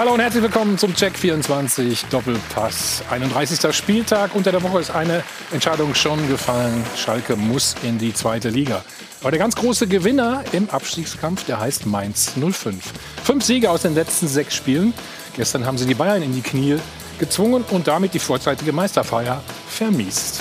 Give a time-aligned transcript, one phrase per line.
[0.00, 3.04] Hallo und herzlich willkommen zum Check 24 Doppelpass.
[3.10, 3.76] 31.
[3.76, 4.34] Spieltag.
[4.34, 6.82] Unter der Woche ist eine Entscheidung schon gefallen.
[6.96, 8.82] Schalke muss in die zweite Liga.
[9.20, 12.76] Aber der ganz große Gewinner im Abstiegskampf, der heißt Mainz 05.
[13.24, 14.94] Fünf Siege aus den letzten sechs Spielen.
[15.36, 16.78] Gestern haben sie die Bayern in die Knie
[17.18, 20.40] gezwungen und damit die vorzeitige Meisterfeier vermiest.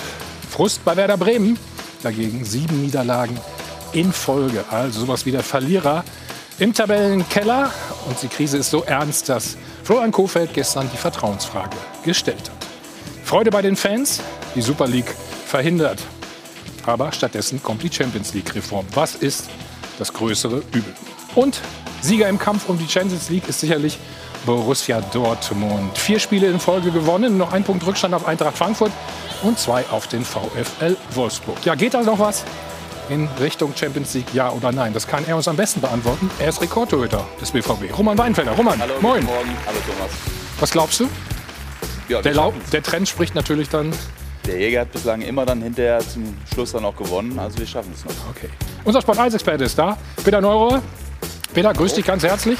[0.49, 1.59] Frust bei Werder Bremen.
[2.01, 3.37] Dagegen sieben Niederlagen
[3.91, 4.63] in Folge.
[4.71, 6.05] Also sowas wie der Verlierer
[6.59, 7.71] im Tabellenkeller.
[8.07, 12.67] Und die Krise ist so ernst, dass Florian Kofeld gestern die Vertrauensfrage gestellt hat.
[13.23, 14.21] Freude bei den Fans,
[14.55, 15.13] die Super League
[15.45, 15.99] verhindert.
[16.85, 18.85] Aber stattdessen kommt die Champions League-Reform.
[18.93, 19.49] Was ist
[19.97, 20.93] das größere Übel?
[21.35, 21.61] Und
[22.01, 23.97] Sieger im Kampf um die Champions League ist sicherlich
[24.45, 25.97] Borussia Dortmund.
[25.97, 28.91] Vier Spiele in Folge gewonnen, noch ein Punkt Rückstand auf Eintracht Frankfurt
[29.43, 31.57] und zwei auf den VfL Wolfsburg.
[31.65, 32.45] Ja, geht da noch was?
[33.09, 34.93] In Richtung Champions League, ja oder nein?
[34.93, 36.29] Das kann er uns am besten beantworten.
[36.39, 37.97] Er ist Rekordtorhüter des BVB.
[37.97, 38.51] Roman Weinfelder.
[38.51, 39.23] Roman, Hallo, moin.
[39.23, 39.49] Morgen.
[39.65, 40.11] Hallo Thomas.
[40.59, 41.09] Was glaubst du?
[42.07, 43.93] Ja, der, der Trend spricht natürlich dann.
[44.45, 47.37] Der Jäger hat bislang immer dann hinterher zum Schluss dann auch gewonnen.
[47.37, 48.11] Also wir schaffen es noch.
[48.35, 48.49] Okay.
[48.83, 49.97] Unser Sport 1 Experte ist da.
[50.23, 50.81] Peter Neurohr.
[51.53, 52.57] Peter, grüß dich ganz herzlich.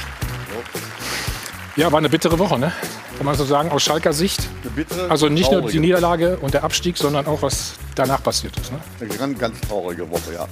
[1.76, 2.72] Ja, war eine bittere Woche, ne?
[3.20, 4.48] Kann man so sagen, aus Schalker Sicht.
[4.74, 8.72] Bittere, also nicht nur die Niederlage und der Abstieg, sondern auch was danach passiert ist.
[8.72, 8.78] Ne?
[8.98, 10.46] Eine ganz, ganz traurige Woche, ja.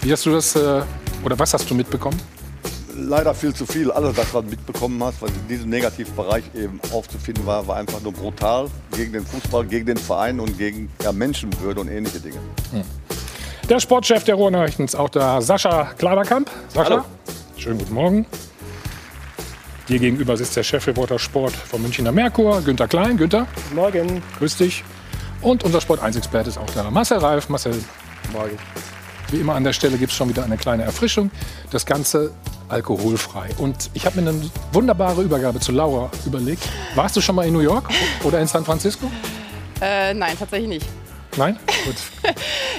[0.00, 0.80] Wie hast du das, äh,
[1.22, 2.18] oder was hast du mitbekommen?
[2.96, 3.90] Leider viel zu viel.
[3.90, 8.14] Alles, was du mitbekommen hast, was in diesem Negativbereich eben aufzufinden war, war einfach nur
[8.14, 12.38] brutal gegen den Fußball, gegen den Verein und gegen ja, Menschenwürde und ähnliche Dinge.
[12.70, 12.82] Hm.
[13.68, 16.50] Der Sportchef der Ruhrnachrichten ist auch da, Sascha Kladerkamp.
[16.68, 17.04] Sascha, Hallo.
[17.58, 18.26] schönen guten Morgen.
[19.92, 23.18] Dir gegenüber sitzt der Chefreporter Sport vom Münchner Merkur, Günter Klein.
[23.18, 23.46] Günter.
[23.74, 24.22] Morgen.
[24.38, 24.84] Grüß dich.
[25.42, 27.50] Und unser Sport 1-Experte ist auch da, Marcel Reif.
[27.50, 27.74] Marcel.
[28.32, 28.56] Morgen.
[29.30, 31.30] Wie immer an der Stelle gibt es schon wieder eine kleine Erfrischung.
[31.70, 32.32] Das Ganze
[32.70, 33.50] alkoholfrei.
[33.58, 34.40] Und ich habe mir eine
[34.72, 36.66] wunderbare Übergabe zu Laura überlegt.
[36.94, 37.90] Warst du schon mal in New York
[38.24, 39.10] oder in San Francisco?
[39.82, 40.86] Äh, nein, tatsächlich nicht.
[41.36, 41.58] Nein?
[41.84, 41.96] Gut.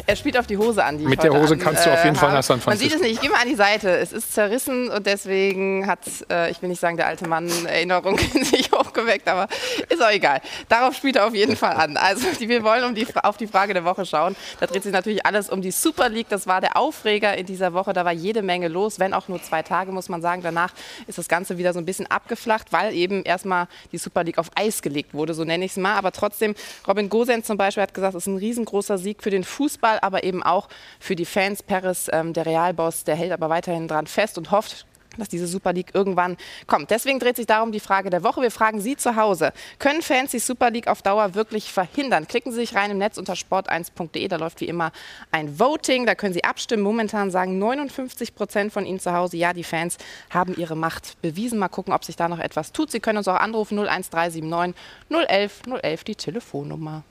[0.05, 0.99] er spielt auf die Hose an.
[0.99, 2.69] Die Mit der Hose an, kannst du auf jeden äh, Fall nach San Francisco.
[2.69, 3.13] Man sieht es nicht.
[3.15, 3.89] Ich gehe mal an die Seite.
[3.97, 8.19] Es ist zerrissen und deswegen hat, äh, ich will nicht sagen, der alte Mann Erinnerungen
[8.33, 9.47] in sich hochgeweckt, aber
[9.89, 10.39] ist auch egal.
[10.69, 11.97] Darauf spielt er auf jeden Fall an.
[11.97, 14.35] Also die, wir wollen um die, auf die Frage der Woche schauen.
[14.59, 16.29] Da dreht sich natürlich alles um die Super League.
[16.29, 17.93] Das war der Aufreger in dieser Woche.
[17.93, 20.43] Da war jede Menge los, wenn auch nur zwei Tage, muss man sagen.
[20.43, 20.73] Danach
[21.07, 24.51] ist das Ganze wieder so ein bisschen abgeflacht, weil eben erstmal die Super League auf
[24.55, 25.95] Eis gelegt wurde, so nenne ich es mal.
[25.95, 26.53] Aber trotzdem,
[26.87, 30.23] Robin Gosens zum Beispiel hat gesagt, es ist ein riesengroßer Sieg für den Fußball, aber
[30.23, 31.63] eben auch für die Fans.
[31.63, 34.85] Paris, ähm, der Realboss, der hält aber weiterhin dran fest und hofft,
[35.17, 36.37] dass diese Super League irgendwann
[36.67, 36.89] kommt.
[36.89, 38.41] Deswegen dreht sich darum die Frage der Woche.
[38.41, 42.27] Wir fragen Sie zu Hause, können Fans die Super League auf Dauer wirklich verhindern?
[42.27, 44.91] Klicken Sie sich rein im Netz unter sport1.de, da läuft wie immer
[45.31, 46.83] ein Voting, da können Sie abstimmen.
[46.83, 49.97] Momentan sagen 59 Prozent von Ihnen zu Hause, ja, die Fans
[50.29, 51.59] haben ihre Macht bewiesen.
[51.59, 52.91] Mal gucken, ob sich da noch etwas tut.
[52.91, 54.75] Sie können uns auch anrufen 01379
[55.09, 57.03] 011 011 die Telefonnummer.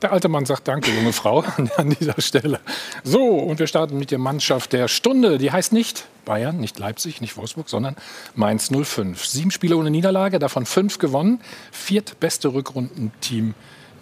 [0.00, 1.42] Der alte Mann sagt Danke, junge Frau,
[1.76, 2.60] an dieser Stelle.
[3.02, 5.38] So, und wir starten mit der Mannschaft der Stunde.
[5.38, 7.96] Die heißt nicht Bayern, nicht Leipzig, nicht Wolfsburg, sondern
[8.36, 9.26] Mainz 05.
[9.26, 11.40] Sieben Spiele ohne Niederlage, davon fünf gewonnen.
[11.72, 13.54] Viertbeste Rückrundenteam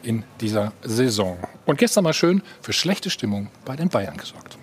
[0.03, 1.39] in dieser Saison.
[1.65, 4.59] Und gestern mal schön für schlechte Stimmung bei den Bayern gesorgt.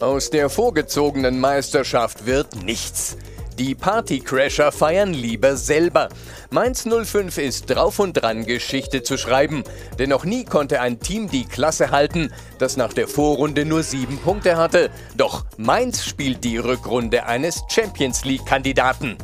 [0.00, 3.16] Aus der vorgezogenen Meisterschaft wird nichts.
[3.58, 6.10] Die Partycrasher feiern lieber selber.
[6.50, 9.64] Mainz 05 ist drauf und dran, Geschichte zu schreiben.
[9.98, 14.18] Denn noch nie konnte ein Team die Klasse halten, das nach der Vorrunde nur sieben
[14.18, 14.90] Punkte hatte.
[15.16, 19.16] Doch Mainz spielt die Rückrunde eines Champions League-Kandidaten.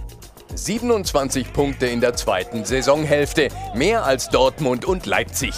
[0.57, 5.55] 27 Punkte in der zweiten Saisonhälfte, mehr als Dortmund und Leipzig.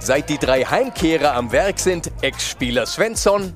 [0.00, 3.52] Seit die drei Heimkehrer am Werk sind, Ex-Spieler Svensson,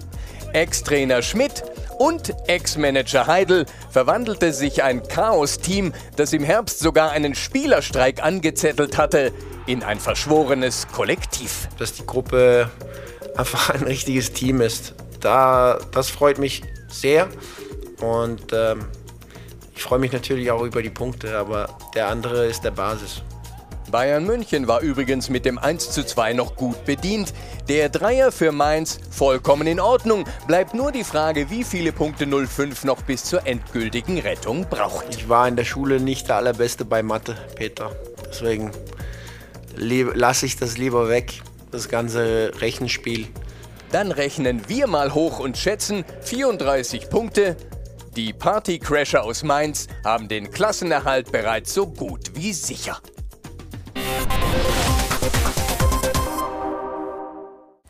[0.53, 1.65] Ex-Trainer Schmidt
[2.01, 9.35] und Ex-Manager Heidel verwandelte sich ein Chaos-Team, das im Herbst sogar einen Spielerstreik angezettelt hatte,
[9.67, 11.69] in ein verschworenes Kollektiv.
[11.79, 12.71] Dass die Gruppe
[13.37, 17.29] einfach ein richtiges Team ist, da, das freut mich sehr
[18.01, 18.87] und ähm,
[19.77, 23.21] ich freue mich natürlich auch über die Punkte, aber der andere ist der Basis.
[23.91, 27.33] Bayern München war übrigens mit dem 1:2 noch gut bedient.
[27.69, 30.25] Der Dreier für Mainz vollkommen in Ordnung.
[30.47, 35.15] Bleibt nur die Frage, wie viele Punkte 05 noch bis zur endgültigen Rettung braucht.
[35.15, 37.91] Ich war in der Schule nicht der allerbeste bei Mathe, Peter.
[38.29, 38.71] Deswegen
[39.77, 43.29] lasse ich das lieber weg, das ganze Rechenspiel.
[43.93, 47.57] Dann rechnen wir mal hoch und schätzen 34 Punkte.
[48.17, 53.01] Die Partycrasher aus Mainz haben den Klassenerhalt bereits so gut wie sicher.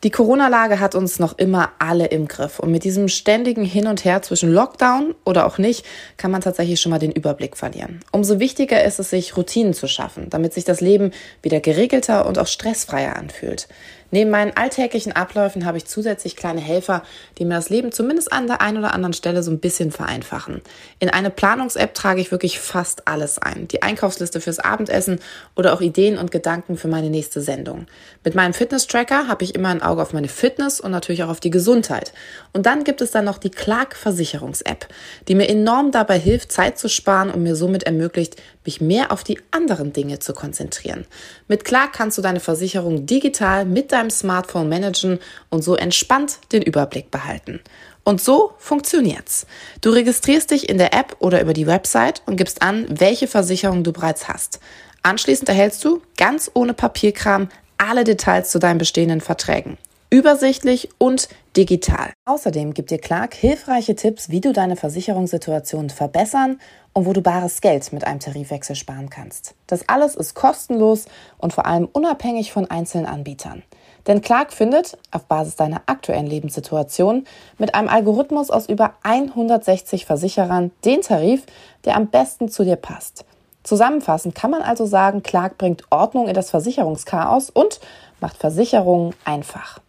[0.03, 2.57] Die Corona-Lage hat uns noch immer alle im Griff.
[2.57, 5.85] Und mit diesem ständigen Hin und Her zwischen Lockdown oder auch nicht,
[6.17, 7.99] kann man tatsächlich schon mal den Überblick verlieren.
[8.11, 11.11] Umso wichtiger ist es, sich Routinen zu schaffen, damit sich das Leben
[11.43, 13.67] wieder geregelter und auch stressfreier anfühlt.
[14.11, 17.03] Neben meinen alltäglichen Abläufen habe ich zusätzlich kleine Helfer,
[17.37, 20.61] die mir das Leben zumindest an der einen oder anderen Stelle so ein bisschen vereinfachen.
[20.99, 23.69] In eine Planungs-App trage ich wirklich fast alles ein.
[23.69, 25.19] Die Einkaufsliste fürs Abendessen
[25.55, 27.87] oder auch Ideen und Gedanken für meine nächste Sendung.
[28.23, 31.39] Mit meinem Fitness-Tracker habe ich immer ein Auge auf meine Fitness und natürlich auch auf
[31.39, 32.13] die Gesundheit.
[32.53, 34.87] Und dann gibt es dann noch die Clark Versicherungs-App,
[35.27, 38.35] die mir enorm dabei hilft, Zeit zu sparen und mir somit ermöglicht,
[38.65, 41.05] mich mehr auf die anderen Dinge zu konzentrieren.
[41.47, 45.19] Mit Clark kannst du deine Versicherung digital mit deinem Smartphone managen
[45.49, 47.59] und so entspannt den Überblick behalten.
[48.03, 49.45] Und so funktioniert's.
[49.81, 53.83] Du registrierst dich in der App oder über die Website und gibst an, welche Versicherung
[53.83, 54.59] du bereits hast.
[55.03, 59.77] Anschließend erhältst du ganz ohne Papierkram alle Details zu deinen bestehenden Verträgen.
[60.13, 62.11] Übersichtlich und digital.
[62.25, 66.59] Außerdem gibt dir Clark hilfreiche Tipps, wie du deine Versicherungssituation verbessern
[66.91, 69.55] und wo du bares Geld mit einem Tarifwechsel sparen kannst.
[69.67, 71.05] Das alles ist kostenlos
[71.37, 73.63] und vor allem unabhängig von einzelnen Anbietern.
[74.05, 77.23] Denn Clark findet, auf Basis deiner aktuellen Lebenssituation,
[77.57, 81.45] mit einem Algorithmus aus über 160 Versicherern den Tarif,
[81.85, 83.23] der am besten zu dir passt.
[83.63, 87.79] Zusammenfassend kann man also sagen, Clark bringt Ordnung in das Versicherungschaos und
[88.19, 89.79] macht Versicherungen einfach.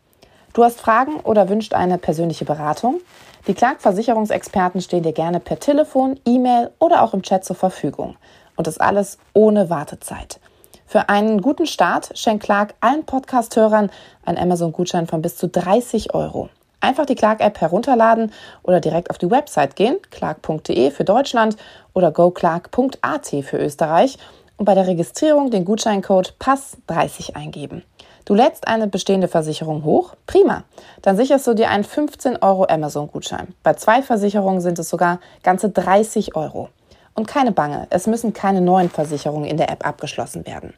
[0.55, 3.01] Du hast Fragen oder wünscht eine persönliche Beratung?
[3.47, 8.17] Die Clark-Versicherungsexperten stehen dir gerne per Telefon, E-Mail oder auch im Chat zur Verfügung.
[8.57, 10.41] Und das alles ohne Wartezeit.
[10.85, 13.91] Für einen guten Start schenkt Clark allen Podcast-Hörern
[14.27, 16.51] einen Amazon-Gutschein von bis zu 30 Euro.
[16.81, 18.31] Einfach die Clark-App herunterladen
[18.63, 21.57] oder direkt auf die Website gehen, clark.de für Deutschland
[21.95, 24.19] oder goclark.at für Österreich
[24.59, 27.85] und bei der Registrierung den Gutscheincode PASS30 eingeben.
[28.25, 30.15] Du lädst eine bestehende Versicherung hoch?
[30.27, 30.63] Prima.
[31.03, 33.55] Dann sicherst du dir einen 15 Euro Amazon-Gutschein.
[33.65, 36.69] Bei zwei Versicherungen sind es sogar ganze 30 Euro.
[37.15, 40.73] Und keine Bange, es müssen keine neuen Versicherungen in der App abgeschlossen werden.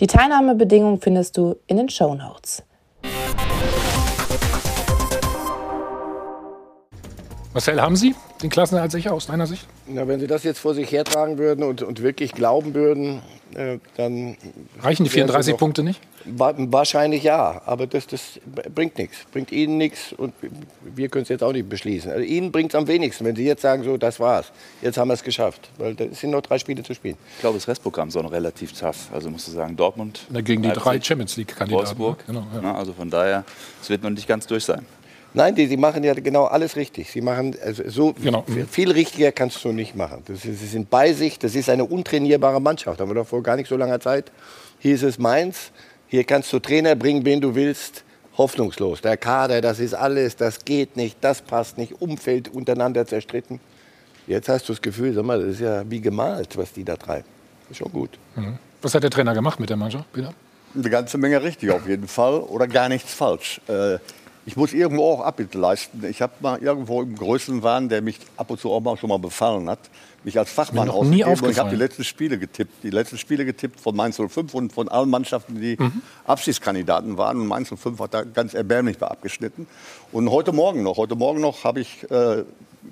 [0.00, 2.62] Die Teilnahmebedingungen findest du in den Show Notes.
[7.52, 9.66] Marcel, haben Sie den Klassenerhalt sicher aus deiner Sicht?
[9.86, 13.22] Na, wenn Sie das jetzt vor sich hertragen würden und, und wirklich glauben würden,
[13.54, 14.36] äh, dann.
[14.80, 16.00] Reichen die 34 noch, Punkte nicht?
[16.24, 18.40] Wahrscheinlich ja, aber das, das
[18.74, 19.18] bringt nichts.
[19.32, 20.34] Bringt Ihnen nichts und
[20.82, 22.10] wir können es jetzt auch nicht beschließen.
[22.10, 24.52] Also Ihnen bringt es am wenigsten, wenn Sie jetzt sagen, so, das war's.
[24.82, 25.70] Jetzt haben wir es geschafft.
[25.78, 27.16] Weil es sind noch drei Spiele zu spielen.
[27.36, 29.08] Ich glaube, das Restprogramm ist auch noch relativ tough.
[29.12, 30.20] Also musst du sagen, Dortmund.
[30.28, 31.98] Na, gegen die drei Champions League-Kandidaten.
[31.98, 32.26] Wolfsburg.
[32.26, 32.60] Genau, ja.
[32.62, 33.44] Na, also von daher,
[33.80, 34.84] es wird noch nicht ganz durch sein.
[35.34, 37.10] Nein, die, die machen ja genau alles richtig.
[37.10, 38.44] Sie machen also so Genau.
[38.70, 40.22] viel richtiger kannst du nicht machen.
[40.26, 41.38] Das ist, sie sind bei sich.
[41.38, 43.00] Das ist eine untrainierbare Mannschaft.
[43.00, 44.32] Haben wir doch vor gar nicht so langer Zeit.
[44.78, 45.70] Hier ist es Mainz.
[46.08, 48.04] Hier kannst du Trainer bringen, wen du willst.
[48.38, 49.00] Hoffnungslos.
[49.02, 52.00] Der Kader, das ist alles, das geht nicht, das passt nicht.
[52.00, 53.58] Umfeld untereinander zerstritten.
[54.28, 56.96] Jetzt hast du das Gefühl, sag mal, das ist ja wie gemalt, was die da
[56.96, 57.24] treiben.
[57.68, 58.10] Ist schon gut.
[58.80, 60.32] Was hat der Trainer gemacht mit der Mannschaft, Peter?
[60.74, 63.60] Eine ganze Menge richtig auf jeden Fall oder gar nichts falsch.
[63.66, 63.98] Äh,
[64.48, 66.02] ich muss irgendwo auch Abbitte leisten.
[66.08, 69.18] Ich habe mal irgendwo im Größenwahn, der mich ab und zu auch mal schon mal
[69.18, 69.78] befallen hat,
[70.24, 72.82] mich als Fachmann ausgegeben und ich habe die letzten Spiele getippt.
[72.82, 76.00] Die letzten Spiele getippt von Mainz 05 und von allen Mannschaften, die Mhm.
[76.24, 77.42] Abschiedskandidaten waren.
[77.42, 79.66] Und Mainz 05 hat da ganz erbärmlich abgeschnitten.
[80.12, 82.44] Und heute Morgen noch, heute Morgen noch habe ich äh,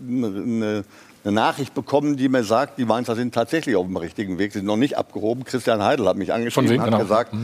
[0.07, 0.85] eine
[1.27, 4.65] eine Nachricht bekommen, die mir sagt, die Mainzer sind tatsächlich auf dem richtigen Weg, sind
[4.65, 5.43] noch nicht abgehoben.
[5.45, 6.81] Christian Heidel hat mich angeschrieben, wem?
[6.81, 6.99] hat Genau.
[7.01, 7.35] gesagt,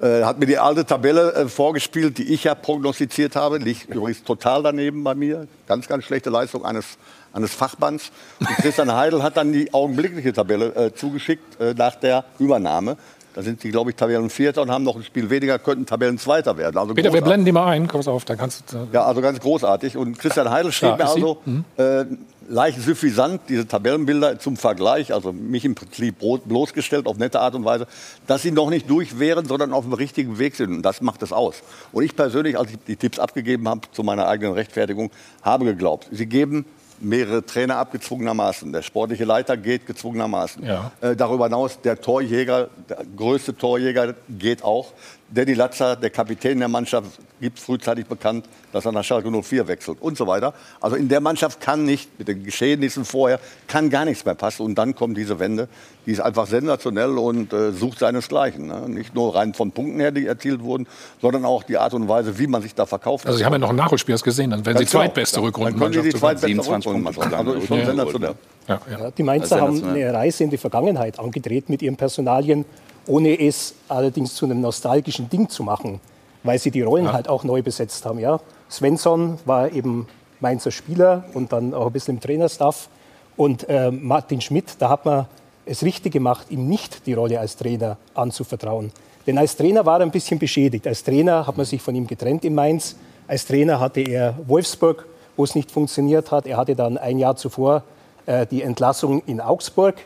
[0.00, 3.58] äh, hat mir die alte Tabelle äh, vorgespielt, die ich ja prognostiziert habe.
[3.58, 5.46] Liegt übrigens total daneben bei mir.
[5.68, 6.96] Ganz, ganz schlechte Leistung eines,
[7.34, 8.10] eines Fachbands.
[8.40, 12.96] Und Christian Heidel hat dann die augenblickliche Tabelle äh, zugeschickt äh, nach der Übernahme.
[13.34, 16.78] Da sind sie, glaube ich, Tabellenvierter und haben noch ein Spiel weniger, könnten Tabellenzweiter werden.
[16.78, 17.24] Also Peter, wir großartig.
[17.26, 17.86] blenden die mal ein.
[17.86, 18.88] Komm auf, da kannst du.
[18.92, 19.98] Ja, also ganz großartig.
[19.98, 21.38] Und Christian Heidel schrieb Ja, mir also
[21.76, 22.06] äh,
[22.48, 27.64] leicht suffisant diese Tabellenbilder zum Vergleich, also mich im Prinzip bloßgestellt auf nette Art und
[27.64, 27.86] Weise,
[28.26, 30.70] dass sie noch nicht durch wären, sondern auf dem richtigen Weg sind.
[30.72, 31.62] Und das macht es aus.
[31.92, 35.10] Und ich persönlich, als ich die Tipps abgegeben habe zu meiner eigenen Rechtfertigung,
[35.42, 36.64] habe geglaubt, sie geben
[37.00, 38.72] mehrere Trainer ab gezwungenermaßen.
[38.72, 40.64] Der sportliche Leiter geht gezwungenermaßen.
[40.64, 40.92] Ja.
[41.00, 44.92] Äh, darüber hinaus der Torjäger, der größte Torjäger geht auch.
[45.28, 50.00] Danny Latzer, der Kapitän der Mannschaft, gibt frühzeitig bekannt, dass er nach Schalke 04 wechselt
[50.00, 50.54] und so weiter.
[50.80, 54.62] Also in der Mannschaft kann nicht, mit den Geschehnissen vorher, kann gar nichts mehr passen.
[54.62, 55.68] Und dann kommt diese Wende,
[56.06, 58.68] die ist einfach sensationell und äh, sucht seinesgleichen.
[58.68, 58.88] Ne?
[58.88, 60.86] Nicht nur rein von Punkten her, die erzielt wurden,
[61.20, 63.58] sondern auch die Art und Weise, wie man sich da verkauft Also, Sie haben ja
[63.58, 65.92] noch ein Nachholspiel gesehen, dann werden Sie zweitbeste Dann Rückrundenmannschaft.
[65.92, 67.34] können Sie die zweitbeste 27 Rückrundenmannschaft.
[67.34, 68.34] Also ist schon sensationell.
[68.68, 69.10] Ja, ja.
[69.10, 72.64] Die Mainzer ist haben eine Reise in die Vergangenheit angetreten mit ihren Personalien,
[73.06, 76.00] ohne es allerdings zu einem nostalgischen Ding zu machen.
[76.46, 78.18] weil sie die Rollen halt auch neu besetzt haben.
[78.18, 78.40] Ja?
[78.70, 80.06] Svensson war eben
[80.40, 82.88] Mainzer Spieler und dann auch ein bisschen im Trainerstaff.
[83.36, 85.26] Und äh, Martin Schmidt, da hat man
[85.66, 88.92] es richtig gemacht, ihm nicht die Rolle als Trainer anzuvertrauen.
[89.26, 90.86] Denn als Trainer war er ein bisschen beschädigt.
[90.86, 92.96] Als Trainer hat man sich von ihm getrennt in Mainz.
[93.26, 96.46] Als Trainer hatte er Wolfsburg, wo es nicht funktioniert hat.
[96.46, 97.82] Er hatte dann ein Jahr zuvor
[98.26, 99.96] äh, die Entlassung in Augsburg.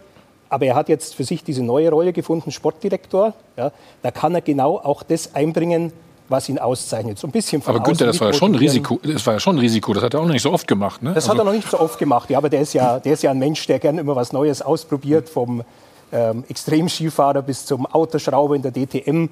[0.50, 3.35] Aber er hat jetzt für sich diese neue Rolle gefunden, Sportdirektor.
[3.57, 5.92] Ja, da kann er genau auch das einbringen,
[6.28, 7.19] was ihn auszeichnet.
[7.19, 9.40] So ein bisschen von aber Günther, das war, ja schon ein Risiko, das war ja
[9.40, 9.92] schon ein Risiko.
[9.95, 11.02] Das hat er auch noch nicht so oft gemacht.
[11.02, 11.14] Ne?
[11.14, 12.28] Das also hat er noch nicht so oft gemacht.
[12.30, 14.61] Ja, aber der ist ja, der ist ja ein Mensch, der gerne immer was Neues
[14.61, 15.28] ausprobiert.
[15.28, 15.62] Vom
[16.12, 19.28] ähm, Extremskifahrer bis zum Autoschrauber in der DTM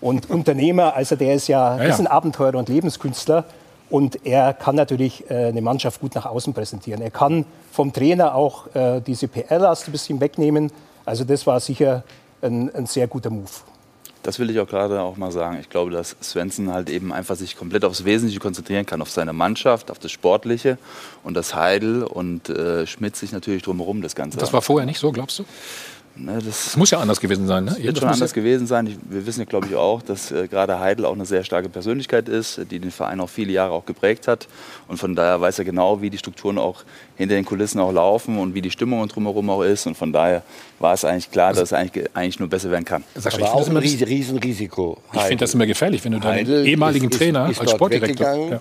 [0.00, 0.94] und Unternehmer.
[0.94, 1.88] Also der ist ja, ja, ja.
[1.88, 3.44] Ist ein Abenteurer und Lebenskünstler.
[3.90, 7.02] Und er kann natürlich äh, eine Mannschaft gut nach außen präsentieren.
[7.02, 10.70] Er kann vom Trainer auch äh, diese PR-Last ein bisschen wegnehmen.
[11.04, 12.04] Also das war sicher
[12.40, 13.50] ein, ein sehr guter Move.
[14.22, 15.58] Das will ich auch gerade auch mal sagen.
[15.60, 19.32] Ich glaube, dass Svensson halt eben einfach sich komplett aufs Wesentliche konzentrieren kann, auf seine
[19.32, 20.76] Mannschaft, auf das Sportliche
[21.24, 24.36] und das Heidel und äh, Schmidt sich natürlich drumherum das Ganze.
[24.36, 25.44] Das war vorher nicht so, glaubst du?
[26.16, 27.64] Ne, das, das, muss ja anders gewesen sein.
[27.64, 27.76] Ne?
[27.78, 28.86] Wird schon anders gewesen sein.
[28.86, 31.68] Ich, wir wissen ja, glaube ich, auch, dass äh, gerade Heidel auch eine sehr starke
[31.68, 34.48] Persönlichkeit ist, die den Verein auch viele Jahre auch geprägt hat.
[34.88, 36.82] Und von daher weiß er genau, wie die Strukturen auch
[37.16, 39.86] hinter den Kulissen auch laufen und wie die Stimmung drumherum auch ist.
[39.86, 40.42] Und von daher
[40.78, 43.04] war es eigentlich klar, dass es eigentlich, eigentlich nur besser werden kann.
[43.14, 44.98] Das Aber auch ein Riesenrisiko.
[45.14, 48.60] Ich finde das immer gefährlich, wenn du deinen ehemaligen ist, Trainer ist, ist als Sportdirektor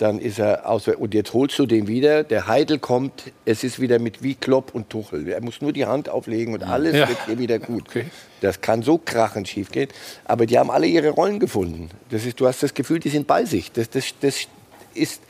[0.00, 0.88] dann ist er aus.
[0.88, 2.24] Und jetzt holst du den wieder.
[2.24, 3.32] Der Heidel kommt.
[3.44, 5.28] Es ist wieder mit wie Klopp und Tuchel.
[5.28, 7.06] Er muss nur die Hand auflegen und alles ja.
[7.06, 7.84] wird hier wieder gut.
[7.88, 8.06] Okay.
[8.40, 9.88] Das kann so krachend schief gehen.
[10.24, 11.90] Aber die haben alle ihre Rollen gefunden.
[12.08, 13.72] Das ist, du hast das Gefühl, die sind bei sich.
[13.72, 14.46] Das, das, das
[14.94, 15.20] ist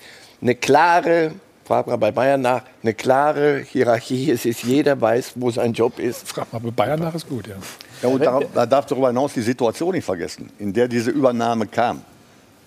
[0.40, 1.32] eine klare,
[1.64, 4.30] frag mal bei Bayern nach, eine klare Hierarchie.
[4.30, 6.28] Es ist jeder weiß, wo sein Job ist.
[6.28, 7.56] Frag mal bei Bayern nach ist gut, ja.
[8.02, 11.66] Ja, und da, da darf darüber hinaus die Situation nicht vergessen, in der diese Übernahme
[11.66, 12.02] kam.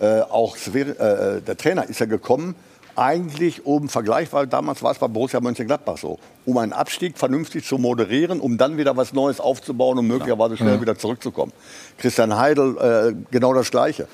[0.03, 2.55] Äh, auch äh, der Trainer ist ja gekommen,
[2.97, 7.77] eigentlich um vergleichbar, damals war es bei Borussia Mönchengladbach so, um einen Abstieg vernünftig zu
[7.77, 10.81] moderieren, um dann wieder was Neues aufzubauen und möglicherweise schnell ja.
[10.81, 11.53] wieder zurückzukommen.
[11.97, 14.09] Christian Heidel, äh, genau das Gleiche.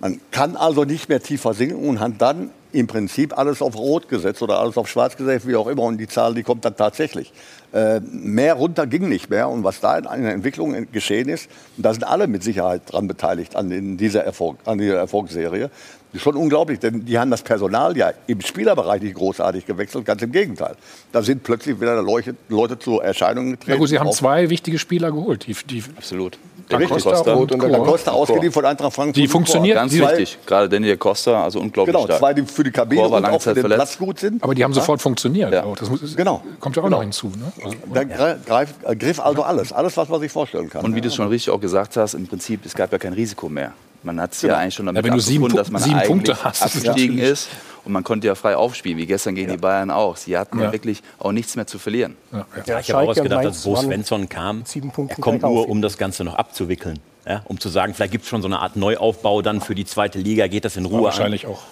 [0.00, 4.08] Man kann also nicht mehr tiefer sinken und hat dann im Prinzip alles auf Rot
[4.08, 5.82] gesetzt oder alles auf Schwarz gesetzt, wie auch immer.
[5.82, 7.32] Und die Zahl, die kommt dann tatsächlich.
[7.72, 9.48] Äh, mehr runter ging nicht mehr.
[9.48, 13.56] Und was da in einer Entwicklung geschehen ist, da sind alle mit Sicherheit dran beteiligt
[13.56, 15.70] an, dieser, Erfolg, an dieser Erfolgsserie.
[16.12, 20.04] Das ist schon unglaublich, denn die haben das Personal ja im Spielerbereich nicht großartig gewechselt,
[20.04, 20.76] ganz im Gegenteil.
[21.10, 23.70] Da sind plötzlich wieder Leute, Leute zur Erscheinung getreten.
[23.70, 25.46] Ja gut, Sie haben zwei wichtige Spieler geholt.
[25.46, 26.38] Die, die Absolut.
[26.72, 29.16] Da Costa, Costa und, und, und Costa ausgeliehen von Eintracht Frankfurt.
[29.16, 29.76] Die funktionieren.
[29.76, 30.38] Ganz wichtig.
[30.46, 33.60] Gerade Daniel Costa, also unglaublich genau, zwei, die für die Kabine und auch für den
[33.60, 33.78] verletzt.
[33.78, 34.42] Platz gut sind.
[34.42, 35.52] Aber die haben sofort funktioniert.
[35.52, 35.64] Ja.
[35.78, 36.42] Das muss, genau.
[36.60, 36.98] kommt ja auch genau.
[36.98, 37.28] noch hinzu.
[37.28, 37.52] Ne?
[37.64, 39.72] Also, da greif, griff also alles.
[39.72, 40.84] Alles, was man sich vorstellen kann.
[40.84, 43.12] Und wie du es schon richtig auch gesagt hast, im Prinzip, es gab ja kein
[43.12, 43.72] Risiko mehr.
[44.02, 44.54] Man hat es genau.
[44.54, 47.48] ja eigentlich schon damit ja, wenn du sieben, dass man sieben Punkte hast, abgestiegen ist.
[47.84, 49.56] Und man konnte ja frei aufspielen, wie gestern gegen ja.
[49.56, 50.16] die Bayern auch.
[50.16, 50.70] Sie hatten ja.
[50.72, 52.16] wirklich auch nichts mehr zu verlieren.
[52.32, 52.78] Ja, ja.
[52.78, 54.64] ich habe auch gedacht, dass Bo Svensson kam.
[55.08, 57.00] Er kommt nur, um das Ganze noch abzuwickeln.
[57.44, 60.18] um zu sagen, vielleicht gibt es schon so eine Art Neuaufbau dann für die zweite
[60.18, 61.52] Liga, geht das in Ruhe Wahrscheinlich an.
[61.52, 61.62] auch.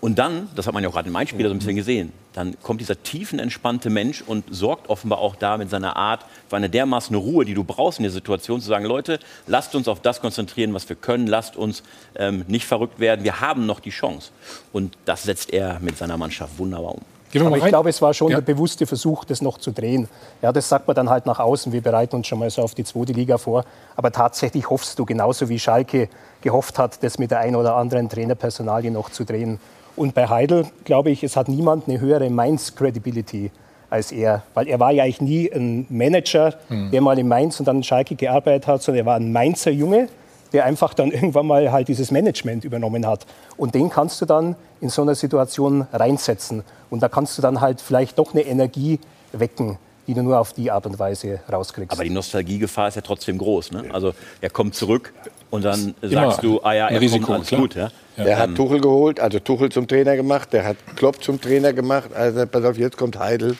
[0.00, 2.12] Und dann, das hat man ja auch gerade in meinem Spieler so ein bisschen gesehen,
[2.32, 6.70] dann kommt dieser tiefenentspannte Mensch und sorgt offenbar auch da mit seiner Art für eine
[6.70, 10.20] dermaßen Ruhe, die du brauchst in der Situation, zu sagen, Leute, lasst uns auf das
[10.20, 11.82] konzentrieren, was wir können, lasst uns
[12.14, 14.30] ähm, nicht verrückt werden, wir haben noch die Chance.
[14.72, 17.02] Und das setzt er mit seiner Mannschaft wunderbar um.
[17.34, 18.40] Aber ich glaube, es war schon ja.
[18.40, 20.08] der bewusste Versuch, das noch zu drehen.
[20.40, 21.72] Ja, das sagt man dann halt nach außen.
[21.72, 23.64] Wir bereiten uns schon mal so auf die zweite Liga vor.
[23.96, 26.08] Aber tatsächlich hoffst du, genauso wie Schalke
[26.40, 29.60] gehofft hat, das mit der einen oder anderen Trainerpersonalie noch zu drehen.
[29.98, 33.50] Und bei Heidel, glaube ich, es hat niemand eine höhere Mainz-Credibility
[33.90, 34.42] als er.
[34.54, 36.90] Weil er war ja eigentlich nie ein Manager, hm.
[36.92, 39.72] der mal in Mainz und dann in Schalke gearbeitet hat, sondern er war ein Mainzer
[39.72, 40.08] Junge,
[40.52, 43.26] der einfach dann irgendwann mal halt dieses Management übernommen hat.
[43.56, 46.62] Und den kannst du dann in so einer Situation reinsetzen.
[46.90, 49.00] Und da kannst du dann halt vielleicht doch eine Energie
[49.32, 49.78] wecken
[50.08, 51.92] die du nur auf die Art und Weise rauskriegst.
[51.92, 53.72] Aber die Nostalgiegefahr ist ja trotzdem groß.
[53.72, 53.84] Ne?
[53.92, 55.12] Also er kommt zurück
[55.50, 57.60] und dann Immer sagst du, ah ja, er Risiko, kommt alles klar.
[57.60, 57.74] gut.
[57.74, 57.90] Ja?
[58.16, 62.10] Der hat Tuchel geholt, also Tuchel zum Trainer gemacht, der hat Klopp zum Trainer gemacht.
[62.14, 63.56] Also pass auf, jetzt kommt Heidel.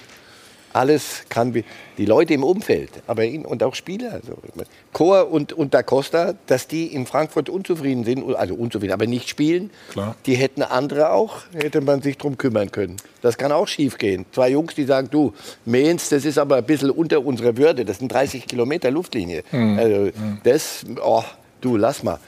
[0.73, 1.53] Alles kann
[1.97, 4.13] die Leute im Umfeld, aber ihn und auch Spieler.
[4.13, 4.35] Also
[4.93, 9.29] Chor und, und Da Costa, dass die in Frankfurt unzufrieden sind, also unzufrieden, aber nicht
[9.29, 10.17] spielen, Klar.
[10.27, 12.97] die hätten andere auch, hätte man sich darum kümmern können.
[13.23, 14.27] Das kann auch schief gehen.
[14.33, 15.33] Zwei Jungs, die sagen, du,
[15.65, 19.43] Mainz, das ist aber ein bisschen unter unserer Würde, das sind 30 Kilometer Luftlinie.
[19.51, 19.79] Mhm.
[19.79, 20.39] Also mhm.
[20.45, 21.25] das, oh,
[21.61, 22.19] du, lass mal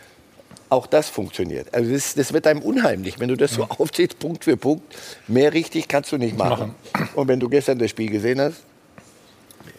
[0.70, 1.72] auch das funktioniert.
[1.74, 4.96] Also das, das, wird einem unheimlich, wenn du das so aufziehst, Punkt für Punkt.
[5.28, 6.74] Mehr richtig kannst du nicht machen.
[7.14, 8.62] Und wenn du gestern das Spiel gesehen hast,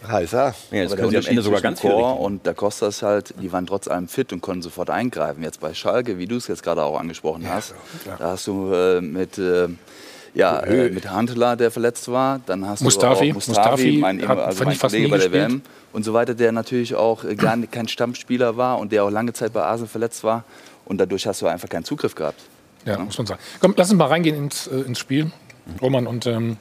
[0.07, 0.53] HSA.
[0.71, 2.25] Ja, jetzt können sie am Ende sogar ganz viel Chor richten.
[2.25, 5.43] und Da Costa ist halt, die waren trotz allem fit und konnten sofort eingreifen.
[5.43, 7.73] Jetzt bei Schalke, wie du es jetzt gerade auch angesprochen hast,
[8.05, 9.67] da hast du äh, mit, äh,
[10.33, 13.25] ja, äh, mit Handler, der verletzt war, dann hast Mustafi.
[13.25, 15.51] du auch Mustafi, Mustafi mein, hat, also mein Kollege bei der gespielt.
[15.51, 15.61] WM
[15.93, 19.33] und so weiter, der natürlich auch äh, gar kein Stammspieler war und der auch lange
[19.33, 20.43] Zeit bei Arsenal verletzt war
[20.91, 22.41] und dadurch hast du einfach keinen Zugriff gehabt.
[22.85, 23.39] Ja, muss man sagen.
[23.61, 25.31] Komm, lass uns mal reingehen ins, äh, ins Spiel.
[25.81, 26.57] Roman, und ähm,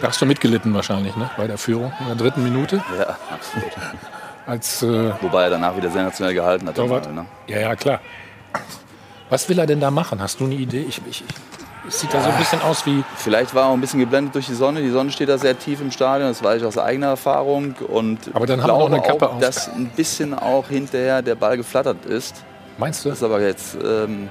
[0.00, 1.30] da hast du mitgelitten wahrscheinlich, ne?
[1.36, 2.82] Bei der Führung in der dritten Minute.
[2.98, 3.70] Ja, absolut.
[4.46, 6.74] Als äh, Wobei er danach wieder sensationell gehalten hat.
[6.74, 7.14] Torwart.
[7.14, 7.26] Ne?
[7.46, 8.00] Ja, ja, klar.
[9.30, 10.20] Was will er denn da machen?
[10.20, 10.84] Hast du eine Idee?
[10.88, 11.24] Ich, ich, ich,
[11.86, 13.04] es sieht da so ein bisschen aus wie.
[13.16, 14.80] Vielleicht war er auch ein bisschen geblendet durch die Sonne.
[14.80, 17.76] Die Sonne steht da sehr tief im Stadion, das weiß ich aus eigener Erfahrung.
[17.86, 19.40] Und Aber dann haben wir glaube eine Kappe auch, auf.
[19.40, 22.42] dass ein bisschen auch hinterher der Ball geflattert ist.
[22.78, 23.08] Meinst du?
[23.08, 24.28] Das ist aber jetzt ähm,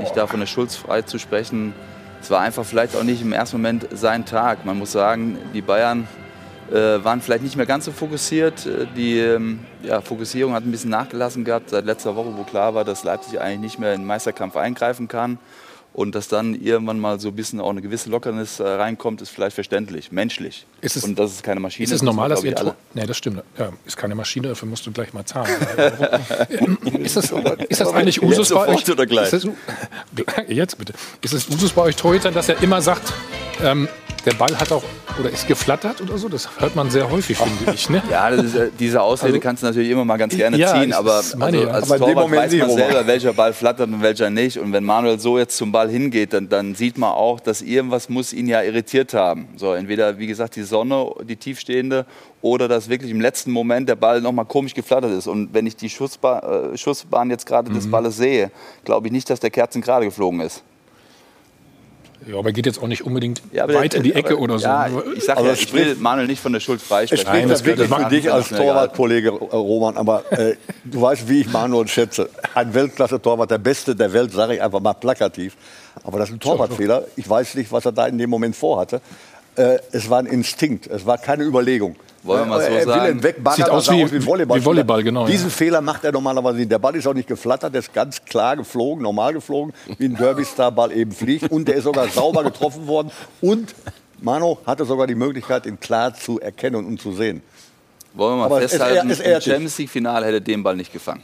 [0.00, 1.74] nicht da von der Schulz frei zu sprechen.
[2.22, 4.64] Es war einfach vielleicht auch nicht im ersten Moment sein Tag.
[4.64, 6.08] Man muss sagen, die Bayern
[6.70, 8.64] äh, waren vielleicht nicht mehr ganz so fokussiert.
[8.64, 12.74] Äh, Die ähm, ja, Fokussierung hat ein bisschen nachgelassen gehabt seit letzter Woche, wo klar
[12.74, 15.38] war, dass Leipzig eigentlich nicht mehr in den Meisterkampf eingreifen kann.
[15.94, 19.30] Und dass dann irgendwann mal so ein bisschen auch eine gewisse Lockernis äh, reinkommt, ist
[19.30, 20.66] vielleicht verständlich, menschlich.
[20.80, 21.84] Ist es- und das ist keine Maschine.
[21.84, 22.74] Ist es das normal, dass ihr Tor.
[22.94, 23.42] Nee, das stimmt.
[23.56, 25.54] Ja, ist keine Maschine, dafür musst du gleich mal zahlen.
[26.98, 27.32] ist, das,
[27.68, 28.90] ist das eigentlich Usus bei euch?
[28.90, 29.32] oder gleich?
[29.32, 30.94] Ist das, jetzt bitte.
[31.22, 33.12] Ist es Usus bei euch Torhütern, dass er immer sagt,
[33.62, 33.88] ähm,
[34.24, 34.82] der Ball hat auch
[35.18, 36.28] oder ist geflattert oder so?
[36.28, 37.88] Das hört man sehr häufig, finde ich.
[37.90, 38.02] Ne?
[38.10, 40.92] Ja, das ist, äh, diese Ausrede kannst du natürlich immer mal ganz gerne Ja, ziehen,
[40.92, 41.36] aber also,
[41.68, 44.58] als aber Torwart weiß man selber, welcher Ball flattert und welcher nicht.
[44.58, 48.08] Und wenn Manuel so jetzt zum Ball hingeht, dann, dann sieht man auch, dass irgendwas
[48.08, 49.48] muss ihn ja irritiert haben.
[49.56, 52.06] So, entweder, wie gesagt, die Sonne, die tiefstehende,
[52.42, 55.26] oder dass wirklich im letzten Moment der Ball nochmal komisch geflattert ist.
[55.26, 57.74] Und wenn ich die Schussbahn, äh, Schussbahn jetzt gerade Mhm.
[57.74, 58.50] des Balles sehe,
[58.84, 60.62] glaube ich nicht, dass der Kerzen gerade geflogen ist.
[62.26, 64.58] Ja, aber geht jetzt auch nicht unbedingt Ja, der- weit in die Ecke aber- oder
[64.58, 64.64] so.
[64.66, 67.26] Ja, ich sag Also ja, ich will spricht- Manuel nicht von der Schuld freisprechen.
[67.26, 68.48] Nein, das das wirklich dich als.
[68.48, 72.30] Torwartkollege, äh, Roman, aber äh, du weißt, wie ich Manuel schätze.
[72.54, 75.56] Ein Weltklasse-Torwart, der Beste der Welt, sage ich einfach mal plakativ.
[76.02, 77.04] Aber das ist ein Torwartfehler.
[77.16, 79.00] Ich weiß nicht, was er da in dem Moment vorhatte.
[79.56, 81.96] Äh, es war ein Instinkt, es war keine Überlegung.
[82.24, 83.18] Wollen wir mal so er will sagen?
[83.18, 84.58] ihn wegbaggern, Sieht aus wie- ein Volleyball.
[84.60, 85.54] wie Volleyball, genau, Diesen ja.
[85.54, 86.70] Fehler macht er normalerweise nicht.
[86.72, 90.16] Der Ball ist auch nicht geflattert, der ist ganz klar geflogen, normal geflogen, wie ein
[90.16, 91.50] Derby-Star-Ball eben fliegt.
[91.50, 93.10] Und der ist sogar sauber getroffen worden.
[93.42, 93.74] Und
[94.20, 97.42] Mano hatte sogar die Möglichkeit, ihn klar zu erkennen und zu sehen.
[98.14, 99.52] Wollen wir mal Aber es ist festhalten, eher- es im ehrt dich.
[99.52, 101.22] Champions League-Finale hätte er den Ball nicht gefangen.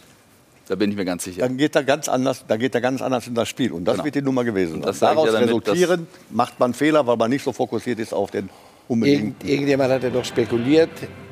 [0.69, 1.43] Da bin ich mir ganz sicher.
[1.43, 3.73] dann geht er ganz anders, dann geht er ganz anders in das Spiel.
[3.73, 4.05] Und das Genau.
[4.05, 4.83] wird die Nummer gewesen sein.
[4.83, 7.99] das sage ich Daraus ja damit, resultierend macht man Fehler, weil man nicht so fokussiert
[7.99, 8.51] ist auf den.
[8.91, 10.91] Irgend, irgendjemand hat ja doch spekuliert,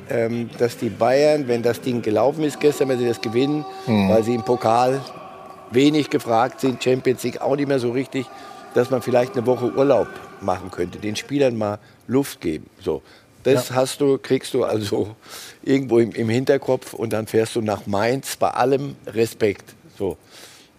[0.09, 4.23] ähm, dass die Bayern, wenn das Ding gelaufen ist gestern, wenn sie das gewinnen, weil
[4.23, 5.01] sie im Pokal
[5.71, 8.25] wenig gefragt sind, Champions League auch nicht mehr so richtig,
[8.73, 10.07] dass man vielleicht eine Woche Urlaub
[10.41, 12.69] machen könnte, den Spielern mal Luft geben.
[12.81, 13.01] So.
[13.43, 15.15] Das hast du, kriegst du also
[15.63, 19.75] irgendwo im, im Hinterkopf und dann fährst du nach Mainz bei allem Respekt.
[19.97, 20.17] So.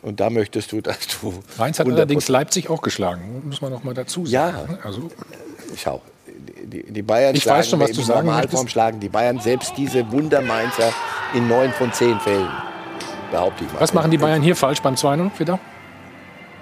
[0.02, 1.34] Und da möchtest du, dass du.
[1.58, 4.68] Mainz hat 100% allerdings Leipzig auch geschlagen, muss man noch mal dazu sagen.
[4.72, 4.78] Ja.
[4.82, 5.10] Also,
[5.76, 6.02] Schau,
[6.70, 9.74] die, die Bayern Ich schlagen, weiß schon, was du sagen Normalform schlagen die Bayern selbst
[9.76, 10.92] diese Wundermainzer
[11.34, 12.48] in neun von zehn Fällen.
[13.30, 13.80] Behaupte ich mal.
[13.80, 15.58] was machen die Bayern hier falsch beim 2-0 wieder?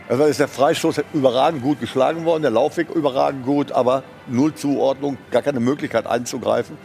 [0.08, 5.18] Also ist der Freistoß überragend gut geschlagen worden, der Laufweg überragend gut, aber null Zuordnung,
[5.30, 6.78] gar keine Möglichkeit einzugreifen.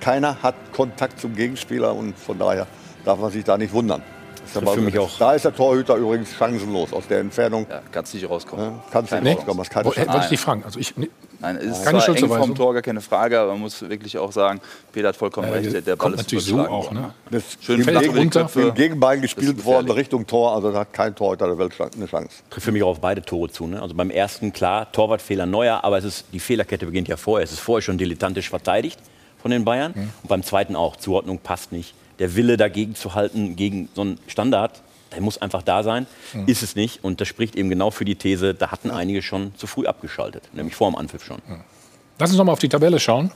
[0.00, 2.66] Keiner hat Kontakt zum Gegenspieler und von daher
[3.04, 4.02] darf man sich da nicht wundern.
[4.54, 7.66] Das ist für mich auch- Da ist der Torhüter übrigens chancenlos aus der Entfernung.
[7.68, 8.64] Ja, kannst nicht rauskommen.
[8.66, 9.32] Ja, kannst nicht Nee.
[9.34, 10.62] rauskommen, hast keine Wo- Wollte ich dich fragen.
[10.64, 11.08] Also ich, nee,
[11.42, 12.46] Nein, es ist Keine zwar eng Schuldzuweisung.
[12.48, 14.60] vom Tor, gar keine Frage, aber man muss wirklich auch sagen,
[14.92, 16.90] Peter hat vollkommen recht, der, der Ball kommt ist natürlich so auch.
[16.92, 17.14] Ne?
[17.30, 18.60] Das Schön im, flach Gegen- Köpfe.
[18.60, 19.90] im Gegenbein Das gespielt worden.
[19.90, 22.28] Richtung Tor, also da hat kein Torhüter der Welt eine Chance.
[22.50, 23.66] trifft für mich auch auf beide Tore zu.
[23.66, 23.80] Ne?
[23.80, 27.42] Also beim ersten, klar, Torwartfehler neuer, aber es ist, die Fehlerkette beginnt ja vorher.
[27.42, 28.98] Es ist vorher schon dilettantisch verteidigt
[29.40, 29.94] von den Bayern.
[29.94, 31.94] Und beim zweiten auch, Zuordnung passt nicht.
[32.20, 36.06] Der Wille dagegen zu halten, gegen so einen Standard, der muss einfach da sein.
[36.46, 37.02] Ist es nicht.
[37.02, 40.48] Und das spricht eben genau für die These, da hatten einige schon zu früh abgeschaltet.
[40.52, 41.38] Nämlich vor dem Anpfiff schon.
[42.18, 43.32] Lass uns noch mal auf die Tabelle schauen,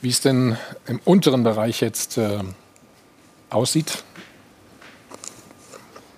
[0.00, 2.40] wie es denn im unteren Bereich jetzt äh,
[3.50, 4.02] aussieht.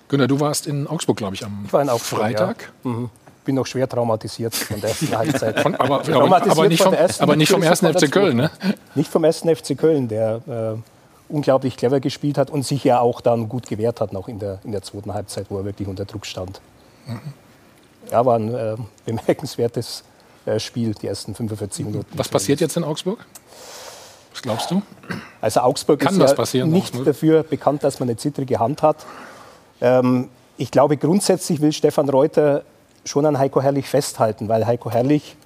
[0.08, 2.72] Günter, du warst in Augsburg, glaube ich, am Ich war in Augsburg, Freitag.
[2.82, 3.10] Mhm.
[3.44, 5.60] Bin noch schwer traumatisiert von der ersten Halbzeit.
[5.60, 8.10] Von, aber, aber, Traumatisiert aber, nicht von vom, der ersten aber nicht vom ersten FC
[8.10, 8.50] Köln, ne?
[8.94, 10.97] Nicht vom ersten FC Köln, der äh,
[11.28, 14.60] unglaublich clever gespielt hat und sich ja auch dann gut gewehrt hat, noch in der,
[14.64, 16.60] in der zweiten Halbzeit, wo er wirklich unter Druck stand.
[18.10, 20.04] Ja, war ein äh, bemerkenswertes
[20.46, 22.06] äh, Spiel, die ersten 45 Minuten.
[22.16, 23.26] Was passiert jetzt in Augsburg?
[24.32, 24.82] Was glaubst du?
[25.40, 27.04] Also Augsburg Kann ist ja passieren, nicht Augsburg?
[27.04, 29.04] dafür bekannt, dass man eine zittrige Hand hat.
[29.80, 32.62] Ähm, ich glaube, grundsätzlich will Stefan Reuter
[33.04, 35.36] schon an Heiko Herrlich festhalten, weil Heiko Herrlich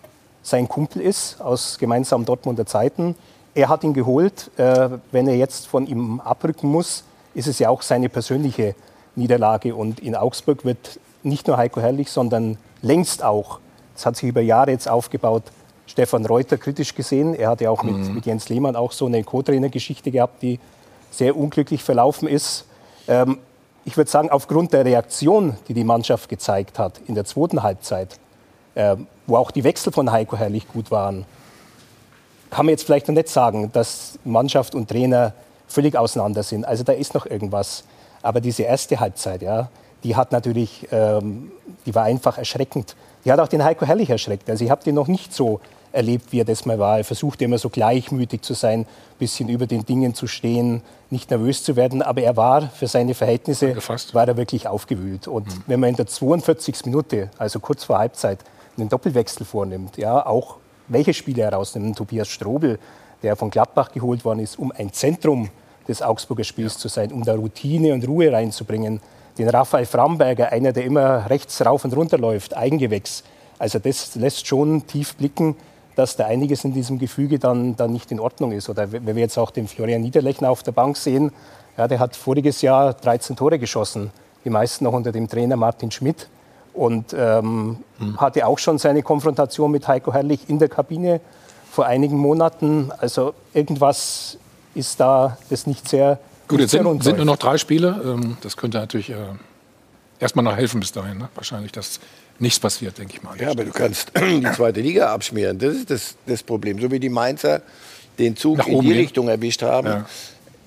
[0.42, 3.14] sein Kumpel ist aus gemeinsamen Dortmunder Zeiten.
[3.54, 4.50] Er hat ihn geholt.
[4.56, 8.74] Äh, wenn er jetzt von ihm abrücken muss, ist es ja auch seine persönliche
[9.16, 9.74] Niederlage.
[9.74, 13.60] Und in Augsburg wird nicht nur Heiko Herrlich, sondern längst auch,
[13.94, 15.44] das hat sich über Jahre jetzt aufgebaut,
[15.86, 17.34] Stefan Reuter kritisch gesehen.
[17.34, 18.14] Er hat ja auch mit, mhm.
[18.14, 20.58] mit Jens Lehmann auch so eine Co-Trainer-Geschichte gehabt, die
[21.10, 22.64] sehr unglücklich verlaufen ist.
[23.08, 23.38] Ähm,
[23.84, 28.18] ich würde sagen, aufgrund der Reaktion, die die Mannschaft gezeigt hat in der zweiten Halbzeit,
[28.74, 31.26] äh, wo auch die Wechsel von Heiko Herrlich gut waren,
[32.52, 35.32] kann man jetzt vielleicht noch nicht sagen, dass Mannschaft und Trainer
[35.66, 36.66] völlig auseinander sind.
[36.66, 37.84] Also da ist noch irgendwas.
[38.20, 39.70] Aber diese erste Halbzeit, ja,
[40.04, 41.50] die hat natürlich, ähm,
[41.86, 42.94] die war einfach erschreckend.
[43.24, 44.50] Die hat auch den Heiko Herrlich erschreckt.
[44.50, 45.60] Also ich habe den noch nicht so
[45.92, 46.98] erlebt, wie er das mal war.
[46.98, 48.86] Er versuchte immer so gleichmütig zu sein, ein
[49.18, 52.02] bisschen über den Dingen zu stehen, nicht nervös zu werden.
[52.02, 53.74] Aber er war für seine Verhältnisse
[54.12, 55.26] war er wirklich aufgewühlt.
[55.26, 55.62] Und mhm.
[55.68, 56.84] wenn man in der 42.
[56.84, 58.40] Minute, also kurz vor Halbzeit,
[58.76, 60.56] einen Doppelwechsel vornimmt, ja, auch
[60.88, 62.78] welche Spieler herausnimmt, Tobias Strobel,
[63.22, 65.50] der von Gladbach geholt worden ist, um ein Zentrum
[65.88, 66.80] des Augsburger Spiels ja.
[66.80, 69.00] zu sein, um da Routine und Ruhe reinzubringen.
[69.38, 73.24] Den Raphael Framberger, einer, der immer rechts rauf und runter läuft, Eigengewächs.
[73.58, 75.56] Also das lässt schon tief blicken,
[75.96, 78.68] dass da einiges in diesem Gefüge dann, dann nicht in Ordnung ist.
[78.68, 81.32] Oder wenn wir jetzt auch den Florian Niederlechner auf der Bank sehen,
[81.76, 84.10] ja, der hat voriges Jahr 13 Tore geschossen,
[84.44, 86.28] die meisten noch unter dem Trainer Martin Schmidt.
[86.74, 88.18] Und ähm, mhm.
[88.18, 91.20] hatte auch schon seine Konfrontation mit Heiko Herrlich in der Kabine
[91.70, 92.90] vor einigen Monaten.
[92.98, 94.38] Also irgendwas
[94.74, 96.18] ist da das nicht sehr.
[96.48, 98.00] Gut, jetzt sind, sind, nur noch drei Spiele.
[98.04, 99.16] Ähm, das könnte natürlich äh,
[100.18, 101.18] erstmal noch helfen bis dahin.
[101.18, 101.28] Ne?
[101.34, 102.00] Wahrscheinlich, dass
[102.38, 103.38] nichts passiert, denke ich mal.
[103.40, 105.58] Ja, aber du kannst die zweite Liga abschmieren.
[105.58, 106.80] Das ist das, das Problem.
[106.80, 107.62] So wie die Mainzer
[108.18, 109.86] den Zug Nach in die Richtung erwischt haben.
[109.86, 110.06] Ja.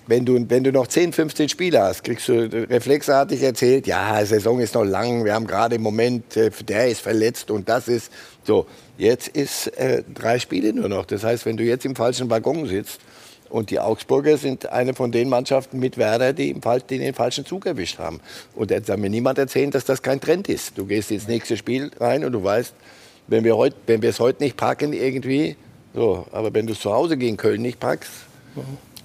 [0.07, 2.33] Wenn du, wenn du noch 10, 15 Spiele hast, kriegst du
[2.69, 7.01] reflexartig erzählt, ja, Saison ist noch lang, wir haben gerade im Moment, äh, der ist
[7.01, 8.11] verletzt und das ist
[8.43, 8.67] so.
[8.97, 11.05] Jetzt ist äh, drei Spiele nur noch.
[11.05, 12.99] Das heißt, wenn du jetzt im falschen Waggon sitzt,
[13.49, 17.45] und die Augsburger sind eine von den Mannschaften mit Werder, die, im die den falschen
[17.45, 18.19] Zug erwischt haben.
[18.55, 20.77] Und jetzt soll mir niemand erzählen, dass das kein Trend ist.
[20.77, 22.73] Du gehst ins nächste Spiel rein und du weißt,
[23.27, 25.55] wenn wir, heut, es heute nicht packen irgendwie,
[25.93, 28.11] so, aber wenn du es zu Hause gegen Köln nicht packst,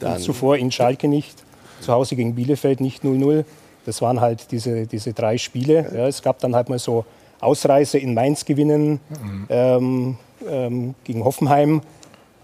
[0.01, 0.19] dann...
[0.19, 1.43] Zuvor in Schalke nicht,
[1.81, 3.45] zu Hause gegen Bielefeld nicht 0-0.
[3.87, 5.91] Das waren halt diese, diese drei Spiele.
[5.95, 7.05] Ja, es gab dann halt mal so
[7.41, 9.47] Ausreise in Mainz gewinnen, mhm.
[9.49, 10.17] ähm,
[10.49, 11.81] ähm, gegen Hoffenheim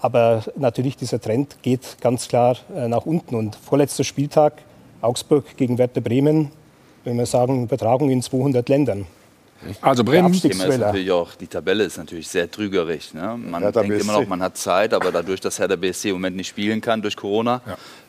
[0.01, 3.35] aber natürlich, dieser Trend geht ganz klar äh, nach unten.
[3.35, 4.63] Und vorletzter Spieltag,
[5.01, 6.51] Augsburg gegen Werder Bremen,
[7.05, 9.07] wenn wir sagen, Übertragung in 200 Ländern.
[9.81, 13.15] Also Bremen ist natürlich auch, die Tabelle ist natürlich sehr trügerisch.
[13.15, 13.37] Ne?
[13.37, 16.37] Man ja, denkt immer noch, man hat Zeit, aber dadurch, dass Hertha BSC im Moment
[16.37, 17.61] nicht spielen kann durch Corona,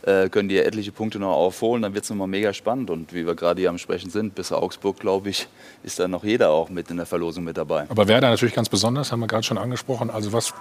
[0.05, 0.23] ja.
[0.23, 1.81] äh, können die etliche Punkte noch aufholen.
[1.81, 2.89] Dann wird es nochmal mega spannend.
[2.89, 5.47] Und wie wir gerade hier am Sprechen sind, bis Augsburg, glaube ich,
[5.83, 7.85] ist da noch jeder auch mit in der Verlosung mit dabei.
[7.89, 10.09] Aber Werder natürlich ganz besonders, haben wir gerade schon angesprochen.
[10.09, 10.53] Also was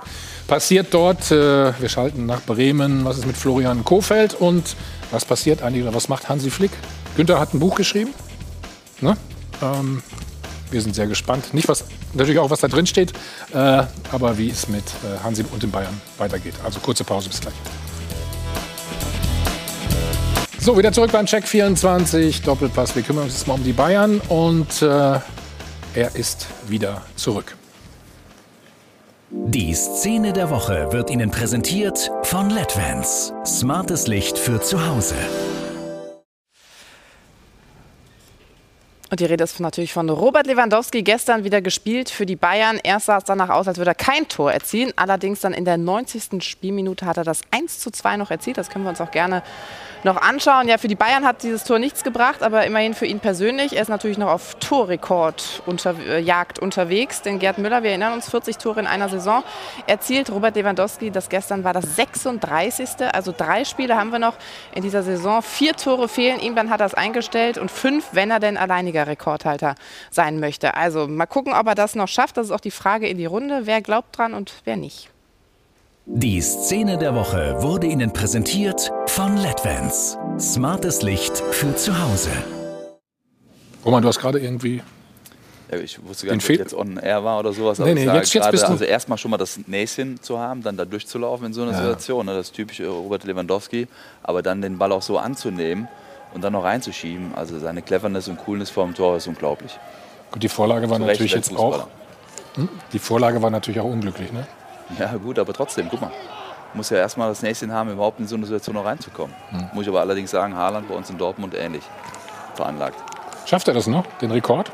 [0.46, 1.31] passiert dort?
[1.31, 3.05] Äh, wir schalten nach Bremen.
[3.05, 4.35] Was ist mit Florian Kofeld?
[4.35, 4.77] Und
[5.11, 6.72] was passiert eigentlich oder was macht Hansi Flick?
[7.16, 8.12] Günther hat ein Buch geschrieben.
[9.01, 9.16] Ne?
[9.62, 10.03] Ähm,
[10.70, 11.55] wir sind sehr gespannt.
[11.55, 13.12] Nicht was, natürlich auch, was da drin steht,
[13.52, 16.55] äh, aber wie es mit äh, Hansi und den Bayern weitergeht.
[16.64, 17.55] Also kurze Pause, bis gleich.
[20.59, 22.96] So, wieder zurück beim Check 24, Doppelpass.
[22.96, 24.87] Wir kümmern uns jetzt mal um die Bayern und äh,
[25.94, 27.57] er ist wieder zurück.
[29.31, 33.33] Die Szene der Woche wird Ihnen präsentiert von LEDVANCE.
[33.44, 35.14] Smartes Licht für zu Hause.
[39.09, 42.81] Und die Rede ist natürlich von Robert Lewandowski, gestern wieder gespielt für die Bayern.
[42.83, 44.92] Erst sah es danach aus, als würde er kein Tor erzielen.
[44.97, 46.42] Allerdings dann in der 90.
[46.42, 48.59] Spielminute hat er das 1 zu 2 noch erzielt.
[48.59, 49.45] Das können wir uns auch gerne
[50.07, 50.69] noch anschauen.
[50.69, 53.77] Ja, für die Bayern hat dieses Tor nichts gebracht, aber immerhin für ihn persönlich.
[53.77, 56.25] Er ist natürlich noch auf Torrekord unter, äh,
[56.61, 57.21] unterwegs.
[57.21, 59.42] Denn Gerd Müller, wir erinnern uns, 40 Tore in einer Saison
[59.87, 60.31] erzielt.
[60.31, 63.12] Robert Lewandowski, das gestern war das 36.
[63.12, 64.35] Also drei Spiele haben wir noch
[64.75, 65.42] in dieser Saison.
[65.42, 69.07] Vier Tore fehlen ihm, dann hat er es eingestellt und fünf, wenn er denn alleiniger
[69.07, 69.75] Rekordhalter
[70.11, 70.75] sein möchte.
[70.75, 72.37] Also mal gucken, ob er das noch schafft.
[72.37, 73.62] Das ist auch die Frage in die Runde.
[73.64, 75.11] Wer glaubt dran und wer nicht?
[76.09, 80.16] Die Szene der Woche wurde Ihnen präsentiert von LEDVANCE.
[80.38, 82.31] Smartes Licht für zu Hause.
[83.85, 84.83] Roman, du hast gerade irgendwie
[85.69, 87.81] ja, ich wusste gar nicht, ob jetzt on air war oder sowas.
[87.81, 90.77] Nee, nee, jetzt, jetzt bist du also erstmal schon mal das Näschen zu haben, dann
[90.77, 91.79] da durchzulaufen in so einer ja.
[91.79, 92.27] Situation.
[92.27, 92.35] Ne?
[92.35, 93.88] Das typische Robert Lewandowski.
[94.23, 95.88] Aber dann den Ball auch so anzunehmen
[96.33, 97.35] und dann noch reinzuschieben.
[97.35, 99.77] Also seine Cleverness und Coolness vor dem Tor ist unglaublich.
[100.31, 101.88] Gut, die Vorlage war natürlich jetzt auch.
[102.55, 102.69] Hm?
[102.92, 104.47] Die Vorlage war natürlich auch unglücklich, ne?
[104.99, 106.11] Ja, gut, aber trotzdem, guck mal.
[106.75, 109.35] Muss ja erstmal das Näschen haben, überhaupt in so eine Situation noch reinzukommen.
[109.51, 109.70] Hm.
[109.72, 111.83] Muss ich aber allerdings sagen, Haaland bei uns in Dortmund ähnlich
[112.55, 112.99] veranlagt.
[113.46, 114.70] Schafft er das noch, den Rekord?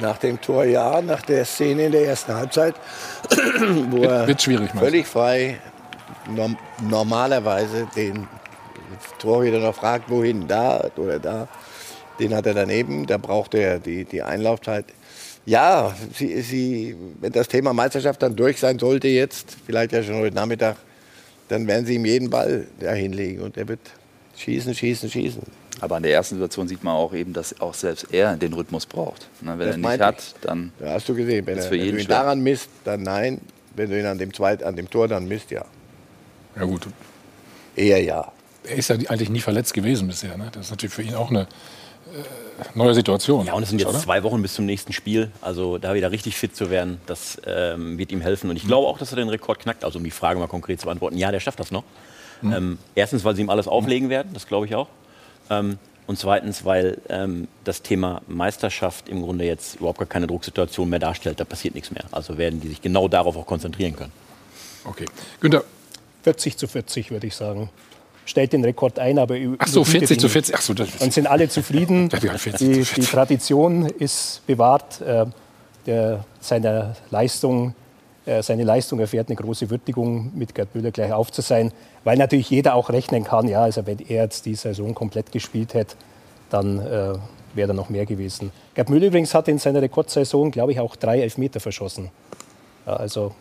[0.00, 2.74] Nach dem Tor ja, nach der Szene in der ersten Halbzeit,
[3.90, 5.58] wo wird, wird er völlig frei
[6.28, 8.28] norm normalerweise den
[9.18, 11.48] Torhüter noch fragt, wohin, da oder da,
[12.18, 14.86] den hat er daneben, da braucht er die, die Einlaufzeit.
[15.46, 20.16] Ja, sie, sie, wenn das Thema Meisterschaft dann durch sein sollte jetzt, vielleicht ja schon
[20.16, 20.76] heute Nachmittag,
[21.48, 23.78] dann werden sie ihm jeden Ball dahin legen und er wird
[24.36, 25.42] schießen, schießen, schießen.
[25.80, 28.86] Aber an der ersten Situation sieht man auch eben, dass auch selbst er den Rhythmus
[28.86, 29.28] braucht.
[29.42, 30.34] Ne, wenn Das er nicht hat, ich.
[30.40, 32.16] dann Ja, hast du gesehen, wenn, er, für wenn du jeden ihn schwer.
[32.22, 33.40] daran misst, dann nein.
[33.76, 35.64] Wenn du ihn an dem, Zweit, an dem Tor dann misst, ja.
[36.56, 36.88] Ja gut,
[37.76, 38.32] Eher ja.
[38.64, 40.36] er ist ja eigentlich nie verletzt gewesen bisher.
[40.38, 40.48] Ne?
[40.50, 41.46] Das ist natürlich für ihn auch eine
[42.74, 43.46] neue Situation.
[43.46, 43.98] Ja, und es sind jetzt oder?
[43.98, 45.30] zwei Wochen bis zum nächsten Spiel.
[45.40, 48.50] Also da wieder richtig fit zu werden, das ähm, wird ihm helfen.
[48.50, 49.84] Und ich glaube auch, dass er den Rekord knackt.
[49.84, 51.18] Also um die Frage mal konkret zu beantworten.
[51.18, 51.84] Ja, der schafft das noch.
[52.42, 54.88] Ähm, erstens, weil sie ihm alles auflegen werden, das glaube ich auch.
[55.50, 60.88] Ähm, und zweitens, weil ähm, das Thema Meisterschaft im Grunde jetzt überhaupt gar keine Drucksituation
[60.88, 61.40] mehr darstellt.
[61.40, 62.04] Da passiert nichts mehr.
[62.12, 64.12] Also werden die sich genau darauf auch konzentrieren können.
[64.84, 65.06] Okay.
[65.40, 65.64] Günther,
[66.22, 67.70] 40 zu 40, würde ich sagen.
[68.26, 70.30] Stellt den Rekord ein, aber ach so, überbietet 40 zu ihn.
[70.30, 70.54] 40.
[70.56, 72.10] Ach so, das Dann sind alle zufrieden.
[72.12, 73.10] Ja, wie 40 Die, die 40.
[73.10, 75.00] Tradition ist bewahrt.
[75.00, 75.26] Äh,
[75.86, 77.74] der, seiner Leistung,
[78.26, 81.72] äh, seine Leistung erfährt eine große Würdigung, mit Gerd Müller gleich auf zu sein,
[82.04, 85.74] weil natürlich jeder auch rechnen kann, ja, also wenn er jetzt die Saison komplett gespielt
[85.74, 85.96] hätte,
[86.50, 87.14] dann äh,
[87.54, 88.50] wäre da noch mehr gewesen.
[88.74, 92.10] Gerd Müller übrigens hat in seiner Rekordsaison, glaube ich, auch drei Elfmeter verschossen.
[92.86, 93.34] Ja, also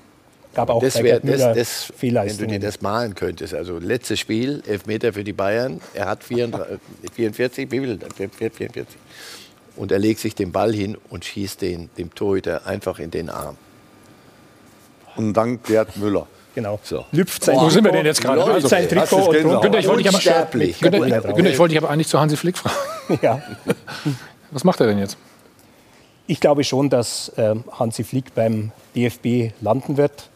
[0.56, 3.54] gab auch das wär, das, das, wenn du dir das malen könntest.
[3.54, 5.82] Also letztes Spiel, Elfmeter für die Bayern.
[5.94, 6.80] Er hat 34,
[7.14, 8.00] 44, wie viel?
[8.50, 8.86] 44.
[9.76, 13.30] Und er legt sich den Ball hin und schießt den, dem Torhüter einfach in den
[13.30, 13.58] Arm.
[15.16, 16.28] Und dann Gerd Müller.
[16.56, 16.80] Genau.
[16.84, 17.06] So.
[17.12, 18.40] Lüpft sein wo sind wir denn jetzt gerade?
[18.40, 19.62] lüpft Also, sein Trikot und Gänsehaut?
[19.62, 20.48] Günther, ich wollte dich aber.
[20.50, 21.22] Günther.
[21.34, 23.20] Günther, ich wollte dich aber eigentlich zu Hansi Flick fragen.
[23.22, 23.42] ja.
[24.52, 25.18] Was macht er denn jetzt?
[26.28, 30.30] Ich glaube schon, dass ähm, Hansi Flick beim DFB landen wird.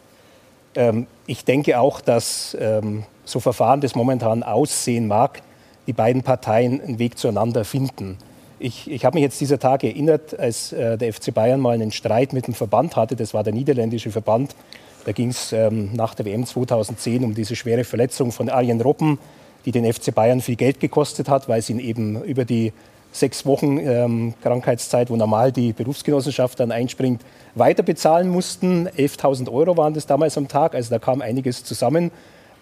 [0.75, 5.41] Ähm, ich denke auch, dass ähm, so verfahren das momentan aussehen mag,
[5.87, 8.17] die beiden Parteien einen Weg zueinander finden.
[8.59, 11.91] Ich, ich habe mich jetzt dieser Tage erinnert, als äh, der FC Bayern mal einen
[11.91, 13.15] Streit mit dem Verband hatte.
[13.15, 14.55] Das war der niederländische Verband.
[15.05, 19.17] Da ging es ähm, nach der WM 2010 um diese schwere Verletzung von Arjen Robben,
[19.65, 22.73] die den FC Bayern viel Geld gekostet hat, weil sie ihn eben über die
[23.11, 27.21] sechs Wochen ähm, Krankheitszeit, wo normal die Berufsgenossenschaft dann einspringt,
[27.55, 28.87] weiter bezahlen mussten.
[28.87, 30.75] 11.000 Euro waren das damals am Tag.
[30.75, 32.11] Also da kam einiges zusammen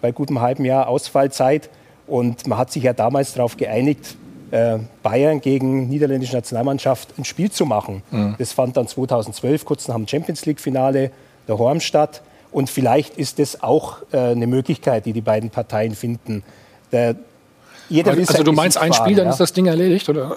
[0.00, 1.68] bei gutem halben Jahr Ausfallzeit.
[2.06, 4.16] Und man hat sich ja damals darauf geeinigt,
[4.50, 8.02] äh, Bayern gegen niederländische Nationalmannschaft ein Spiel zu machen.
[8.38, 11.10] Das fand dann 2012 kurz nach dem Champions League-Finale
[11.46, 12.22] der Horm statt.
[12.50, 16.42] Und vielleicht ist das auch äh, eine Möglichkeit, die die beiden Parteien finden.
[16.92, 17.14] Der,
[17.88, 19.30] jeder Also sein du meinst ein Spiel, dann ja.
[19.30, 20.08] ist das Ding erledigt?
[20.08, 20.36] Oder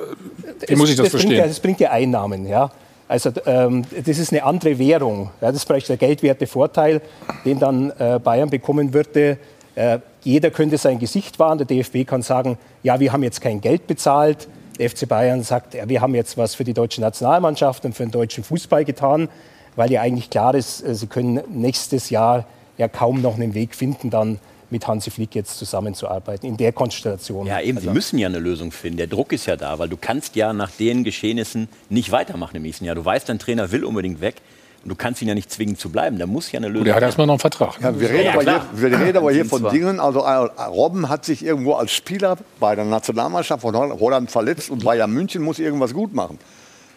[0.68, 1.48] wie muss ich das, Bringt ja, verstehen?
[1.48, 2.72] das bringt ja Einnahmen, ja.
[3.08, 5.32] Also ähm, das ist eine andere Währung.
[5.42, 7.02] Ja, das ist vielleicht der geldwerte Vorteil,
[7.44, 9.38] den dann äh, Bayern bekommen würde.
[9.76, 11.58] Äh, jeder könnte sein Gesicht wahren.
[11.58, 14.48] Der DFB kann sagen, ja, wir haben jetzt kein Geld bezahlt.
[14.80, 18.04] Der FC Bayern sagt, ja, wir haben jetzt was für die deutsche Nationalmannschaft und für
[18.04, 19.28] den deutschen Fußball getan,
[19.76, 22.46] weil ja eigentlich klar ist, äh, sie können nächstes Jahr
[22.78, 24.40] ja kaum noch einen Weg finden, dann
[24.72, 27.46] mit Hansi Flick jetzt zusammenzuarbeiten, in der Konstellation.
[27.48, 28.98] Ja, eben, sie müssen ja eine Lösung finden.
[28.98, 32.64] Der Druck ist ja da, weil du kannst ja nach den Geschehnissen nicht weitermachen im
[32.64, 32.96] nächsten Jahr.
[32.96, 34.36] Du weißt, dein Trainer will unbedingt weg
[34.84, 36.18] und du kannst ihn ja nicht zwingen zu bleiben.
[36.18, 37.08] Da muss ja eine Lösung Der hat her.
[37.10, 37.80] erstmal noch einen Vertrag.
[37.82, 38.66] Ja, wir reden Ja, aber klar.
[38.76, 40.00] hier, wir reden aber hier von zwar- Dingen.
[40.00, 44.84] Also äh, Robben hat sich irgendwo als Spieler bei der Nationalmannschaft von Holland- verletzt und
[44.84, 46.40] Bayern München muss irgendwas gut machen.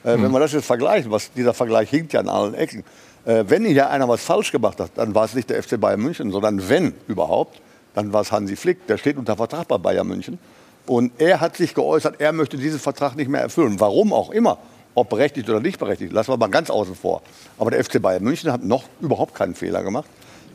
[0.04, 2.84] Äh, Wenn wir das jetzt vergleichen, was dieser Vergleich hinkt ja an allen Ecken.
[3.26, 5.98] Äh, wenn hier einer was falsch gemacht hat, dann war es nicht der FC Bayern
[6.00, 7.58] München, sondern wenn überhaupt,
[7.94, 8.86] dann war es Hansi Flick.
[8.86, 10.38] Der steht unter Vertrag bei Bayern München.
[10.86, 13.80] Und er hat sich geäußert, er möchte diesen Vertrag nicht mehr erfüllen.
[13.80, 14.58] Warum auch immer.
[14.96, 17.22] Ob berechtigt oder nicht berechtigt, lassen wir mal ganz außen vor.
[17.58, 20.06] Aber der FC Bayern München hat noch überhaupt keinen Fehler gemacht.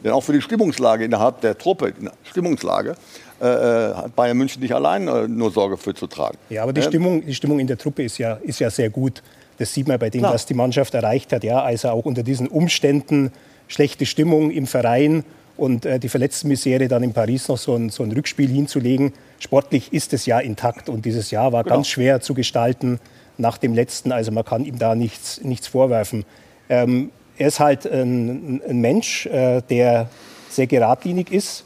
[0.03, 2.95] Denn auch für die Stimmungslage innerhalb der Truppe, in der Stimmungslage,
[3.41, 6.37] äh, äh, hat Bayern München nicht allein äh, nur Sorge für zu tragen.
[6.49, 8.89] Ja, aber die, Ähm, Stimmung, die Stimmung in der Truppe ist ja, ist ja sehr
[8.89, 9.21] gut.
[9.57, 10.33] Das sieht man bei dem, Klar.
[10.33, 11.43] was die Mannschaft erreicht hat.
[11.43, 13.33] Ja, also auch unter diesen Umständen
[13.67, 15.25] schlechte Stimmung im Verein
[15.59, 19.13] und äh, die Verletztenmisere dann in Paris noch so ein, so ein Rückspiel hinzulegen.
[19.39, 22.99] Sportlich ist es ja intakt und dieses Jahr war ganz schwer zu gestalten
[23.37, 24.11] nach dem letzten.
[24.11, 26.25] Also man kann ihm da nichts, nichts vorwerfen.
[26.69, 30.09] Ähm, er ist halt ein, ein Mensch, äh, der
[30.49, 31.63] sehr geradlinig ist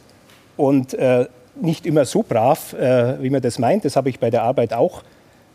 [0.57, 1.25] und äh,
[1.59, 3.85] nicht immer so brav, äh, wie man das meint.
[3.85, 5.03] Das habe ich bei der Arbeit auch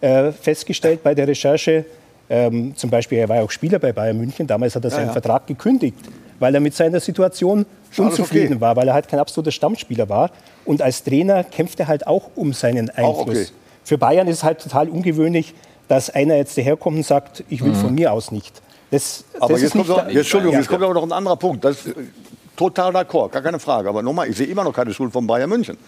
[0.01, 1.85] äh, festgestellt bei der Recherche.
[2.31, 4.47] Ähm, zum Beispiel, er war ja auch Spieler bei Bayern München.
[4.47, 5.13] Damals hat er seinen ja.
[5.13, 5.99] Vertrag gekündigt,
[6.39, 8.61] weil er mit seiner Situation alles unzufrieden okay.
[8.61, 10.31] war, weil er halt kein absoluter Stammspieler war.
[10.65, 13.29] Und als Trainer kämpft er halt auch um seinen Auch Einfluss.
[13.29, 13.47] okay.
[13.85, 15.55] Für Bayern ist es halt total ungewöhnlich,
[15.89, 18.61] dass einer jetzt daherkommt und sagt, ich will von mir aus nicht.
[18.91, 20.59] Das, Aber das jetzt ist kommt, noch, jetzt, Entschuldigung, Ja.
[20.61, 21.65] jetzt kommt aber noch ein anderer Punkt.
[21.65, 21.79] Das,
[22.57, 23.89] total d'accord, gar keine Frage.
[23.89, 25.79] Aber nochmal, ich sehe immer noch keine Schuld von Bayern München.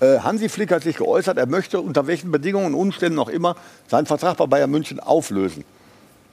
[0.00, 3.56] Äh, Hansi Flick hat sich geäußert, er möchte unter welchen Bedingungen und Umständen auch immer
[3.88, 5.64] seinen Vertrag bei Bayern München auflösen.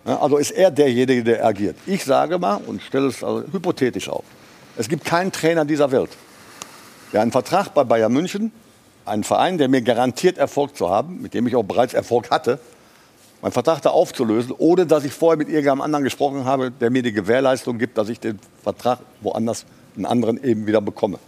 [0.05, 1.77] Also ist er derjenige, der agiert.
[1.85, 4.23] Ich sage mal und stelle es also hypothetisch auf.
[4.75, 6.09] Es gibt keinen Trainer dieser Welt,
[7.13, 8.51] der einen Vertrag bei Bayern München,
[9.05, 12.59] einen Verein, der mir garantiert Erfolg zu haben, mit dem ich auch bereits Erfolg hatte,
[13.41, 17.03] meinen Vertrag da aufzulösen, ohne dass ich vorher mit irgendeinem anderen gesprochen habe, der mir
[17.03, 21.19] die Gewährleistung gibt, dass ich den Vertrag woanders einen anderen eben wieder bekomme.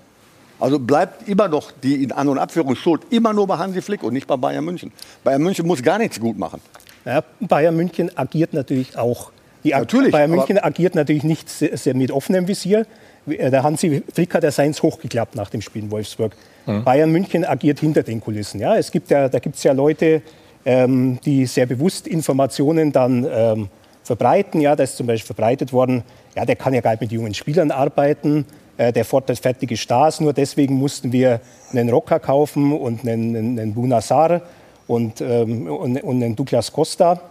[0.60, 4.04] Also bleibt immer noch die in An- und Abführung Schuld immer nur bei Hansi Flick
[4.04, 4.92] und nicht bei Bayern München.
[5.24, 6.62] Bayern München muss gar nichts gut machen.
[7.06, 9.32] Ja, Bayern München agiert natürlich auch.
[9.64, 12.86] Die Natürlich, Bayern München agiert natürlich nicht sehr, sehr mit offenem Visier.
[13.28, 16.36] Äh, Der Hansi Flick hat ja seins hochgeklappt nach dem Spiel in Wolfsburg.
[16.66, 18.60] Bayern München agiert hinter den Kulissen.
[18.60, 20.24] Ja, es gibt ja, da gibt es ja Leute,
[20.66, 23.70] ähm, die sehr bewusst Informationen dann ähm,
[24.04, 24.62] verbreiten.
[24.62, 26.04] Ja, da ist zum Beispiel verbreitet worden,
[26.36, 28.46] ja, der kann ja gar nicht mit jungen Spielern arbeiten.
[28.78, 30.20] Äh, der fordert fertige Stars.
[30.20, 31.40] Nur deswegen mussten wir
[31.72, 34.42] einen Rocker kaufen und einen, einen, einen Bunasar
[34.88, 37.22] und, ähm, und, und einen Douglas Costa.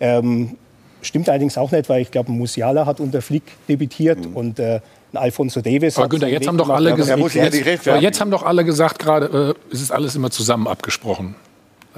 [0.00, 0.56] Ähm,
[1.02, 4.80] stimmt allerdings auch nicht, weil ich glaube, Musiala hat unter Flick debütiert und äh,
[5.14, 8.44] Alfonso Davis Aber Günther, jetzt haben doch alle gesagt, muss ja jetzt, jetzt haben doch
[8.44, 11.34] alle gesagt, gerade äh, es ist alles immer zusammen abgesprochen.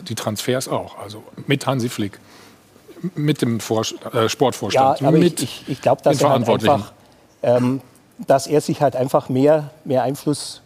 [0.09, 2.18] Die Transfers auch, also mit Hansi Flick,
[3.14, 6.33] mit dem Vor äh, Ja, Sportvorstand, aber mit ich, ich, ich glaube, dass, den er
[6.33, 6.74] halt Verantwortlichen.
[6.74, 6.92] einfach,
[7.42, 7.81] ähm,
[8.27, 10.62] dass er sich halt einfach mehr, mehr Einfluss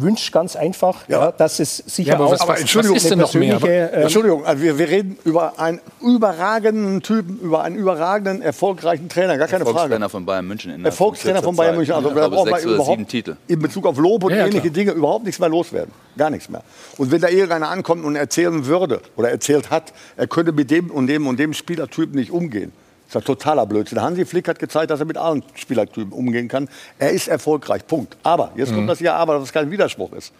[0.00, 1.08] wünscht, ganz einfach.
[1.08, 1.18] Ja.
[1.26, 1.32] Ja.
[1.32, 3.58] dass es sicher Ja, aber auch was- was- Entschuldigung, was ist denn noch mehr?
[3.58, 9.08] persönliche, ähm, Entschuldigung, also wir, wir reden über einen überragenden Typen, über einen überragenden, erfolgreichen
[9.08, 9.76] Trainer, gar keine Frage.
[9.76, 10.70] Erfolgstrainer von Bayern München.
[10.70, 11.76] innerhalb Erfolgstrainer kurzer von Bayern.
[11.76, 11.94] München.
[11.94, 13.36] Also da braucht man überhaupt Titel.
[13.46, 14.72] in Bezug auf Lob und Ja, ja, ähnliche klar.
[14.74, 15.92] Dinge überhaupt nichts mehr loswerden.
[16.16, 16.62] Gar nichts mehr.
[16.96, 20.90] Und wenn da irgendeiner ankommt und erzählen würde oder erzählt hat, er könnte mit dem
[20.90, 22.72] und dem und dem Spielertypen nicht umgehen.
[23.08, 24.02] Das ist ja totaler Blödsinn.
[24.02, 26.68] Hansi Flick hat gezeigt, dass er mit allen Spielertypen umgehen kann.
[26.98, 27.86] Er ist erfolgreich.
[27.86, 28.18] Punkt.
[28.22, 30.30] Aber, jetzt kommt das ja aber, dass es kein Widerspruch ist.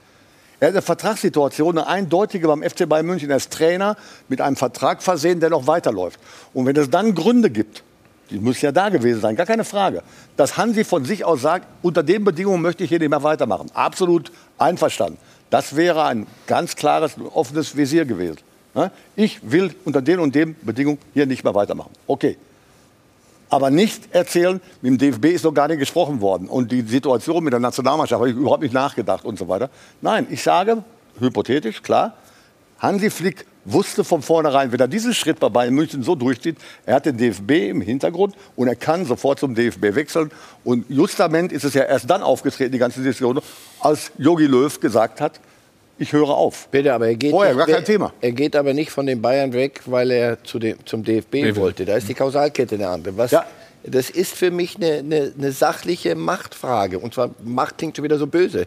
[0.61, 3.31] Er hat eine Vertragssituation, eine eindeutige beim FC Bayern München.
[3.31, 3.97] Er ist Trainer
[4.29, 6.21] mit einem Vertrag versehen, der noch weiterläuft.
[6.53, 7.85] Und wenn es dann Gründe gibt,
[8.29, 10.03] die müssen ja da gewesen sein, gar keine Frage,
[10.37, 13.71] dass Hansi von sich aus sagt, unter den Bedingungen möchte ich hier nicht mehr weitermachen.
[13.73, 15.17] Absolut einverstanden.
[15.49, 18.41] Das wäre ein ganz klares, offenes Visier gewesen.
[18.75, 18.91] Ne?
[19.17, 21.93] Ich will unter den und den Bedingungen hier nicht mehr weitermachen.
[22.07, 22.37] Okay.
[23.51, 26.49] Aber nicht erzählen, mit dem DFB ist noch gar nicht gesprochen worden.
[26.49, 29.71] Und die Situation mit der Nationalmannschaft habe ich überhaupt nicht nachgedacht und so weiter.
[30.01, 30.85] Nein, ich sage,
[31.19, 32.15] hypothetisch, klar,
[32.79, 36.57] Hansi Flick wusste von vornherein, wenn er diesen Schritt bei Bayern München so durchzieht,
[36.87, 40.31] er hat den DFB im Hintergrund und er kann sofort zum DFB wechseln.
[40.65, 43.41] Und justament ist es ja erst dann aufgetreten, die ganze Diskussion,
[43.81, 45.41] als Jogi Löw gesagt hat,
[45.99, 46.69] ich höre auf.
[46.71, 48.13] Bitte, aber er geht, Vorher, nicht- gar kein Thema.
[48.21, 51.85] er geht aber nicht von den Bayern weg, weil er zu dem, zum DFB wollte.
[51.85, 53.17] Da ist die Kausalkette eine andere.
[53.17, 53.45] Was, Ja.
[53.85, 56.99] Das ist für mich eine, eine, eine sachliche Machtfrage.
[56.99, 58.67] Und zwar, Macht klingt schon wieder so böse.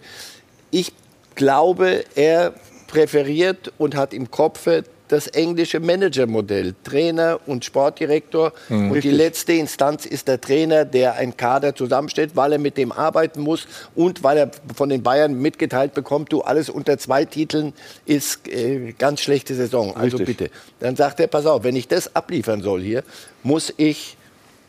[0.71, 0.93] Ich
[1.35, 2.53] glaube, er
[2.87, 4.67] präferiert und hat im Kopf
[5.11, 6.73] das englische Managermodell.
[6.83, 8.53] Trainer und Sportdirektor.
[8.69, 12.91] Und die letzte Instanz ist der Trainer, der ein Kader zusammenstellt, weil er mit dem
[12.91, 17.73] arbeiten muss und weil er von den Bayern mitgeteilt bekommt, du, alles unter zwei Titeln
[18.05, 19.95] ist äh, ganz schlechte Saison.
[19.95, 20.37] Also Richtig.
[20.37, 20.51] bitte.
[20.79, 23.03] Dann sagt er, pass auf, wenn ich das abliefern soll hier,
[23.43, 24.17] muss ich,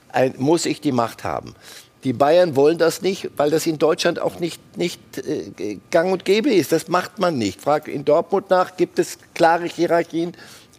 [0.09, 1.55] ein, muss ich die Macht haben.
[2.05, 6.25] Die Bayern wollen das nicht, weil das in Deutschland auch nicht, nicht äh, gang und
[6.25, 6.73] gäbe ist.
[6.73, 7.61] Das macht man nicht.
[7.61, 10.33] Frag in Dortmund nach, gibt es klare Hierarchien.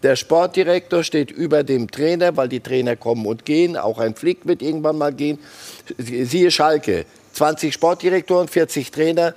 [0.03, 3.77] Der Sportdirektor steht über dem Trainer, weil die Trainer kommen und gehen.
[3.77, 5.39] Auch ein Flick wird irgendwann mal gehen.
[5.97, 7.05] Siehe Schalke.
[7.31, 9.33] 20 Sportdirektoren, 40 Trainer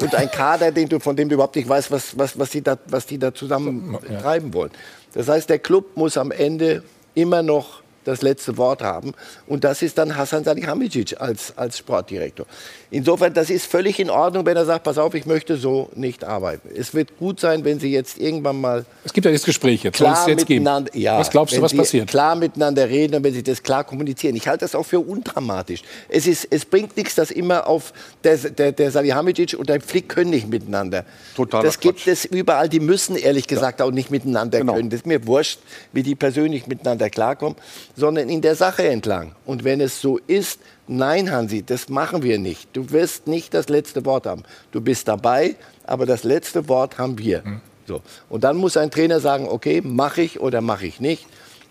[0.00, 2.60] und ein Kader, den du, von dem du überhaupt nicht weißt, was, was, was, die,
[2.60, 4.72] da, was die da zusammen treiben wollen.
[5.14, 6.82] Das heißt, der Club muss am Ende
[7.14, 9.12] immer noch das letzte Wort haben.
[9.46, 12.46] Und das ist dann Hasan Salihamidzic als, als Sportdirektor.
[12.92, 16.24] Insofern, das ist völlig in Ordnung, wenn er sagt, pass auf, ich möchte so nicht
[16.24, 16.68] arbeiten.
[16.74, 19.94] Es wird gut sein, wenn Sie jetzt irgendwann mal Es gibt ja das Gespräch jetzt,
[19.94, 20.64] es klar jetzt geben.
[20.64, 22.08] miteinander, ja, was glaubst du, wenn was Sie passiert?
[22.08, 24.34] Klar miteinander reden und wenn sie das klar kommunizieren.
[24.34, 25.82] Ich halte das auch für undramatisch.
[26.08, 27.92] Es, ist, es bringt nichts, dass immer auf
[28.24, 31.04] der, der, der Salihamidzic und der Flick können nicht miteinander.
[31.36, 32.08] Totaler das gibt Quatsch.
[32.08, 32.68] es überall.
[32.68, 34.74] Die müssen ehrlich gesagt auch nicht miteinander Genau.
[34.74, 34.90] können.
[34.90, 35.60] Das ist mir wurscht,
[35.92, 37.56] wie die persönlich miteinander klarkommen,
[37.96, 39.36] sondern in der Sache entlang.
[39.46, 40.58] Und wenn es so ist,
[40.90, 42.68] nein, Hansi, das machen wir nicht.
[42.74, 44.42] Du wirst nicht das letzte Wort haben.
[44.72, 47.44] Du bist dabei, aber das letzte Wort haben wir.
[47.44, 47.60] Hm.
[47.86, 48.02] So.
[48.28, 51.26] Und dann muss ein Trainer sagen, okay, mache ich oder mache ich nicht.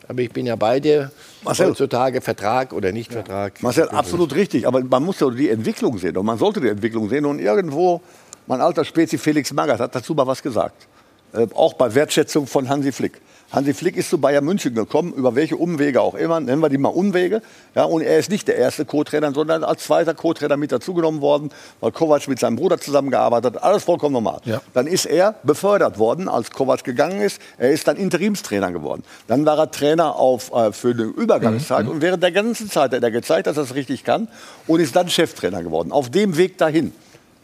[0.08, 1.12] Aber ich bin ja bei dir.
[1.44, 1.68] Marcel.
[1.70, 3.62] Heutzutage Vertrag oder nicht Vertrag.
[3.62, 4.68] Marcel, absolut richtig.
[4.68, 6.18] Aber man muss ja die Entwicklung sehen.
[6.18, 7.26] Und man sollte die Entwicklung sehen.
[7.26, 8.02] Und irgendwo,
[8.48, 10.88] mein alter Spezi Felix Magath hat dazu mal was gesagt.
[11.34, 13.22] äh, auch bei Wertschätzung von Hansi Flick.
[13.52, 16.78] Hansi Flick ist zu Bayern München gekommen, über welche Umwege auch immer, nennen wir die
[16.78, 17.42] mal Umwege.
[17.74, 21.50] Ja, und er ist nicht der erste Co-Trainer, sondern als zweiter Co-Trainer mit dazugenommen worden,
[21.80, 23.64] weil Kovac mit seinem Bruder zusammengearbeitet hat.
[23.64, 24.42] Alles vollkommen normal.
[24.46, 24.62] Ja.
[24.76, 27.42] Dann ist er befördert worden, als Kovac gegangen ist.
[27.58, 29.04] Er ist dann Interimstrainer geworden.
[29.28, 31.88] Dann war er Trainer auf, äh, für eine Übergangszeit.
[31.88, 34.28] Und während der ganzen Zeit hat er gezeigt, dass er es richtig kann
[34.68, 35.92] und ist dann Cheftrainer geworden.
[35.92, 36.94] Auf dem Weg dahin.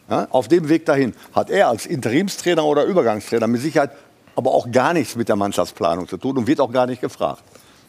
[0.08, 3.90] Ja, auf dem Weg dahin hat er als Interimstrainer oder Übergangstrainer mit Sicherheit
[4.36, 7.42] aber auch gar nichts mit der Mannschaftsplanung zu tun und wird auch gar nicht gefragt.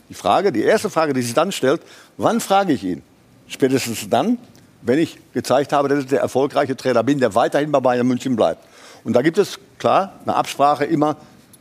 [0.10, 1.82] Die Frage, die erste Frage, die sich dann stellt,
[2.16, 3.04] wann frage ich ihn?
[3.48, 4.38] Spätestens dann,
[4.82, 8.36] wenn ich gezeigt habe, dass ich der erfolgreiche Trainer bin, der weiterhin bei Bayern München
[8.36, 8.64] bleibt.
[9.04, 11.18] Und da gibt es klar eine Absprache immer.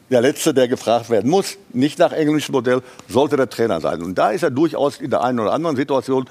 [0.08, 4.02] Der Letzte, der gefragt werden muss, nicht nach englischem Modell, sollte der Trainer sein.
[4.02, 6.26] Und da ist er durchaus in der einen oder anderen Situation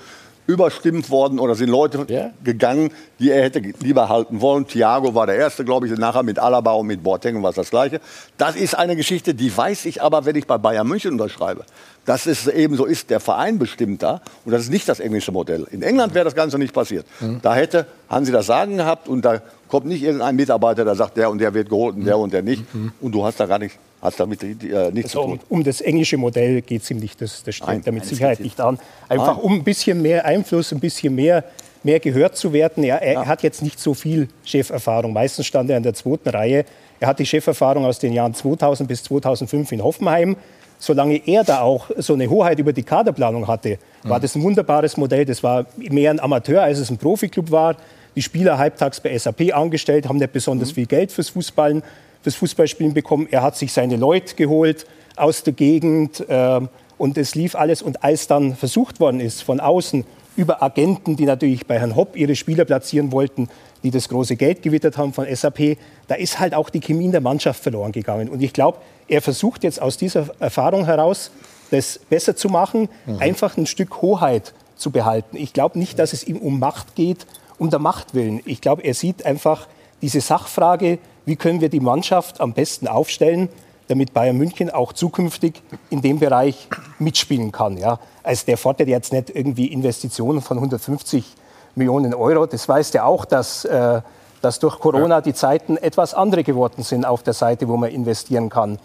[0.48, 2.30] überstimmt worden oder sind Leute Ja.
[2.44, 4.68] gegangen, die er hätte lieber halten wollen.
[4.68, 7.70] Thiago war der Erste, glaube ich, nachher mit Alaba und mit Boateng war es das
[7.70, 8.00] Gleiche.
[8.38, 11.64] Das ist eine Geschichte, die weiß ich aber, wenn ich bei Bayern München unterschreibe.
[12.06, 15.32] Dass es eben so ist, der Verein bestimmt da und das ist nicht das englische
[15.32, 15.66] Modell.
[15.72, 17.06] In England wäre das Ganze nicht passiert.
[17.42, 21.32] Da hätte Hansi das Sagen gehabt und da kommt nicht irgendein Mitarbeiter, der sagt, der
[21.32, 22.64] und der wird geholt und der und der nicht.
[23.02, 23.76] Und du hast da gar nicht,
[24.06, 24.48] hast damit äh,
[24.92, 25.40] nichts Also zu um, tun.
[25.50, 28.60] um das englische Modell geht es ihm nicht, das, das Nein, mit nein, Sicherheit nicht
[28.62, 28.80] an.
[29.10, 31.44] Einfach um ein bisschen mehr Einfluss, ein bisschen mehr,
[31.84, 32.84] mehr gehört zu werden.
[32.84, 35.14] Er, er hat jetzt nicht so viel Cheferfahrung.
[35.14, 36.66] Meistens stand er in der zweiten Reihe.
[37.00, 40.38] Er hat die Cheferfahrung aus den Jahren 2000 bis 2005 in Hoffenheim.
[40.78, 44.98] Solange er da auch so eine Hoheit über die Kaderplanung hatte, war das ein wunderbares
[44.98, 45.26] Modell.
[45.26, 47.78] Das war mehr ein Amateur, als es ein Profiklub war.
[48.16, 51.84] Die Spieler halbtags bei SAP angestellt, haben nicht besonders viel Geld fürs Fußballen,
[52.26, 53.28] fürs Fußballspielen bekommen.
[53.30, 57.84] Er hat sich seine Leute geholt aus der Gegend ähm, und es lief alles.
[57.84, 60.06] Und als dann versucht worden ist, von außen
[60.36, 63.48] über Agenten, die natürlich bei Herrn Hopp ihre Spieler platzieren wollten,
[63.84, 67.12] die das große Geld gewittert haben von SAP, da ist halt auch die Chemie in
[67.12, 68.28] der Mannschaft verloren gegangen.
[68.28, 71.30] Und ich glaube, er versucht jetzt aus dieser Erfahrung heraus,
[71.70, 75.38] das besser zu machen, einfach ein Stück Hoheit zu behalten.
[75.38, 77.28] Ich glaube nicht, dass es ihm um Macht geht,
[77.60, 78.42] um der Macht willen.
[78.46, 79.68] Ich glaube, er sieht einfach
[80.02, 83.50] diese Sachfrage, wie können wir die Mannschaft am besten aufstellen,
[83.88, 86.68] damit Bayern München auch zukünftig in dem Bereich
[87.00, 87.78] mitspielen kann.
[87.78, 88.00] Ja.
[88.24, 91.26] Also der fordert jetzt nicht irgendwie Investitionen von 150
[91.76, 92.46] Millionen Euro.
[92.46, 94.02] Das weiß der auch, dass, äh,
[94.42, 98.50] dass durch Corona die Zeiten etwas andere geworden sind auf der Seite, wo man investieren
[98.50, 98.80] kann.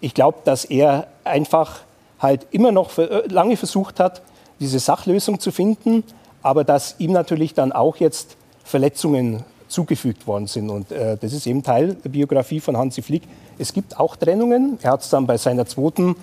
[0.00, 1.80] Ich glaube, dass er einfach
[2.18, 4.22] halt immer noch für, äh, lange versucht hat,
[4.60, 6.04] diese Sachlösung zu finden,
[6.42, 10.70] aber dass ihm natürlich dann auch jetzt Verletzungen zugefügt worden sind.
[10.70, 13.22] Und äh, das ist eben Teil der Biografie von Hansi Flick.
[13.58, 14.78] Es gibt auch Trennungen.
[14.82, 16.16] Er hat es dann bei seiner zweiten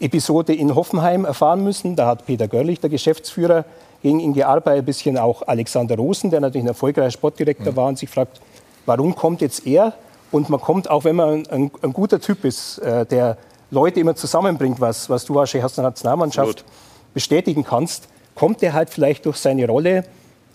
[0.00, 1.96] Episode in Hoffenheim erfahren müssen.
[1.96, 3.64] Da hat Peter Görlich, der Geschäftsführer,
[4.02, 7.98] gegen ihn gearbeitet, ein bisschen auch Alexander Rosen, der natürlich ein erfolgreicher Sportdirektor war und
[7.98, 8.40] sich fragt,
[8.86, 9.92] warum kommt jetzt er?
[10.30, 13.36] Und man kommt, auch wenn man ein, ein guter Typ ist, äh, der
[13.70, 16.64] Leute immer zusammenbringt, was, was du der Nationalmannschaft
[17.12, 20.04] bestätigen kannst, kommt er halt vielleicht durch seine Rolle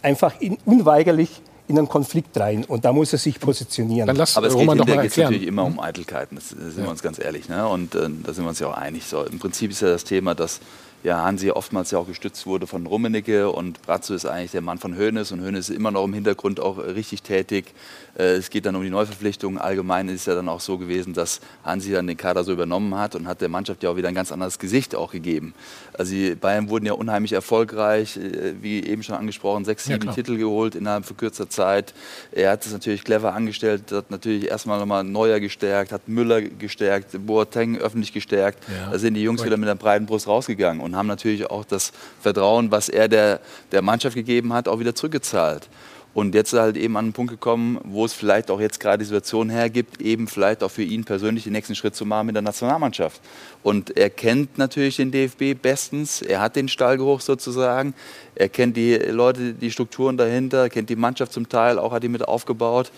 [0.01, 1.41] einfach in, unweigerlich
[1.73, 2.63] in einen Konflikt rein.
[2.63, 4.07] Und da muss er sich positionieren.
[4.07, 5.31] Dann lass Aber es geht Roman mal hinterher geht's erklären.
[5.33, 7.49] natürlich immer um Eitelkeiten, das, das sind wir uns ganz ehrlich.
[7.49, 7.67] Ne?
[7.67, 9.05] Und äh, da sind wir uns ja auch einig.
[9.05, 10.61] So, Im Prinzip ist ja das Thema, dass
[11.03, 14.77] ja, Hansi oftmals ja auch gestützt wurde von Rummenigge und Brazzo ist eigentlich der Mann
[14.77, 17.73] von Hoeneß und Hoeneß ist immer noch im Hintergrund auch äh, richtig tätig.
[18.17, 19.57] Äh, es geht dann um die Neuverpflichtung.
[19.57, 22.95] Allgemein ist es ja dann auch so gewesen, dass Hansi dann den Kader so übernommen
[22.95, 25.53] hat und hat der Mannschaft ja auch wieder ein ganz anderes Gesicht auch gegeben.
[25.97, 30.03] Also die Bayern wurden ja unheimlich erfolgreich, äh, wie eben schon angesprochen, sechs, Ja, sieben
[30.03, 30.15] klar.
[30.15, 31.93] Titel geholt innerhalb von kürzer Zeit.
[32.31, 37.09] Er hat es natürlich clever angestellt, hat natürlich erstmal nochmal Neuer gestärkt, hat Müller gestärkt,
[37.25, 38.63] Boateng öffentlich gestärkt.
[38.67, 38.91] Ja.
[38.91, 41.91] Da sind die Jungs wieder mit einer breiten Brust rausgegangen und haben natürlich auch das
[42.21, 43.39] Vertrauen, was er der,
[43.71, 45.69] der Mannschaft gegeben hat, auch wieder zurückgezahlt.
[46.13, 48.79] Und jetzt ist er halt eben an einen Punkt gekommen, wo es vielleicht auch jetzt
[48.79, 52.27] gerade die Situation hergibt, eben vielleicht auch für ihn persönlich den nächsten Schritt zu machen
[52.27, 53.19] mit der Nationalmannschaft.
[53.63, 57.95] Und er kennt natürlich den DFB bestens, er hat den Stallgeruch sozusagen,
[58.35, 62.09] er kennt die Leute, die Strukturen dahinter, kennt die Mannschaft zum Teil, auch hat die
[62.09, 62.91] mit aufgebaut.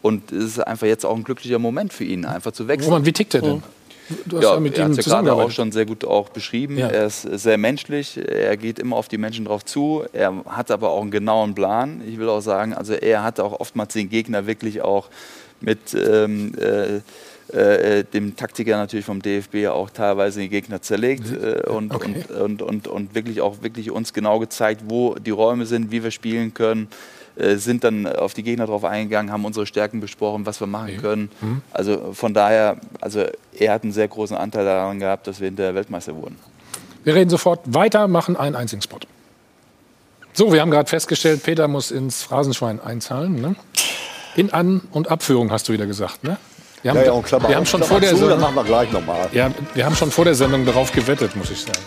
[0.00, 2.90] Und es ist einfach jetzt auch ein glücklicher Moment für ihn, einfach zu wechseln.
[2.90, 3.62] Roman, wie tickt er denn?
[4.26, 6.28] Du hast Ja, ja, mit er ihm hat ja gerade auch schon sehr gut auch
[6.28, 6.78] beschrieben.
[6.78, 6.88] Ja.
[6.88, 10.90] Er ist sehr menschlich, er geht immer auf die Menschen drauf zu, er hat aber
[10.90, 12.02] auch einen genauen Plan.
[12.06, 15.08] Ich will auch sagen, also er hat auch oftmals den Gegner wirklich auch
[15.60, 17.00] mit ähm, äh,
[17.52, 22.24] äh, dem Taktiker natürlich vom DFB auch teilweise den Gegner zerlegt äh, und, Okay.
[22.28, 26.02] und, und, und, und wirklich auch wirklich uns genau gezeigt, wo die Räume sind, wie
[26.02, 26.88] wir spielen können.
[27.36, 30.98] Äh, sind dann auf die Gegner drauf eingegangen, haben unsere Stärken besprochen, was wir machen
[31.00, 31.30] können.
[31.72, 33.24] Also von daher, also
[33.58, 36.36] er hat einen sehr großen Anteil daran gehabt, dass wir hinter Weltmeister wurden.
[37.04, 38.98] Wir reden sofort weiter, machen einen einzigen Spot.
[40.34, 43.40] So, wir haben gerade festgestellt, Peter muss ins Phrasenschwein einzahlen.
[43.40, 43.54] Ne?
[44.36, 46.24] In An- und Abführung hast du wieder gesagt.
[46.24, 46.36] Ne?
[46.82, 48.40] Wir haben, Ja, ja, und Klammer wir haben schon Klammer vor der zu, Sendung, dann
[48.40, 49.28] machen wir gleich nochmal.
[49.32, 51.78] ja, wir haben schon vor der Sendung darauf gewettet, muss ich sagen.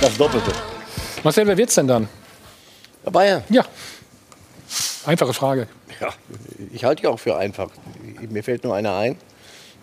[0.00, 0.50] Das Doppelte.
[1.24, 2.08] Marcel, wer wird's denn dann?
[3.10, 3.42] Bayern.
[3.50, 3.64] Ja.
[5.06, 5.68] Einfache Frage.
[6.00, 6.08] Ja,
[6.72, 7.70] ich halte die auch für einfach.
[8.28, 9.16] Mir fällt nur einer ein.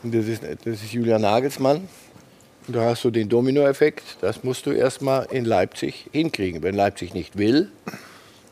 [0.04, 1.88] Und das ist, das ist Julian Nagelsmann.
[2.68, 4.18] Und da hast du den Dominoeffekt.
[4.20, 6.62] Das musst du erstmal in Leipzig hinkriegen.
[6.62, 7.72] Wenn Leipzig nicht will,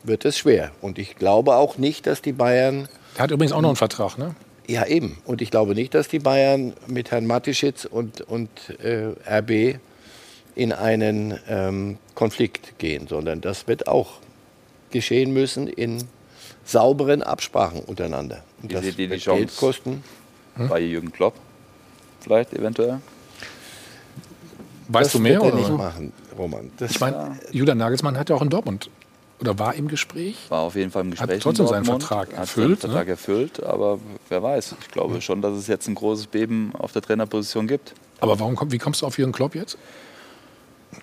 [0.03, 0.71] wird es schwer.
[0.79, 2.87] Und ich glaube auch nicht, dass die Bayern.
[3.15, 4.33] Der hat übrigens auch noch einen Vertrag, ne?
[4.65, 5.17] Ja, eben.
[5.25, 8.49] Und ich glaube nicht, dass die Bayern mit Herrn Matischitz und, und
[8.81, 9.79] äh, RB
[10.55, 14.19] in einen ähm, Konflikt gehen, sondern das wird auch
[14.91, 16.07] geschehen müssen in
[16.63, 18.43] sauberen Absprachen untereinander.
[18.61, 19.39] Und Wie das seht ihr die Chance?
[19.45, 20.03] Geld kosten.
[20.55, 21.33] Bei Jürgen Klopp
[22.19, 22.99] vielleicht eventuell.
[24.89, 25.41] Weißt das du mehr?
[25.41, 25.69] wird er Oder?
[25.69, 26.71] nicht machen, Roman.
[26.77, 28.89] Das Ich meine, Julian Nagelsmann hat ja auch in Dortmund
[29.39, 30.35] oder war im Gespräch.
[30.49, 31.41] War auf jeden Fall im Gespräch.
[31.41, 33.11] trotzdem in seinen Vertrag hat erfüllt, Seinen Vertrag ne?
[33.11, 33.99] erfüllt, aber
[34.29, 34.75] wer weiß.
[34.81, 37.93] Ich glaube schon, dass es jetzt ein großes Beben auf der Trainerposition gibt.
[38.19, 39.77] Aber warum wie kommst du auf Jürgen Klopp jetzt?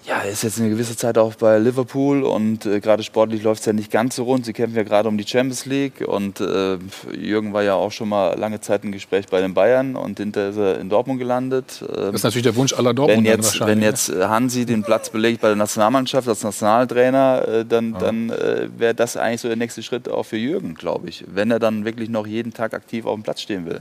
[0.09, 3.61] Ja, er ist jetzt eine gewisse Zeit auch bei Liverpool und äh, gerade sportlich läuft
[3.61, 4.47] es ja nicht ganz so rund.
[4.47, 6.79] Sie kämpfen ja gerade um die Champions League und äh,
[7.15, 10.49] Jürgen war ja auch schon mal lange Zeit im Gespräch bei den Bayern und hinterher
[10.49, 11.85] ist er in Dortmund gelandet.
[11.87, 13.71] Ähm, Das ist natürlich der Wunsch aller wenn Dortmunder jetzt, wahrscheinlich.
[13.71, 13.85] wenn ne?
[13.85, 18.69] jetzt äh, Hansi den Platz belegt bei der Nationalmannschaft als Nationaltrainer, äh, dann, dann äh,
[18.79, 21.25] wäre das eigentlich so der nächste Schritt auch für Jürgen, glaube ich.
[21.27, 23.81] Wenn er dann wirklich noch jeden Tag aktiv auf dem Platz stehen will.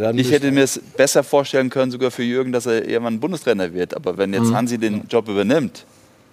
[0.00, 3.72] dann Ich hätte mir es besser vorstellen können, sogar für Jürgen, dass er irgendwann Bundestrainer
[3.72, 3.94] wird.
[3.94, 5.72] Aber wenn jetzt Hansi den Job übernimmt, dann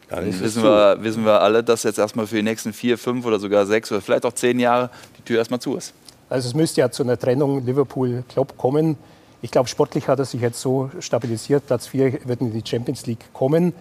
[0.09, 3.39] dann wissen wir, wissen wir alle, dass jetzt erstmal für die nächsten vier, fünf oder
[3.39, 5.93] sogar sechs oder vielleicht auch zehn Jahre die Tür erstmal zu ist.
[6.30, 8.97] Also es müsste ja zu einer Trennung Liverpool-Klopp kommen.
[9.41, 11.67] Ich glaube, sportlich hat er sich jetzt so stabilisiert.
[11.67, 13.73] Platz 4 wird in die Champions League kommen.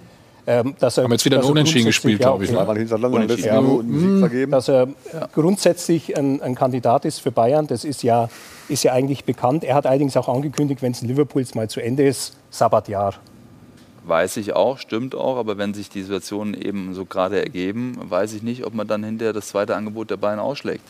[0.48, 2.72] Ähm, dass er, Haben jetzt wieder ein dass er Unentschieden grundsätzlich- gespielt, glaube ich, okay.
[2.72, 2.78] ne?
[2.78, 3.64] Hintereinander Unentschieden.
[3.64, 4.52] Minuten einen Sieg vergeben.
[4.52, 4.88] dass er
[5.34, 7.66] grundsätzlich ein, ein Kandidat ist für Bayern.
[7.66, 8.28] Das ist ja,
[8.68, 9.64] ist ja eigentlich bekannt.
[9.64, 13.14] Er hat allerdings auch angekündigt, wenn es in Liverpool jetzt mal zu Ende ist, Sabbatjahr.
[14.06, 18.34] Weiß ich auch, stimmt auch, aber wenn sich die Situationen eben so gerade ergeben, weiß
[18.34, 20.84] ich nicht, ob man dann hinterher das zweite Angebot der Bayern ausschlägt.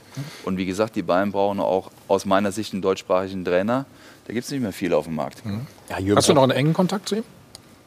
[0.45, 3.87] Und wie gesagt, die Bayern brauchen auch aus meiner Sicht einen deutschsprachigen Trainer.
[4.27, 5.43] Da gibt es nicht mehr viele auf dem Markt.
[5.89, 7.25] Ja, Jürgen Hast du noch einen engen Kontakt zu ihm?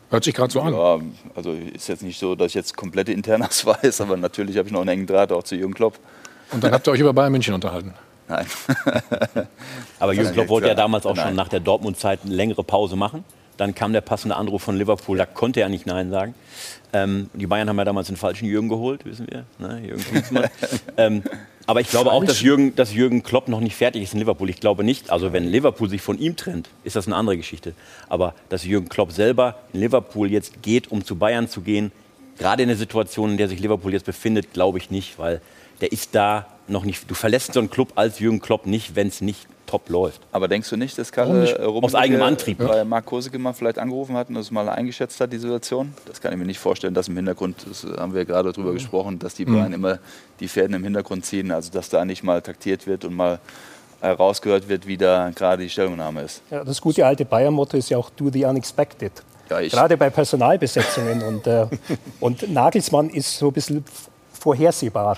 [0.09, 0.73] Hört sich gerade so an.
[0.73, 0.99] Ja,
[1.35, 4.73] also ist jetzt nicht so, dass ich jetzt komplette Internas weiß, aber natürlich habe ich
[4.73, 5.99] noch einen engen Draht auch zu Jürgen Klopp.
[6.51, 7.93] Und dann habt ihr euch über Bayern München unterhalten.
[8.27, 8.47] Nein.
[9.99, 11.27] Aber Jürgen Ja, Klopp wollte ja damals auch Nein.
[11.27, 13.23] schon nach der Dortmund-Zeit eine längere Pause machen.
[13.59, 16.33] Dann kam der passende Anruf von Liverpool, da konnte er nicht Nein sagen.
[16.93, 19.45] Ähm, die Bayern haben ja damals den falschen Jürgen geholt, wissen wir.
[19.59, 19.81] Ne?
[19.85, 20.45] Jürgen Klinsmann.
[20.97, 21.23] ähm,
[21.67, 24.49] aber ich glaube auch, dass Jürgen, dass Jürgen Klopp noch nicht fertig ist in Liverpool.
[24.49, 25.09] Ich glaube nicht.
[25.09, 27.73] Also wenn Liverpool sich von ihm trennt, ist das eine andere Geschichte.
[28.07, 31.91] Aber dass Jürgen Klopp selber in Liverpool jetzt geht, um zu Bayern zu gehen,
[32.37, 35.41] gerade in der Situation, in der sich Liverpool jetzt befindet, glaube ich nicht, weil
[35.81, 37.09] der ist da noch nicht.
[37.09, 40.21] Du verlässt so einen Club als Jürgen Klopp nicht, wenn es nicht top läuft.
[40.31, 41.17] Aber denkst du nicht, dass nicht?
[41.19, 42.57] äh, Rummenigge Aus eigenem Antrieb.
[42.57, 45.93] bei Marc Koseke mal vielleicht angerufen hat und das mal eingeschätzt hat, die Situation?
[46.07, 49.19] Das kann ich mir nicht vorstellen, dass im Hintergrund, das haben wir gerade darüber gesprochen,
[49.19, 49.99] dass die Bayern immer
[50.39, 53.39] die Fäden im Hintergrund ziehen, also dass da nicht mal taktiert wird und mal
[54.01, 56.41] herausgehört wird, wie da gerade die Stellungnahme ist.
[56.49, 59.11] Ja, das gute alte Bayern-Motto ist ja auch Do the Unexpected.
[59.51, 61.21] Ja, ich- Gerade bei Personalbesetzungen.
[61.21, 61.67] und, äh,
[62.19, 63.83] und Nagelsmann ist so ein bisschen
[64.33, 65.17] vorhersehbar.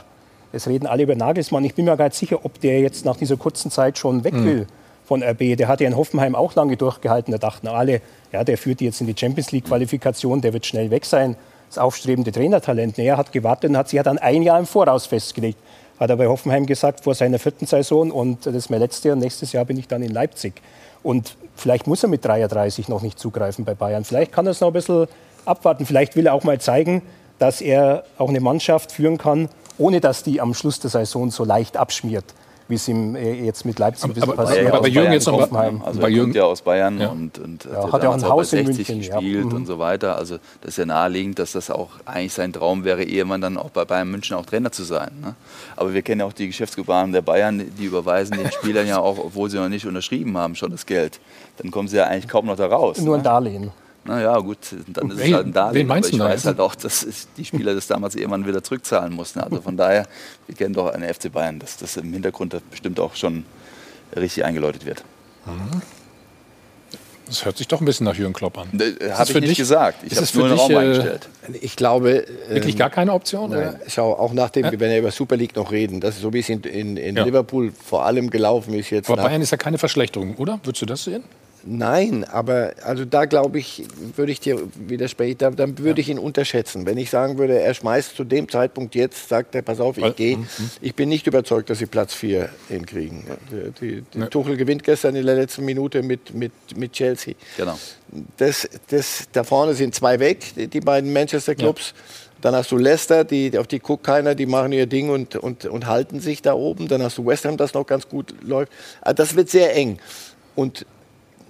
[0.54, 1.64] Es reden alle über Nagelsmann.
[1.64, 4.34] Ich bin mir gar nicht sicher, ob der jetzt nach dieser kurzen Zeit schon weg
[4.34, 4.68] will
[5.06, 5.58] von RB.
[5.58, 7.32] Der hat ja in Hoffenheim auch lange durchgehalten.
[7.32, 10.90] Da dachten alle, ja, der führt die jetzt in die Champions League-Qualifikation, der wird schnell
[10.92, 11.36] weg sein.
[11.70, 12.98] Das aufstrebende Trainertalent.
[12.98, 15.58] Nee, er hat gewartet und hat sich ja dann ein Jahr im Voraus festgelegt.
[16.00, 19.16] Hat er bei Hoffenheim gesagt vor seiner vierten Saison und das ist mein letztes Jahr.
[19.16, 20.62] Nächstes Jahr bin ich dann in Leipzig.
[21.04, 24.04] Und vielleicht muss er mit 33 noch nicht zugreifen bei Bayern.
[24.04, 25.08] Vielleicht kann er es noch ein bisschen
[25.46, 25.86] abwarten.
[25.86, 27.02] Vielleicht will er auch mal zeigen,
[27.40, 29.50] dass er auch eine Mannschaft führen kann,
[29.82, 32.26] ohne dass die am Schluss der Saison so leicht abschmiert,
[32.68, 34.68] wie es ihm äh, jetzt mit Leipzig bisschen aber- passiert.
[34.68, 35.82] aber aus bei Jürgen jetzt noch- ne?
[35.84, 37.10] Also Bei er Jürgen- kommt ja aus Bayern Ja.
[37.10, 39.16] und, und Ja, hat, hat ja auch ein Haus bei in 60 München, ja.
[39.20, 39.54] gespielt Mhm.
[39.54, 40.16] und so weiter.
[40.18, 43.72] Also das ist ja naheliegend, dass das auch eigentlich sein Traum wäre, Ehemann dann auch
[43.72, 45.12] bei Bayern München auch Trainer zu sein.
[45.22, 45.36] Ne?
[45.76, 49.18] Aber wir kennen ja auch die Geschäftsgebaren der Bayern, die überweisen den Spielern ja auch,
[49.18, 51.20] obwohl sie noch nicht unterschrieben haben, schon das Geld.
[51.58, 53.00] Dann kommen sie ja eigentlich kaum noch da raus.
[53.02, 53.24] Nur ein ne?
[54.04, 55.76] Naja, gut, dann ist Wen- es halt ein Darlehen.
[55.82, 57.06] wen meinst aber ich du da weiß halt auch, dass
[57.38, 59.40] die Spieler das damals irgendwann wieder zurückzahlen mussten.
[59.42, 60.08] Also von daher,
[60.48, 63.46] wir kennen doch einen FC Bayern, dass das im Hintergrund bestimmt auch schon
[64.16, 65.04] richtig eingeläutet wird.
[67.28, 68.68] Das hört sich doch ein bisschen nach Jürgen Klopp an.
[68.74, 70.00] Habe Äh, ich für nicht dich- gesagt.
[70.04, 71.30] Ich habe es nur für in den dich, Raum äh, eingestellt.
[71.62, 72.26] Ich glaube.
[72.50, 73.52] Wirklich ähm, gar keine Option?
[73.52, 73.80] Nein, Oder?
[73.88, 76.40] schau, auch nach dem, wenn wir über Super League noch reden, das ist so wie
[76.40, 77.24] es in, in, in Ja.
[77.24, 79.10] Liverpool vor allem gelaufen ist jetzt.
[79.10, 80.60] Aber nach- Bayern ist ja keine Verschlechterung, oder?
[80.64, 81.24] Würdest du das sehen?
[81.64, 83.84] Nein, aber also da glaube ich,
[84.16, 86.86] würde ich dir widersprechen, da, dann würde ich ihn unterschätzen.
[86.86, 90.16] Wenn ich sagen würde, er schmeißt zu dem Zeitpunkt jetzt, sagt er, pass auf, ich
[90.16, 90.38] gehe.
[90.38, 90.48] Mhm.
[90.82, 93.24] Ich bin nicht überzeugt, dass sie Platz 4 hinkriegen.
[93.82, 97.36] Die, die, Tuchel gewinnt gestern in der letzten Minute mit, mit, mit Chelsea.
[97.58, 97.78] Genau.
[98.38, 101.94] Das, das, da vorne sind zwei weg, die, die beiden Manchester-Clubs.
[102.42, 105.66] Dann hast du Leicester, die, auf die guckt keiner, die machen ihr Ding und, und,
[105.66, 106.88] und halten sich da oben.
[106.88, 108.72] Dann hast du West Ham, das noch ganz gut läuft.
[109.00, 110.00] Also das wird sehr eng.
[110.56, 110.86] Und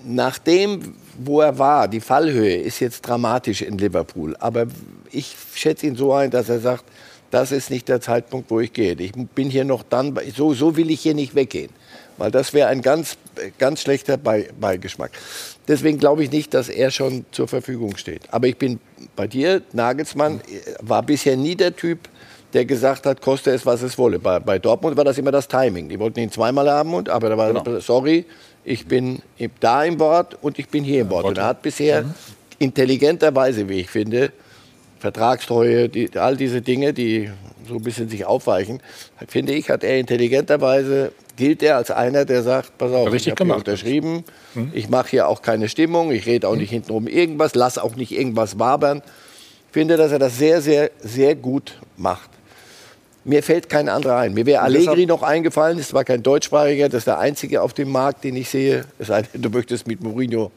[0.05, 4.35] nach dem, wo er war, die Fallhöhe ist jetzt dramatisch in Liverpool.
[4.39, 4.67] Aber
[5.11, 6.85] ich schätze ihn so ein, dass er sagt,
[7.29, 8.93] das ist nicht der Zeitpunkt, wo ich gehe.
[8.93, 11.69] Ich bin hier noch dann, so, so will ich hier nicht weggehen.
[12.17, 13.17] Weil das wäre ein ganz,
[13.57, 15.11] ganz schlechter Bei- Beigeschmack.
[15.67, 18.21] Deswegen glaube ich nicht, dass er schon zur Verfügung steht.
[18.31, 18.79] Aber ich bin
[19.15, 20.41] bei dir, Nagelsmann
[20.81, 21.99] war bisher nie der Typ,
[22.53, 24.19] der gesagt hat, koste es, was es wolle.
[24.19, 25.89] Bei, bei Dortmund war das immer das Timing.
[25.89, 27.79] Die wollten ihn zweimal haben, und, aber da war Genau.
[27.79, 28.25] sorry,
[28.63, 29.21] ich bin
[29.59, 31.25] da im Wort und ich bin hier im Wort.
[31.25, 32.05] Und er hat bisher
[32.59, 34.31] intelligenterweise, wie ich finde,
[34.99, 37.31] Vertragstreue, die, all diese Dinge, die
[37.67, 38.81] so ein bisschen sich aufweichen,
[39.27, 43.39] finde ich, hat er intelligenterweise, gilt er als einer, der sagt, pass auf, Richtig ich
[43.39, 44.23] habe unterschrieben,
[44.73, 48.11] ich mache hier auch keine Stimmung, ich rede auch nicht hintenrum irgendwas, lass auch nicht
[48.11, 49.01] irgendwas wabern.
[49.67, 52.29] Ich finde, dass er das sehr, sehr, sehr gut macht.
[53.23, 54.33] Mir fällt kein anderer ein.
[54.33, 57.91] Mir wäre Allegri noch eingefallen, ist zwar kein deutschsprachiger, das ist der einzige auf dem
[57.91, 58.85] Markt, den ich sehe.
[58.97, 60.51] Es sei denn, du möchtest mit Mourinho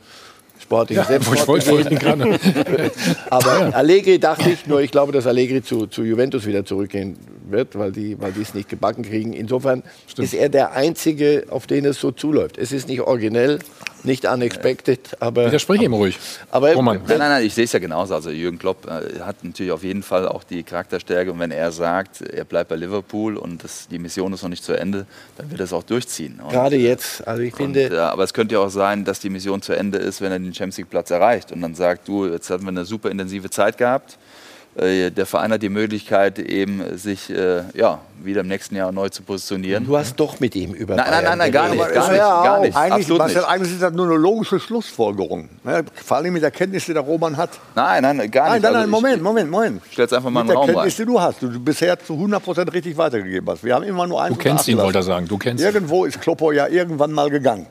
[0.60, 2.40] sportlich Ja, selbst ich wollte wollte gerade.
[3.30, 7.16] aber Allegri dachte ich, nur ich glaube, dass Allegri zu, zu Juventus wieder zurückgehen
[7.50, 9.32] wird, weil die weil die es nicht gebacken kriegen.
[9.32, 9.82] Insofern
[10.16, 12.58] ist er der Einzige, auf den es so zuläuft.
[12.58, 13.58] Es ist nicht originell,
[14.04, 16.18] nicht unexpected, aber, Widersprich ihm ruhig.
[16.50, 17.00] aber Roman.
[17.06, 18.14] Nein, nein, nein, ich sehe es ja genauso.
[18.14, 21.32] Also Jürgen Klopp äh, hat natürlich auf jeden Fall auch die Charakterstärke.
[21.32, 24.64] Und wenn er sagt, er bleibt bei Liverpool und das, die Mission ist noch nicht
[24.64, 26.40] zu Ende, dann wird er es auch durchziehen.
[26.40, 29.20] Und, gerade jetzt, also ich und, finde, äh, aber es könnte ja auch sein, dass
[29.20, 32.06] die Mission zu Ende ist, wenn er den Champions League Platz erreicht und dann sagt,
[32.08, 34.18] du, jetzt hatten wir eine super intensive Zeit gehabt.
[34.76, 39.08] Äh, Der Verein hat die Möglichkeit, eben sich äh, ja, wieder im nächsten Jahr neu
[39.08, 39.86] zu positionieren.
[39.86, 41.78] du hast doch mit ihm über Nein, nein, nein, nein, gar nicht.
[41.92, 42.76] Gar nicht, Ja, gar nicht.
[42.76, 43.48] Eigentlich, Absolut Marcel, nicht.
[43.48, 45.48] eigentlich ist das nur eine logische Schlussfolgerung.
[45.62, 45.84] Ne?
[46.04, 47.50] Vor allem mit der Kenntnis, die der Roman hat.
[47.74, 48.62] Nein, nein, gar Nein, nicht.
[48.64, 49.82] nein, nein, Also Moment, Moment, Moment.
[49.86, 50.74] Ich stelle jetzt einfach mal Mit einen der Raum rein.
[50.74, 53.62] Kenntnis, die du hast, die du bisher zu 100% richtig weitergegeben hast.
[53.62, 55.28] Wir haben immer nur eins Du kennst ihn, wollte er sagen.
[55.28, 55.66] Du kennst ihn.
[55.66, 57.66] Irgendwo ist Kloppo ja irgendwann mal gegangen.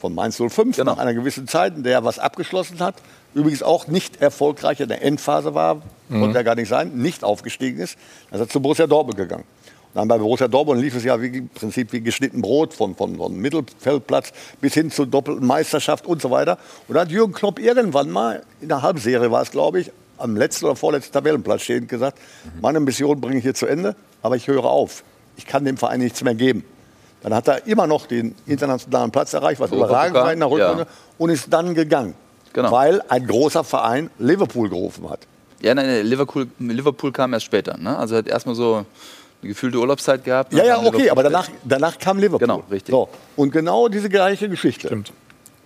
[0.00, 0.90] Von Mainz 05 Genau.
[0.92, 2.96] nach einer gewissen Zeit, in der er was abgeschlossen hat.
[3.34, 6.20] Übrigens auch nicht erfolgreich in der Endphase war, Mhm.
[6.20, 7.96] konnte er gar nicht sein, nicht aufgestiegen ist.
[8.30, 9.44] Dann ist er zu Borussia Dortmund gegangen.
[9.94, 12.94] Und dann bei Borussia Dortmund lief es ja wie, im Prinzip wie geschnitten Brot von,
[12.94, 16.58] von, von Mittelfeldplatz bis hin zur doppelten Meisterschaft und so weiter.
[16.88, 20.36] Und da hat Jürgen Klopp irgendwann mal, in der Halbserie war es, glaube ich, am
[20.36, 22.18] letzten oder vorletzten Tabellenplatz stehend gesagt,
[22.60, 25.02] meine Mission bringe ich hier zu Ende, aber ich höre auf.
[25.36, 26.64] Ich kann dem Verein nichts mehr geben.
[27.22, 30.82] Dann hat er immer noch den internationalen Platz erreicht, was überragend war in der Rückrunde,
[30.82, 30.88] ja.
[31.18, 32.14] und ist dann gegangen.
[32.52, 32.70] Genau.
[32.70, 35.20] Weil ein großer Verein Liverpool gerufen hat.
[35.60, 37.76] Ja, nein, Liverpool, Liverpool kam erst später.
[37.78, 37.96] Ne?
[37.96, 38.84] Also er hat erstmal so eine
[39.48, 40.52] gefühlte Urlaubszeit gehabt.
[40.52, 42.46] Ja, Dann ja, kam okay, Liverpool aber danach, danach kam Liverpool.
[42.46, 42.92] Genau, richtig.
[42.92, 44.88] So, und genau diese gleiche Geschichte.
[44.88, 45.12] Stimmt.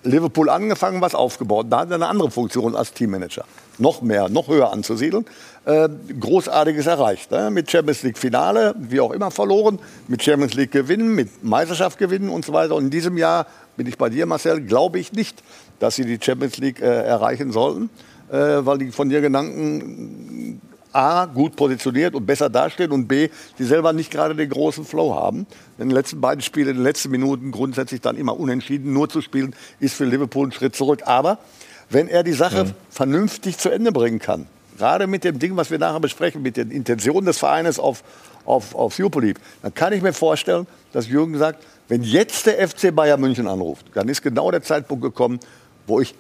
[0.07, 1.67] Liverpool angefangen, was aufgebaut.
[1.69, 3.45] Da hat er eine andere Funktion als Teammanager.
[3.79, 5.27] Noch mehr, noch höher anzusiedeln.
[5.65, 5.89] Äh,
[6.21, 7.31] Großartiges erreicht.
[7.31, 7.51] Ne?
[7.51, 9.79] Mit Champions League Finale, wie auch immer verloren.
[10.09, 12.75] Mit Champions League gewinnen, mit Meisterschaft gewinnen und so weiter.
[12.75, 15.43] Und in diesem Jahr bin ich bei dir, Marcel, glaube ich nicht,
[15.79, 17.91] dass sie die Champions League äh, erreichen sollten.
[18.31, 20.61] Äh, weil die von dir genannten
[20.93, 25.15] A, gut positioniert und besser dastehen und B, die selber nicht gerade den großen Flow
[25.15, 25.47] haben.
[25.79, 28.93] In den letzten beiden Spielen, in den letzten Minuten grundsätzlich dann immer unentschieden.
[28.93, 31.03] Nur zu spielen ist für Liverpool ein Schritt zurück.
[31.05, 31.39] Aber
[31.91, 34.47] wenn er die Sache vernünftig zu Ende bringen kann,
[34.79, 38.03] gerade mit dem Ding, was wir nachher besprechen, mit den Intentionen des Vereines auf,
[38.45, 42.95] auf, auf League, dann kann ich mir vorstellen, dass Jürgen sagt, wenn jetzt der FC
[42.95, 45.39] Bayern München anruft, dann ist genau der Zeitpunkt gekommen,
[45.87, 46.15] wo ich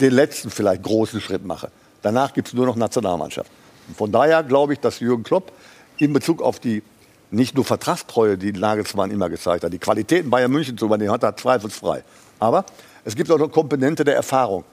[0.00, 1.70] den letzten vielleicht großen Schritt mache.
[2.02, 3.50] Danach gibt es nur noch Nationalmannschaft.
[3.88, 5.52] Und von daher glaube ich, dass Jürgen Klopp
[5.98, 6.82] in Bezug auf die
[7.30, 11.22] nicht nur Vertragstreue, die Nagelsmann immer gezeigt hat, die Qualitäten Bayern München zu übernehmen, hat
[11.22, 12.04] er zweifelsfrei.
[12.38, 12.64] Aber
[13.04, 14.64] es gibt auch eine Komponente der Erfahrung.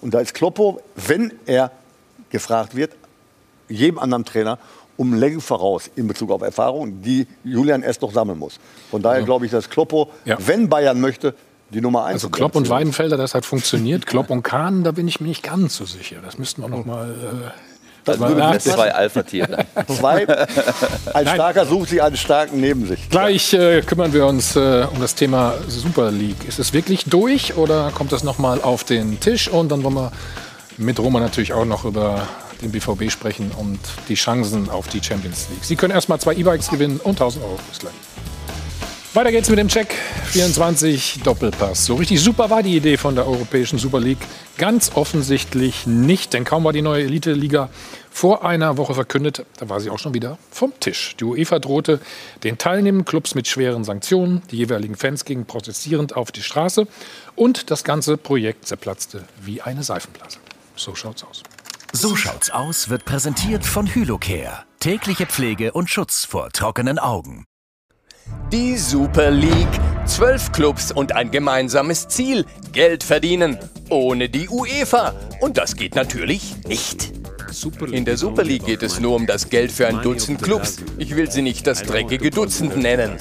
[0.00, 1.70] Und da ist Kloppo, wenn er
[2.30, 2.92] gefragt wird,
[3.68, 4.58] jedem anderen Trainer
[4.96, 8.58] um Längen voraus in Bezug auf Erfahrung, die Julian erst noch sammeln muss.
[8.90, 10.36] Von daher glaube ich, dass Kloppo, Ja.
[10.46, 11.34] wenn Bayern möchte,
[11.72, 12.68] die Nummer eins Also Klopp und.
[12.68, 14.06] Weidenfelder, das hat funktioniert.
[14.06, 16.16] Klopp und Kahn, da bin ich mir nicht ganz so sicher.
[16.24, 17.10] Das müssten wir noch mal.
[17.10, 17.50] Äh,
[18.04, 18.58] Das würde.
[18.58, 19.64] Zwei Alpha-Tiere.
[19.86, 20.26] Zwei,
[21.14, 23.08] ein Starker sucht sich einen Starken neben sich.
[23.10, 26.44] Gleich äh, kümmern wir uns äh, um das Thema Super League.
[26.48, 29.48] Ist es wirklich durch oder kommt das noch mal auf den Tisch?
[29.48, 30.12] Und dann wollen wir
[30.78, 32.26] mit Roma natürlich auch noch über
[32.60, 35.64] den BVB sprechen und die Chancen auf die Champions League.
[35.64, 37.58] Sie können erstmal zwei E-Bikes gewinnen und 1000 Euro.
[37.68, 37.92] Bis gleich.
[39.14, 39.94] Weiter geht's mit dem Check
[40.28, 41.84] 24 Doppelpass.
[41.84, 46.44] So richtig super war die Idee von der Europäischen Super League ganz offensichtlich nicht, denn
[46.44, 47.68] kaum war die neue Elite-Liga
[48.10, 51.14] vor einer Woche verkündet, da war sie auch schon wieder vom Tisch.
[51.20, 52.00] Die UEFA drohte
[52.42, 56.86] den teilnehmenden Clubs mit schweren Sanktionen, die jeweiligen Fans gingen protestierend auf die Straße
[57.34, 60.38] und das ganze Projekt zerplatzte wie eine Seifenblase.
[60.74, 61.42] So schaut's aus.
[61.92, 64.64] So schaut's aus wird präsentiert von Hylocare.
[64.80, 67.44] Tägliche Pflege und Schutz vor trockenen Augen.
[68.50, 69.80] Die Super League.
[70.06, 72.44] Zwölf Clubs und ein gemeinsames Ziel.
[72.72, 73.58] Geld verdienen.
[73.88, 75.14] Ohne die UEFA.
[75.40, 77.12] Und das geht natürlich nicht.
[77.90, 80.78] In der Super League geht es nur um das Geld für ein Dutzend Clubs.
[80.98, 83.18] Ich will sie nicht das dreckige Dutzend nennen.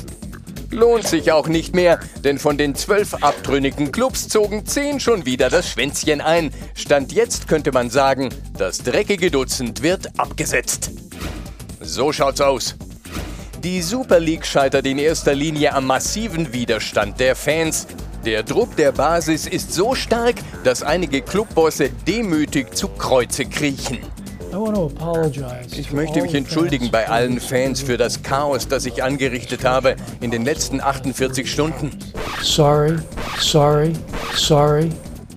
[0.72, 5.50] Lohnt sich auch nicht mehr, denn von den zwölf abtrünnigen Clubs zogen zehn schon wieder
[5.50, 6.52] das Schwänzchen ein.
[6.76, 10.92] Stand jetzt könnte man sagen, das dreckige Dutzend wird abgesetzt.
[11.82, 12.78] So schaut's aus.
[13.64, 17.86] Die Super League scheitert in erster Linie am massiven Widerstand der Fans.
[18.26, 24.00] Der Druck der Basis ist so stark, dass einige Clubbosse demütig zu Kreuze kriechen.
[25.78, 30.32] Ich möchte mich entschuldigen bei allen Fans für das Chaos, das ich angerichtet habe in
[30.32, 31.92] den letzten 48 Stunden.
[32.42, 32.98] Sorry,
[33.40, 33.94] sorry,
[34.36, 34.90] sorry.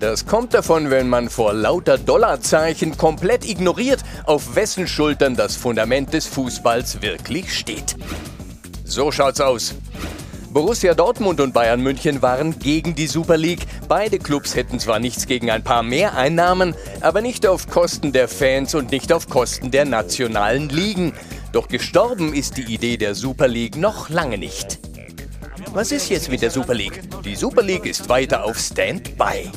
[0.05, 6.12] Das kommt davon, wenn man vor lauter Dollarzeichen komplett ignoriert, auf wessen Schultern das Fundament
[6.12, 7.96] des Fußballs wirklich steht.
[8.84, 9.74] So schaut's aus.
[10.50, 13.64] Borussia Dortmund und Bayern München waren gegen die Super League.
[13.88, 18.28] Beide Clubs hätten zwar nichts gegen ein paar mehr Einnahmen, aber nicht auf Kosten der
[18.28, 21.14] Fans und nicht auf Kosten der nationalen Ligen.
[21.52, 24.80] Doch gestorben ist die Idee der Super League noch lange nicht.
[25.72, 27.00] Was ist jetzt mit der Super League?
[27.24, 29.50] Die Super League ist weiter auf Standby.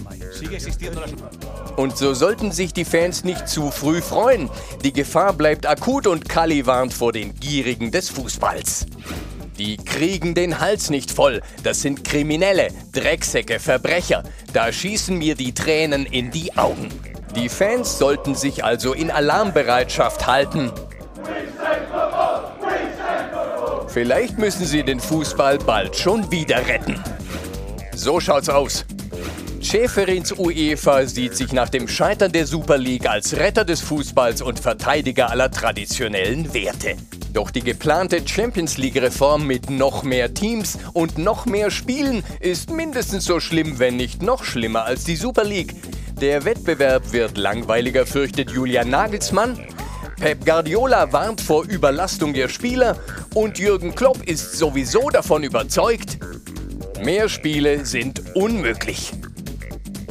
[1.75, 4.49] Und so sollten sich die Fans nicht zu früh freuen.
[4.83, 8.85] Die Gefahr bleibt akut und Kali warnt vor den Gierigen des Fußballs.
[9.57, 11.41] Die kriegen den Hals nicht voll.
[11.63, 14.23] Das sind Kriminelle, Drecksäcke, Verbrecher.
[14.53, 16.89] Da schießen mir die Tränen in die Augen.
[17.35, 20.71] Die Fans sollten sich also in Alarmbereitschaft halten.
[23.87, 27.03] Vielleicht müssen sie den Fußball bald schon wieder retten.
[27.95, 28.85] So schaut's aus.
[29.69, 34.61] Schäferins UEFA sieht sich nach dem Scheitern der Super League als Retter des Fußballs und
[34.61, 36.95] Verteidiger aller traditionellen Werte.
[37.33, 43.25] Doch die geplante Champions League-Reform mit noch mehr Teams und noch mehr Spielen ist mindestens
[43.25, 45.75] so schlimm, wenn nicht noch schlimmer als die Super League.
[46.21, 49.67] Der Wettbewerb wird langweiliger, fürchtet Julian Nagelsmann.
[50.15, 52.95] Pep Guardiola warnt vor Überlastung der Spieler
[53.33, 56.19] und Jürgen Klopp ist sowieso davon überzeugt,
[57.03, 59.11] mehr Spiele sind unmöglich.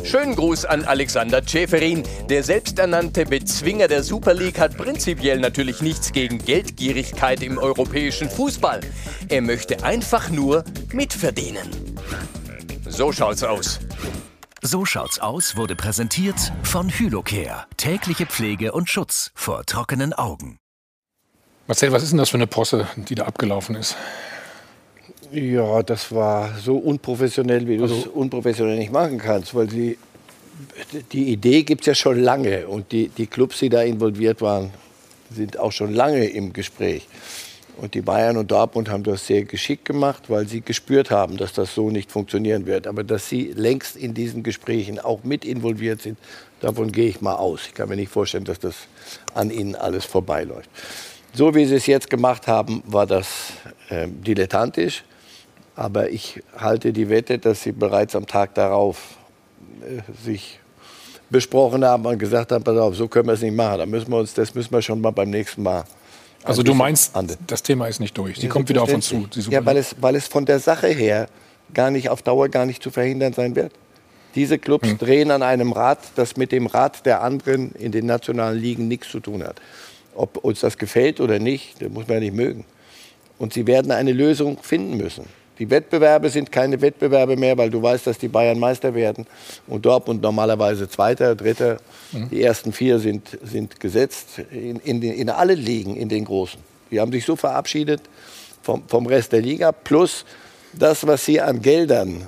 [0.07, 2.05] Schönen Gruß an Alexander Schäferin.
[2.29, 8.83] Der selbsternannte Bezwinger der Super League hat prinzipiell natürlich nichts gegen Geldgierigkeit im europäischen Fußball.
[9.29, 11.69] Er möchte einfach nur mitverdienen.
[12.87, 13.81] So schaut's aus.
[14.63, 17.65] So schaut's aus wurde präsentiert von Hylocare.
[17.77, 20.59] Tägliche Pflege und Schutz vor trockenen Augen.
[21.67, 23.97] Marcel, was ist denn das für eine Posse, die da abgelaufen ist?
[25.33, 29.99] Ja, das war so unprofessionell, wie du es Also- unprofessionell nicht machen kannst, weil sie,
[31.13, 34.71] die Idee gibt es ja schon lange und die, die Clubs, die da involviert waren,
[35.31, 37.07] sind auch schon lange im Gespräch.
[37.79, 41.53] Und die Bayern und Dortmund haben das sehr geschickt gemacht, weil sie gespürt haben, dass
[41.53, 42.87] das so nicht funktionieren wird.
[42.87, 46.17] Aber dass sie längst in diesen Gesprächen auch mit involviert sind,
[46.61, 47.67] davon gehe ich mal aus.
[47.67, 48.77] Ich kann mir nicht vorstellen, dass das
[49.35, 50.71] an ihnen alles vorbeiläuft.
[51.35, 53.27] So wie sie es jetzt gemacht haben, war das
[53.91, 55.05] äh, dilettantisch.
[55.77, 59.17] Aber ich halte die Wette, dass sie bereits am Tag darauf
[59.83, 60.59] äh, sich
[61.29, 63.79] besprochen haben und gesagt haben, pass auf, so können wir es nicht machen.
[63.79, 65.85] Da müssen wir uns, das müssen wir schon mal beim nächsten Mal.
[66.45, 68.37] Also du meinst, ande- das Thema ist nicht durch.
[68.37, 69.27] Sie Ja, kommt wieder auf uns zu.
[69.51, 71.29] Ja, weil es, weil es von der Sache her
[71.75, 73.73] gar nicht auf Dauer gar nicht zu verhindern sein wird.
[74.37, 78.59] Diese Clubs drehen an einem Rad, das mit dem Rad der anderen in den nationalen
[78.59, 79.61] Ligen nichts zu tun hat.
[80.15, 82.65] Ob uns das gefällt oder nicht, das muss man ja nicht mögen.
[83.39, 85.25] Und sie werden eine Lösung finden müssen.
[85.59, 89.27] Die Wettbewerbe sind keine Wettbewerbe mehr, weil du weißt, dass die Bayern Meister werden
[89.67, 91.79] und Dortmund normalerweise Zweiter, Dritter.
[92.13, 96.61] Die ersten vier sind, sind gesetzt in, in, den, in alle Ligen, in den Großen.
[96.91, 98.03] Die haben sich so verabschiedet
[98.63, 100.25] vom, vom Rest der Liga, plus
[100.73, 102.27] das, was sie an Geldern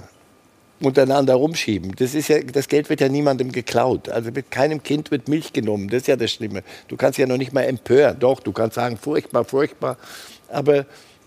[0.80, 1.94] untereinander rumschieben.
[1.96, 4.08] Das, ist ja, das Geld wird ja niemandem geklaut.
[4.08, 5.88] Also mit keinem Kind wird Milch genommen.
[5.88, 6.62] Das ist ja das Schlimme.
[6.86, 8.16] Du kannst ja noch nicht mal empören.
[8.18, 9.96] Doch, du kannst sagen, furchtbar, furchtbar.
[10.50, 10.86] Aber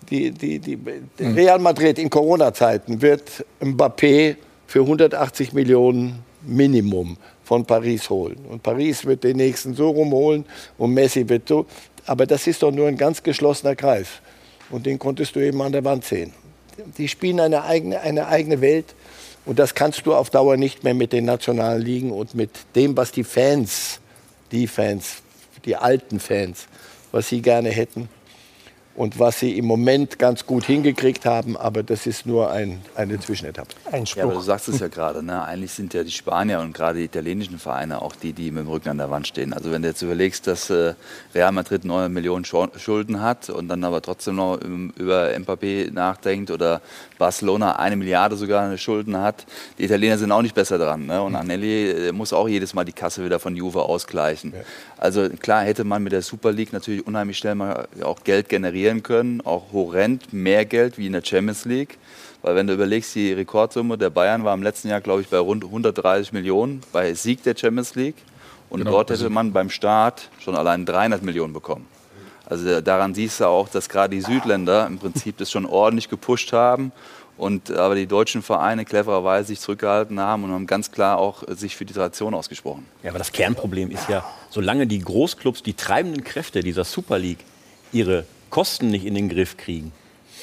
[0.10, 0.78] die, die, die,
[1.20, 4.36] Real Madrid in Corona-Zeiten wird Mbappé
[4.68, 8.38] für 180 Millionen Minimum von Paris holen.
[8.50, 10.46] Und Paris wird den nächsten so rumholen
[10.78, 11.66] und Messi wird so.
[12.06, 14.08] Aber das ist doch nur ein ganz geschlossener Kreis.
[14.70, 16.34] Und den konntest du eben an der Wand sehen.
[16.98, 18.96] die spielen eine eigene, eine eigene Welt.
[19.46, 22.96] Und das kannst du auf Dauer nicht mehr mit den nationalen Ligen und mit dem,
[22.96, 24.00] was die Fans,
[24.52, 25.22] die Fans,
[25.66, 26.68] die alten Fans,
[27.12, 28.08] was sie gerne hätten
[28.96, 31.56] und was sie im Moment ganz gut hingekriegt haben.
[31.56, 33.70] Aber das ist nur ein, eine Zwischenetappe.
[33.92, 34.46] Ein Ja, aber du Spruch.
[34.46, 35.44] sagst es ja gerade, ne?
[35.44, 38.70] eigentlich sind ja die Spanier und gerade die italienischen Vereine auch die, die mit dem
[38.70, 39.54] Rücken an der Wand stehen.
[39.54, 40.94] Also wenn du jetzt überlegst, dass äh,
[41.34, 45.92] Real Madrid 9 Millionen Schul- Schulden hat und dann aber trotzdem noch ähm, über Mbappé
[45.92, 46.82] nachdenkt oder
[47.18, 49.46] Barcelona eine Milliarde sogar Schulden hat,
[49.78, 51.06] die Italiener sind auch nicht besser dran.
[51.06, 51.22] Ne?
[51.22, 54.54] Und Anelli äh, muss auch jedes Mal die Kasse wieder von Juve ausgleichen.
[54.98, 58.91] Also klar hätte man mit der Super League natürlich unheimlich schnell mal auch Geld generieren
[59.02, 61.98] können, auch horrend mehr Geld wie in der Champions League.
[62.42, 65.38] Weil wenn du überlegst, die Rekordsumme der Bayern war im letzten Jahr, glaube ich, bei
[65.38, 68.16] rund 130 Millionen bei Sieg der Champions League.
[68.70, 71.88] Und Genau, dort hätte man beim Start schon allein 300 Millionen bekommen.
[72.46, 76.52] Also daran siehst du auch, dass gerade die Südländer im Prinzip das schon ordentlich gepusht
[76.52, 76.92] haben.
[77.38, 81.76] Und aber die deutschen Vereine clevererweise sich zurückgehalten haben und haben ganz klar auch sich
[81.76, 82.86] für die Tradition ausgesprochen.
[83.04, 87.40] Ja, aber das Kernproblem ist ja, solange die Großclubs, die treibenden Kräfte dieser Super League,
[87.92, 89.92] ihre Kosten nicht in den Griff kriegen,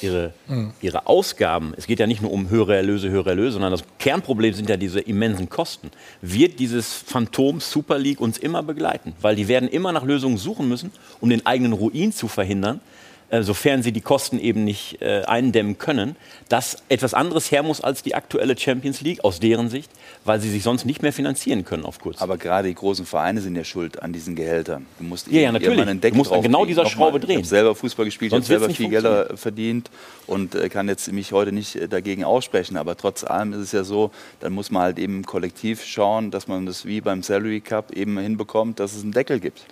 [0.01, 0.33] ihre,
[0.81, 4.53] ihre Ausgaben, es geht ja nicht nur um höhere Erlöse, höhere Erlöse, sondern das Kernproblem
[4.53, 5.91] sind ja diese immensen Kosten,
[6.21, 10.67] wird dieses Phantom Super League uns immer begleiten, weil die werden immer nach Lösungen suchen
[10.67, 10.91] müssen,
[11.21, 12.81] um den eigenen Ruin zu verhindern.
[13.29, 16.15] Äh, Sofern sie die Kosten eben nicht äh, eindämmen können,
[16.49, 19.91] dass etwas anderes her muss als die aktuelle Champions League aus deren Sicht,
[20.25, 22.21] weil sie sich sonst nicht mehr finanzieren können auf kurz.
[22.21, 24.85] Aber gerade die großen Vereine sind ja schuld an diesen Gehältern.
[24.97, 25.79] Du musst Ja, ja, natürlich.
[25.79, 27.31] einen Deckel Du musst an genau dieser Nochmal, Schraube drehen.
[27.31, 29.91] Ich habe selber Fußball gespielt, ich habe selber viel Gelder verdient
[30.25, 32.77] und äh, kann jetzt mich heute nicht äh, dagegen aussprechen.
[32.77, 36.47] Aber trotz allem ist es ja so, dann muss man halt eben kollektiv schauen, dass
[36.47, 39.65] man das wie beim Salary Cup eben hinbekommt, dass es einen Deckel gibt.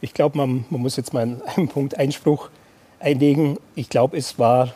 [0.00, 2.50] Ich glaube, man, man muss jetzt mal einen Punkt Einspruch
[3.06, 3.58] einlegen.
[3.76, 4.74] Ich glaube, es war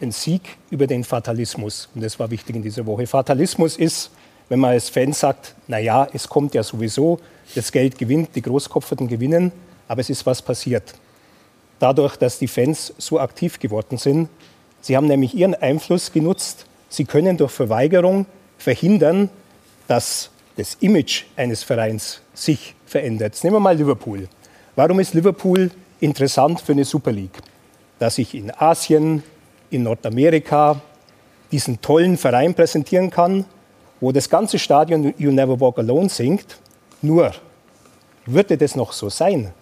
[0.00, 1.88] ein Sieg über den Fatalismus.
[1.94, 3.06] Und das war wichtig in dieser Woche.
[3.06, 4.10] Fatalismus ist,
[4.50, 7.18] wenn man als Fan sagt, naja, es kommt ja sowieso,
[7.54, 9.52] das Geld gewinnt, die Großkopferten gewinnen,
[9.88, 10.94] aber es ist was passiert.
[11.78, 14.28] Dadurch, dass die Fans so aktiv geworden sind,
[14.82, 18.26] sie haben nämlich ihren Einfluss genutzt, sie können durch Verweigerung
[18.58, 19.30] verhindern,
[19.88, 23.34] dass das Image eines Vereins sich verändert.
[23.34, 24.28] Jetzt nehmen wir mal Liverpool.
[24.74, 25.70] Warum ist Liverpool
[26.00, 27.38] interessant für eine Super League?
[27.98, 29.22] Dass ich in Asien,
[29.70, 30.80] in Nordamerika
[31.52, 33.44] diesen tollen Verein präsentieren kann,
[34.00, 36.58] wo das ganze Stadion You Never Walk Alone singt.
[37.02, 37.32] Nur
[38.26, 39.52] würde das noch so sein?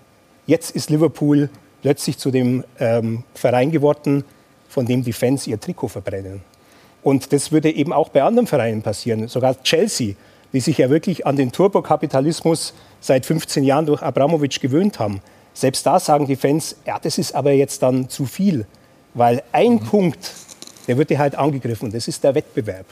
[0.46, 1.48] Jetzt ist Liverpool
[1.82, 4.24] plötzlich zu dem ähm, Verein geworden,
[4.68, 6.40] von dem die Fans ihr Trikot verbrennen.
[7.02, 9.28] Und das würde eben auch bei anderen Vereinen passieren.
[9.28, 10.14] Sogar Chelsea,
[10.54, 15.20] die sich ja wirklich an den Turbokapitalismus seit 15 Jahren durch Abramovic gewöhnt haben.
[15.54, 18.66] Selbst da sagen die Fans, ja, das ist aber jetzt dann zu viel.
[19.14, 20.32] Weil ein Punkt,
[20.88, 22.86] der wird ja halt angegriffen, das ist der Wettbewerb.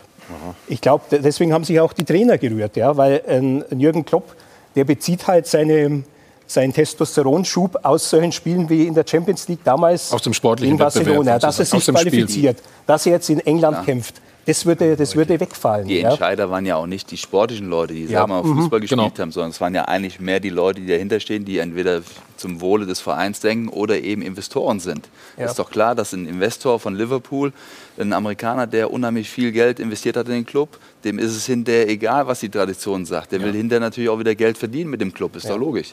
[0.69, 4.35] Ich glaube, deswegen haben sich auch die Trainer gerührt, ja, weil ein Jürgen Klopp,
[4.77, 6.05] der bezieht halt seine,
[6.53, 10.79] seinen Testosteronschub aus solchen Spielen wie in der Champions League damals Aus dem sportlichen in
[10.79, 12.11] Barcelona, Wettbewerb dass er sich dem Spiel.
[12.11, 14.21] qualifiziert, dass er jetzt in England kämpft.
[14.45, 15.87] Das würde, das würde wegfallen.
[15.87, 16.11] Die ja.
[16.11, 18.99] Entscheider waren ja auch nicht die sportlichen Leute, die Ja, selber mal mhm, Fußball gespielt
[18.99, 19.19] genau.
[19.19, 22.03] haben, sondern es waren ja eigentlich mehr die Leute, die dahinter stehen, die entweder
[22.37, 25.09] zum Wohle des Vereins denken oder eben Investoren sind.
[25.37, 25.47] Ja.
[25.47, 27.53] Ist doch klar, dass ein Investor von Liverpool,
[27.99, 31.89] ein Amerikaner, der unheimlich viel Geld investiert hat in den Club, dem ist es hinterher
[31.89, 33.31] egal, was die Tradition sagt.
[33.31, 35.93] Der will hinterher natürlich auch wieder Geld verdienen mit dem Club, ist doch logisch.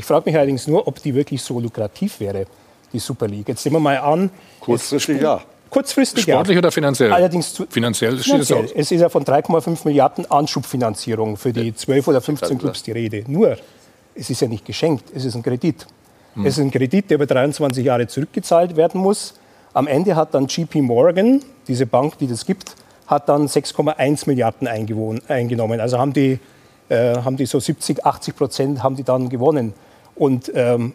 [0.00, 2.46] Ich frage mich allerdings nur, ob die wirklich so lukrativ wäre,
[2.90, 3.46] die Super League.
[3.48, 4.30] Jetzt nehmen wir mal an.
[4.58, 5.42] Kurzfristig es- ja.
[5.68, 6.58] Kurzfristig Sportlich ja.
[6.58, 7.12] oder finanziell?
[7.12, 8.64] Allerdings zu, Finanziell steht es finanziell.
[8.64, 8.70] aus.
[8.74, 12.92] Es ist ja von 3,5 Milliarden Anschubfinanzierung für die 12 oder 15 gerade Clubs die
[12.92, 13.24] Rede.
[13.28, 13.58] Nur,
[14.14, 15.86] es ist ja nicht geschenkt, es ist ein Kredit.
[16.34, 16.46] Hm.
[16.46, 19.34] Es ist ein Kredit, der über 23 Jahre zurückgezahlt werden muss.
[19.74, 22.74] Am Ende hat dann JP Morgan, diese Bank, die das gibt,
[23.06, 25.78] hat dann 6,1 Milliarden eingenommen.
[25.78, 26.38] Also haben die,
[26.88, 29.74] äh, haben die so 70, 80 Prozent haben die dann gewonnen.
[30.20, 30.92] Und ähm,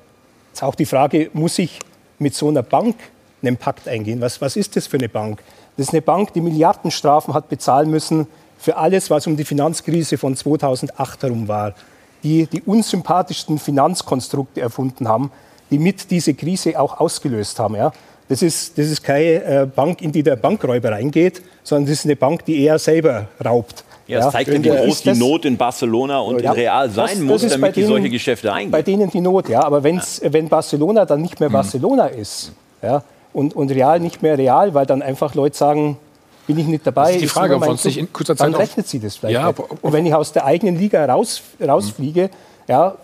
[0.51, 1.79] jetzt auch die Frage, muss ich
[2.19, 2.95] mit so einer Bank
[3.41, 4.21] einen Pakt eingehen?
[4.21, 5.41] Was, was ist das für eine Bank?
[5.77, 8.27] Das ist eine Bank, die Milliardenstrafen hat bezahlen müssen
[8.59, 11.73] für alles, was um die Finanzkrise von 2008 herum war.
[12.21, 15.31] Die die unsympathischsten Finanzkonstrukte erfunden haben,
[15.71, 17.73] die mit diese Krise auch ausgelöst haben.
[17.73, 17.93] Ja?
[18.27, 22.05] Das, ist, das ist keine äh, Bank, in die der Bankräuber reingeht, sondern das ist
[22.05, 23.84] eine Bank, die eher selber raubt.
[24.07, 26.59] Ja, das zeigt ja, wie groß ist die das- Not in Barcelona und Ja, in
[26.59, 28.71] Real das- sein das muss, ist bei damit die denen- solche Geschäfte eingehen.
[28.71, 29.63] Bei denen die Not, ja.
[29.63, 32.51] Aber wenn's, wenn Barcelona dann nicht mehr Barcelona ist
[32.83, 33.01] ja,
[33.33, 35.97] und, und Real nicht mehr Real, weil dann einfach Leute sagen,
[36.45, 37.05] bin ich nicht dabei.
[37.05, 38.99] Das ist die Frage, ob wir uns nicht in kurzer Dann Zeit auf- rechnet sie
[38.99, 39.33] das vielleicht.
[39.33, 39.59] Ja, nicht.
[39.59, 42.29] aber- und wenn ich aus der eigenen Liga raus, rausfliege,
[42.67, 42.95] ja,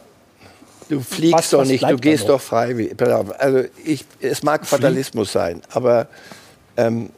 [0.89, 3.01] Du fliegst Was- doch nicht, du gehst doch freiwillig.
[3.01, 6.07] Auf, Also ich, es mag Fatalismus sein, aber
[6.75, 7.11] ähm,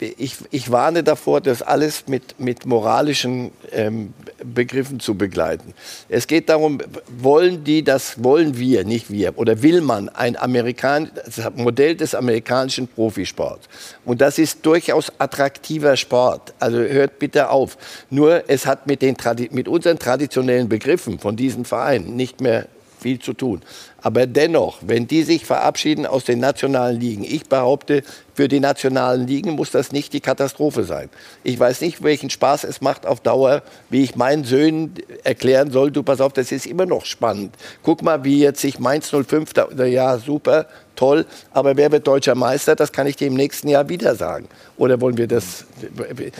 [0.00, 5.74] ich, ich warne davor, das alles mit, mit moralischen ähm, Begriffen zu begleiten.
[6.08, 11.10] Es geht darum, wollen die das, wollen wir, nicht wir, oder will man ein Amerikan
[11.56, 13.68] Modell des amerikanischen Profisports.
[14.04, 16.54] Und das ist durchaus attraktiver Sport.
[16.58, 17.76] Also hört bitte auf.
[18.10, 19.16] Nur es hat mit, den,
[19.50, 22.66] mit unseren traditionellen Begriffen von diesen Vereinen nicht mehr
[22.98, 23.62] viel zu tun.
[24.00, 28.02] Aber dennoch, wenn die sich verabschieden aus den nationalen Ligen, ich behaupte,
[28.34, 31.08] für die nationalen Ligen muss das nicht die Katastrophe sein.
[31.42, 34.94] Ich weiß nicht, welchen Spaß es macht auf Dauer, wie ich meinen Söhnen
[35.24, 37.56] erklären soll, du pass auf, das ist immer noch spannend.
[37.82, 40.66] Guck mal, wie jetzt sich Mainz 05, da, ja super,
[40.98, 44.48] toll, aber wer wird deutscher Meister, das kann ich dir im nächsten Jahr wieder sagen.
[44.76, 45.64] Oder wollen wir das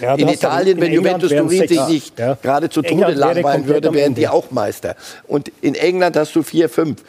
[0.01, 2.37] ja, in Italien, wenn Juventus Turin sich nicht ja.
[2.43, 4.97] gerade zu Tode langweilen würde, wären die auch Meister.
[5.27, 7.03] Und in England hast du vier, fünf.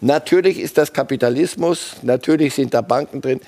[0.00, 3.40] Natürlich ist das Kapitalismus, natürlich sind da Banken drin.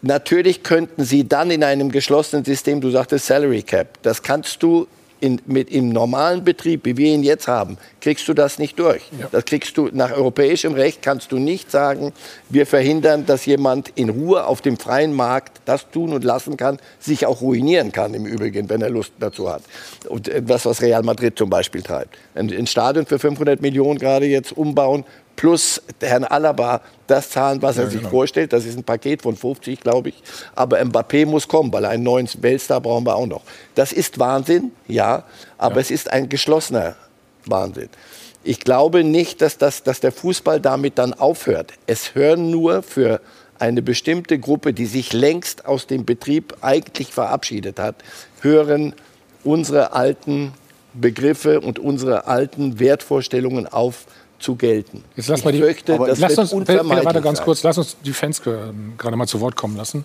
[0.00, 4.86] Natürlich könnten sie dann in einem geschlossenen System, du sagtest Salary Cap, das kannst du
[5.20, 9.02] in, mit, im normalen Betrieb, wie wir ihn jetzt haben, kriegst du das nicht durch.
[9.18, 9.28] Ja.
[9.30, 12.12] Das kriegst du nach europäischem Recht kannst du nicht sagen,
[12.48, 16.78] wir verhindern, dass jemand in Ruhe auf dem freien Markt das tun und lassen kann,
[16.98, 19.62] sich auch ruinieren kann im Übrigen, wenn er Lust dazu hat.
[20.08, 22.16] Und äh, das, was Real Madrid zum Beispiel treibt.
[22.34, 25.04] Ein, ein Stadion für 500 Millionen gerade jetzt umbauen,
[25.38, 28.10] plus Herrn Alaba das zahlen, was er ja, sich genau.
[28.10, 28.52] vorstellt.
[28.52, 30.22] Das ist ein Paket von 50, glaube ich.
[30.56, 33.42] Aber Mbappé muss kommen, weil einen neuen Weltstar brauchen wir auch noch.
[33.76, 35.22] Das ist Wahnsinn, ja,
[35.56, 35.80] aber ja.
[35.82, 36.96] es ist ein geschlossener
[37.46, 37.88] Wahnsinn.
[38.42, 41.72] Ich glaube nicht, dass, das, dass der Fußball damit dann aufhört.
[41.86, 43.20] Es hören nur für
[43.60, 47.94] eine bestimmte Gruppe, die sich längst aus dem Betrieb eigentlich verabschiedet hat,
[48.40, 48.92] hören
[49.44, 50.52] unsere alten
[50.94, 54.06] Begriffe und unsere alten Wertvorstellungen auf
[54.38, 55.04] zu gelten.
[55.16, 58.40] Jetzt lass mal die, fürchte, das lass uns, warte ganz kurz, lass uns die Fans
[58.42, 60.04] gerade mal zu Wort kommen lassen.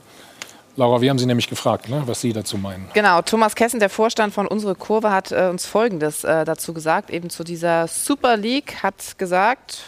[0.75, 2.89] Laura, wir haben Sie nämlich gefragt, ne, was Sie dazu meinen.
[2.93, 7.11] Genau, Thomas Kessen, der Vorstand von Unsere Kurve, hat äh, uns Folgendes äh, dazu gesagt,
[7.11, 9.83] eben zu dieser Super League, hat gesagt,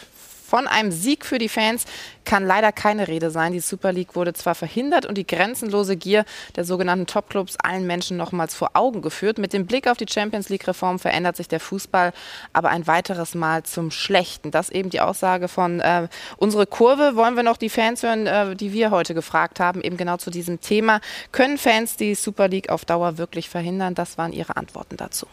[0.46, 1.86] von einem Sieg für die Fans
[2.24, 3.52] kann leider keine Rede sein.
[3.52, 6.24] Die Super League wurde zwar verhindert und die grenzenlose Gier
[6.56, 9.38] der sogenannten Topclubs allen Menschen nochmals vor Augen geführt.
[9.38, 12.12] Mit dem Blick auf die Champions League-Reform verändert sich der Fußball
[12.52, 14.50] aber ein weiteres Mal zum Schlechten.
[14.50, 17.16] Das eben die Aussage von äh, unsere Kurve.
[17.16, 20.30] Wollen wir noch die Fans hören, äh, die wir heute gefragt haben, eben genau zu
[20.30, 21.00] diesem Thema.
[21.32, 23.94] Können Fans die Super League auf Dauer wirklich verhindern?
[23.94, 25.26] Das waren ihre Antworten dazu.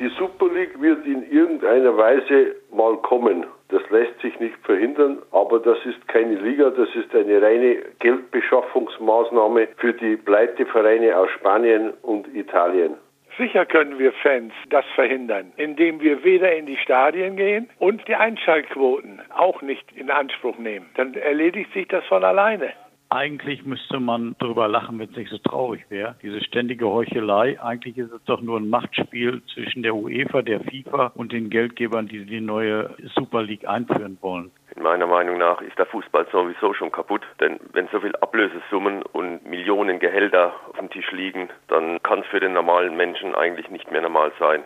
[0.00, 3.46] Die Super League wird in irgendeiner Weise mal kommen.
[3.70, 9.68] Das lässt sich nicht verhindern, aber das ist keine Liga, das ist eine reine Geldbeschaffungsmaßnahme
[9.76, 12.94] für die Pleitevereine aus Spanien und Italien.
[13.36, 18.16] Sicher können wir Fans das verhindern, indem wir weder in die Stadien gehen und die
[18.16, 20.86] Einschaltquoten auch nicht in Anspruch nehmen.
[20.96, 22.72] Dann erledigt sich das von alleine.
[23.10, 26.16] Eigentlich müsste man darüber lachen, wenn es nicht so traurig wäre.
[26.22, 27.58] Diese ständige Heuchelei.
[27.62, 32.06] Eigentlich ist es doch nur ein Machtspiel zwischen der UEFA, der FIFA und den Geldgebern,
[32.08, 34.50] die die neue Super League einführen wollen.
[34.76, 39.44] Meiner Meinung nach ist der Fußball sowieso schon kaputt, denn wenn so viel Ablösesummen und
[39.44, 43.90] Millionen Gehälter auf dem Tisch liegen, dann kann es für den normalen Menschen eigentlich nicht
[43.90, 44.62] mehr normal sein.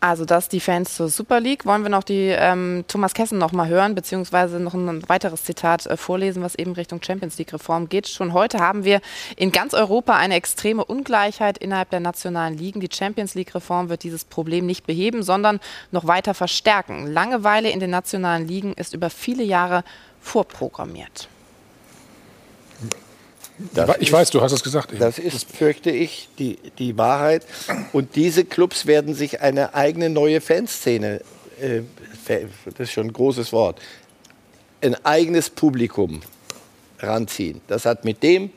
[0.00, 1.64] Also das die Fans zur Super League.
[1.64, 5.86] Wollen wir noch die ähm, Thomas Kessen noch mal hören, beziehungsweise noch ein weiteres Zitat
[5.86, 8.06] äh, vorlesen, was eben Richtung Champions League Reform geht.
[8.06, 9.00] Schon heute haben wir
[9.36, 12.80] in ganz Europa eine extreme Ungleichheit innerhalb der nationalen Ligen.
[12.80, 15.60] Die Champions League Reform wird dieses Problem nicht beheben, sondern
[15.92, 17.06] noch weiter verstärken.
[17.06, 19.82] Langeweile in den nationalen Ligen ist über viele Jahre
[20.20, 21.28] vorprogrammiert.
[23.74, 24.92] Das ich ist, weiß, du hast es gesagt.
[24.98, 27.46] Das ist, fürchte ich, die, die Wahrheit.
[27.92, 31.20] Und diese Clubs werden sich eine eigene neue Fanszene,
[31.60, 31.82] äh,
[32.64, 33.80] das ist schon ein großes Wort,
[34.82, 36.20] ein eigenes Publikum
[36.98, 37.60] ranziehen.
[37.68, 38.50] Das hat mit dem,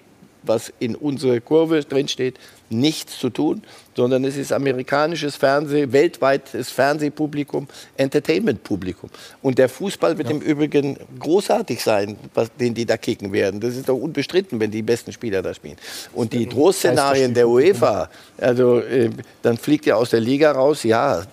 [0.43, 2.39] was in unserer Kurve drinsteht,
[2.69, 3.63] nichts zu tun,
[3.95, 7.67] sondern es ist amerikanisches Fernsehen, weltweites Fernsehpublikum,
[7.97, 9.09] Entertainmentpublikum.
[9.41, 10.35] Und der Fußball wird ja.
[10.35, 13.59] im Übrigen großartig sein, was, den die da kicken werden.
[13.59, 15.77] Das ist doch unbestritten, wenn die besten Spieler da spielen.
[16.13, 19.09] Und die Drohszenarien der UEFA, also äh,
[19.41, 21.23] dann fliegt ihr aus der Liga raus, ja,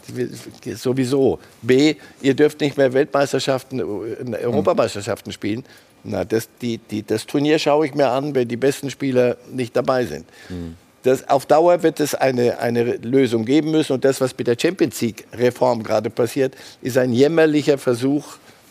[0.75, 1.39] sowieso.
[1.63, 5.65] B, ihr dürft nicht mehr Weltmeisterschaften, äh, Europameisterschaften spielen.
[6.03, 9.75] Na, das, die, die, das Turnier schaue ich mir an, wenn die besten Spieler nicht
[9.77, 10.25] dabei sind.
[10.49, 10.77] Mhm.
[11.07, 13.93] Das, auf Dauer wird es eine, eine Lösung geben müssen.
[13.93, 18.25] Und das, was mit der Champions League-Reform gerade passiert, ist ein jämmerlicher Versuch,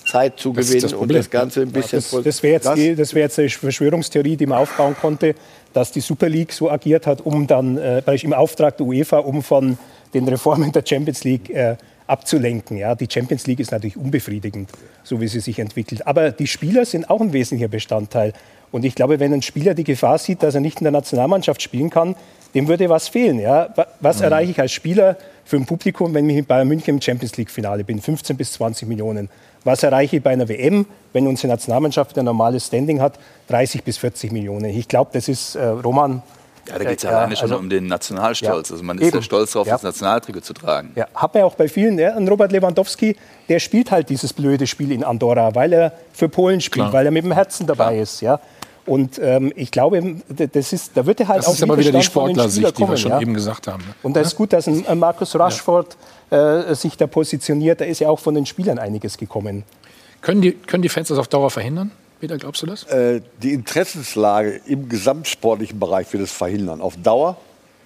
[0.05, 1.99] Zeit zu gewinnen das und das Ganze ein bisschen...
[1.99, 5.33] Ja, das, das wäre jetzt, die, das wär jetzt eine Verschwörungstheorie, die man aufbauen konnte,
[5.73, 9.41] dass die Super League so agiert hat, um dann äh, im Auftrag der UEFA, um
[9.41, 9.77] von
[10.13, 11.75] den Reformen der Champions League äh,
[12.07, 12.77] abzulenken.
[12.77, 14.69] Ja, die Champions League ist natürlich unbefriedigend,
[15.03, 16.05] so wie sie sich entwickelt.
[16.05, 18.33] Aber die Spieler sind auch ein wesentlicher Bestandteil.
[18.75, 21.61] Und ich glaube, wenn ein Spieler die Gefahr sieht, dass er nicht in der Nationalmannschaft
[21.61, 22.13] spielen kann,
[22.53, 23.39] dem würde was fehlen.
[23.39, 23.69] Ja?
[24.01, 24.23] Was Mhm.
[24.25, 25.15] erreiche ich als Spieler
[25.45, 28.01] für ein Publikum, wenn ich mit Bayern München im Champions League-Finale bin?
[28.01, 29.29] 15 bis 20 Millionen.
[29.63, 33.17] Was erreiche ich bei einer WM, wenn unsere Nationalmannschaft ein normales Standing hat?
[33.47, 34.65] 30 bis 40 Millionen.
[34.65, 36.21] Ich glaube, das ist äh, Roman.
[36.67, 38.69] Ja, da geht es äh, ja alleine schon also- um den Nationalstolz.
[38.69, 39.23] Ja, Also man ist ja eben.
[39.23, 39.75] stolz darauf, Ja.
[39.75, 40.91] das Nationaltrikot zu tragen.
[40.95, 41.97] Ja, hat man ja auch bei vielen.
[41.97, 42.17] Ja.
[42.17, 43.15] Und Robert Lewandowski,
[43.47, 46.93] der spielt halt dieses blöde Spiel in Andorra, weil er für Polen spielt, Klar.
[46.93, 48.19] weil er mit dem Herzen dabei ist.
[48.21, 48.41] Ja.
[48.85, 51.91] Und ähm, ich glaube, das ist, da wird er halt Das auch ist aber wieder
[51.91, 53.21] die Widerstand von den Spielern Sportlersicht, die wir schon ja.
[53.21, 53.83] eben gesagt haben.
[53.83, 53.95] ne?
[54.03, 55.97] Und da ist gut, dass ein, ein Markus Rashford
[56.29, 57.81] äh, sich da positioniert.
[57.81, 59.63] Da ist ja auch von den Spielern einiges gekommen.
[60.21, 61.91] Können die, können die Fans das auf Dauer verhindern?
[62.19, 62.83] Peter, glaubst du das?
[62.85, 66.81] Äh, die Interessenslage im gesamtsportlichen Bereich wird es verhindern.
[66.81, 67.37] Auf Dauer,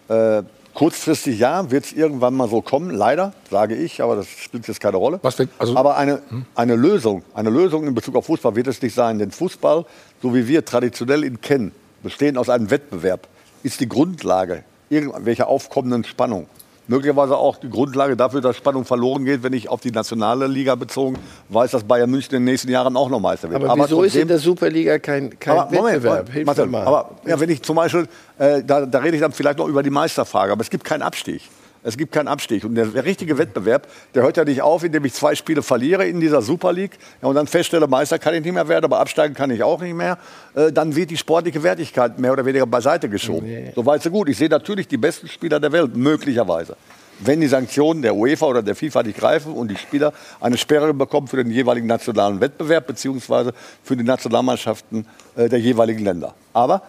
[0.10, 0.44] äh,
[0.80, 4.80] kurzfristig ja, wird es irgendwann mal so kommen, leider, sage ich, aber das spielt jetzt
[4.80, 5.20] keine Rolle.
[5.60, 6.22] also aber eine,
[6.56, 9.86] eine Lösung, eine Lösung in Bezug auf Fußball wird es nicht sein, denn Fußball,
[10.22, 13.28] so wie wir traditionell ihn kennen, bestehen aus einem Wettbewerb,
[13.62, 16.48] ist die Grundlage irgendwelcher aufkommenden Spannung.
[16.90, 20.74] Möglicherweise auch die Grundlage dafür, dass Spannung verloren geht, wenn ich auf die nationale Liga
[20.74, 21.18] bezogen
[21.50, 23.64] weiß, dass Bayern München in den nächsten Jahren auch noch Meister wird.
[23.64, 26.30] Aber, wieso ist in trotzdem- der Superliga kein, kein aber Moment, Wettbewerb?
[26.30, 28.08] Moment, Marcel, aber ja, wenn ich zum Beispiel,
[28.40, 31.04] äh, da, da rede ich dann vielleicht noch über die Meisterfrage, aber es gibt keinen
[31.04, 31.44] Abstieg.
[31.82, 32.66] Es gibt keinen Abstieg.
[32.66, 36.20] Und der, richtige Wettbewerb, der hört ja nicht auf, indem ich zwei Spiele verliere in
[36.20, 39.34] dieser Super League ja, und dann feststelle, Meister kann ich nicht mehr werden, aber absteigen
[39.34, 40.18] kann ich auch nicht mehr.
[40.56, 43.72] Äh, dann wird die sportliche Wertigkeit mehr oder weniger beiseite geschoben.
[43.76, 44.28] So weit, so gut.
[44.30, 46.76] Ich sehe natürlich die besten Spieler der Welt, möglicherweise.
[47.22, 50.94] Wenn die Sanktionen der UEFA oder der FIFA nicht greifen und die Spieler eine Sperre
[50.94, 53.54] bekommen für den jeweiligen nationalen Wettbewerb beziehungsweise
[53.84, 55.06] für die Nationalmannschaften
[55.36, 56.34] äh, der jeweiligen Länder.
[56.54, 56.82] Aber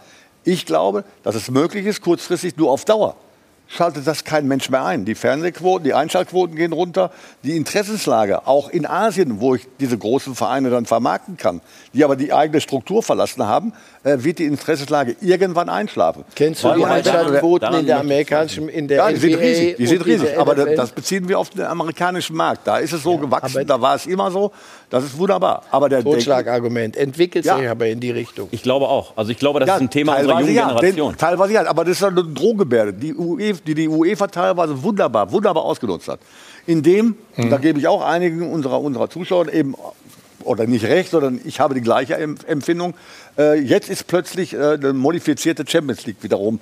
[0.45, 3.17] ich glaube, dass es möglich ist, kurzfristig nur auf Dauer
[3.73, 5.05] schaltet das kein Mensch mehr ein.
[5.05, 7.11] Die Fernsehquoten, die Einschaltquoten gehen runter.
[7.45, 11.61] Die Interessenslage, auch in Asien, wo ich diese großen Vereine dann vermarkten kann,
[11.95, 16.25] die aber die eigene Struktur verlassen haben, äh, wird die Interessenslage irgendwann einschlafen.
[16.35, 19.87] Kennst du Weil die Einschaltquoten in der amerikanischen, in der ja, die sind riesig, die
[19.87, 20.39] sind riesig.
[20.39, 20.75] Aber NFL?
[20.75, 22.67] das beziehen wir auf den amerikanischen Markt.
[22.67, 24.51] Da ist es so gewachsen, da war es immer so.
[24.91, 25.63] Das ist wunderbar.
[25.71, 27.57] Aber der Totschlagargument entwickelt Ja.
[27.57, 28.49] sich aber in die Richtung.
[28.51, 29.17] Ich glaube auch.
[29.17, 31.13] Also ich glaube, das Ja, ist ein Thema unserer jungen ja, Generation.
[31.13, 35.33] Den, teilweise ja, aber das ist eine Drohgebärde, die, UEFA, die die UEFA teilweise wunderbar,
[35.33, 36.21] wunderbar ausgenutzt hat.
[36.67, 39.75] Indem, und da gebe ich auch einigen unserer, unserer Zuschauer eben,
[40.45, 42.95] oder nicht recht, sondern ich habe die gleiche Em- Empfindung,
[43.39, 46.61] äh, jetzt ist plötzlich äh, eine modifizierte Champions League wiederum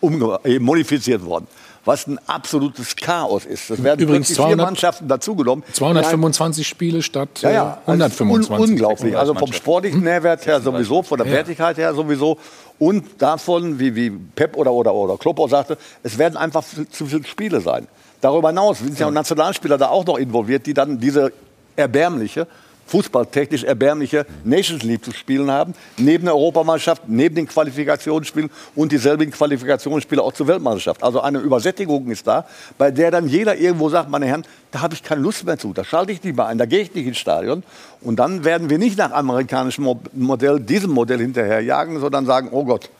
[0.00, 1.46] umge äh, modifiziert worden.
[1.84, 3.70] Was ein absolutes Chaos ist.
[3.70, 5.64] Das werden Übrigens plötzlich vier 200 Mannschaften dazugenommen.
[5.72, 8.50] 225 Spiele statt Ja, äh, ja, also 125.
[8.50, 9.16] Un unglaublich.
[9.16, 11.32] Also vom sportlichen Nährwert her sowieso, von der Ja.
[11.34, 12.38] Wertigkeit her sowieso.
[12.78, 16.88] Und davon, wie, wie Pep oder, oder, oder Klopp auch sagte, es werden einfach zu,
[16.88, 17.88] zu viele Spiele sein.
[18.20, 21.32] Darüber hinaus sind ja auch Nationalspieler da auch noch involviert, die dann diese
[21.76, 22.46] erbärmliche,
[22.88, 29.32] fußballtechnisch erbärmliche Nations League zu spielen haben, neben der Europameisterschaft, neben den Qualifikationsspielen und dieselbigen
[29.32, 31.02] Qualifikationsspiele auch zur Weltmeisterschaft.
[31.02, 34.94] Also eine Übersättigung ist da, bei der dann jeder irgendwo sagt, meine Herren, da habe
[34.94, 37.06] ich keine Lust mehr zu, da schalte ich nicht mehr ein, da gehe ich nicht
[37.06, 37.62] ins Stadion.
[38.00, 42.64] Und dann werden wir nicht nach amerikanischem Mo- Modell, diesem Modell hinterherjagen, sondern sagen, oh
[42.64, 42.90] Gott.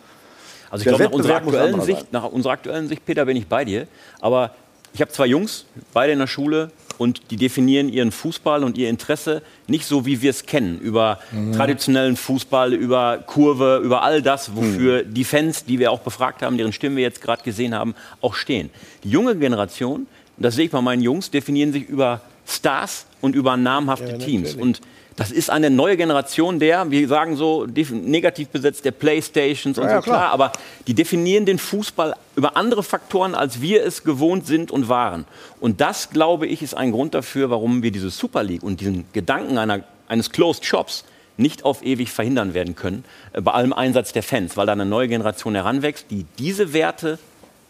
[0.70, 3.64] Also ich glaube, nach unserer, aktuellen Sicht, nach unserer aktuellen Sicht, Peter, bin ich bei
[3.64, 3.86] dir.
[4.20, 4.50] Aber
[4.92, 5.64] ich habe zwei Jungs,
[5.94, 10.20] beide in der Schule, und die definieren ihren Fußball und ihr Interesse nicht so, wie
[10.20, 11.52] wir es kennen, über Mhm.
[11.52, 15.14] traditionellen Fußball, über Kurve, über all das, wofür Mhm.
[15.14, 18.34] die Fans, die wir auch befragt haben, deren Stimmen wir jetzt gerade gesehen haben, auch
[18.34, 18.70] stehen.
[19.04, 23.56] Die junge Generation, das sehe ich bei meinen Jungs, definieren sich über Stars und über
[23.56, 24.54] namhafte Teams.
[24.54, 24.80] Und
[25.18, 29.90] das ist eine neue Generation der, wir sagen so negativ besetzt, der Playstations und Ja,
[29.90, 30.18] so ja, klar.
[30.20, 30.52] klar, aber
[30.86, 35.24] die definieren den Fußball über andere Faktoren, als wir es gewohnt sind und waren.
[35.58, 39.06] Und das, glaube ich, ist ein Grund dafür, warum wir diese Super League und diesen
[39.12, 41.04] Gedanken einer, eines Closed Shops
[41.36, 44.86] nicht auf ewig verhindern werden können, äh, bei allem Einsatz der Fans, weil da eine
[44.86, 47.18] neue Generation heranwächst, die diese Werte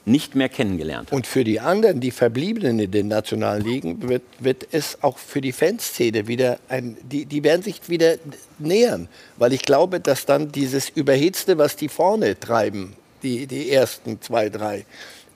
[0.09, 1.13] nicht mehr kennengelernt.
[1.13, 5.41] Und für die anderen, die Verbliebenen in den nationalen Ligen, wird, wird es auch für
[5.41, 8.17] die Fanszene wieder ein, die, die werden sich wieder
[8.59, 9.09] nähern.
[9.37, 14.49] Weil ich glaube, dass dann dieses Überhitzte, was die vorne treiben, die, die ersten zwei,
[14.49, 14.85] drei,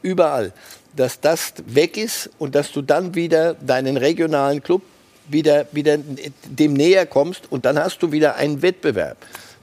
[0.02, 0.52] überall,
[0.96, 4.82] dass das weg ist und dass du dann wieder deinen regionalen Club
[5.28, 9.16] wieder, wieder dem näher kommst und dann hast du wieder einen Wettbewerb.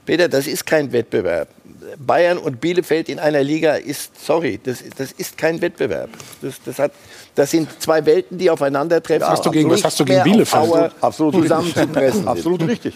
[0.06, 1.48] Peter, das ist kein Wettbewerb.
[1.98, 6.10] Bayern und Bielefeld in einer Liga ist, sorry, das, das ist kein Wettbewerb.
[6.42, 6.92] Das, das, hat,
[7.34, 9.22] das sind zwei Welten, die aufeinandertreffen.
[9.22, 10.92] Was hast du gegen- was hast du gegen auf Bielefeld?
[11.00, 11.48] Absolut richtig.
[11.50, 12.28] zusammenzupressen.
[12.28, 12.94] Absolut richtig.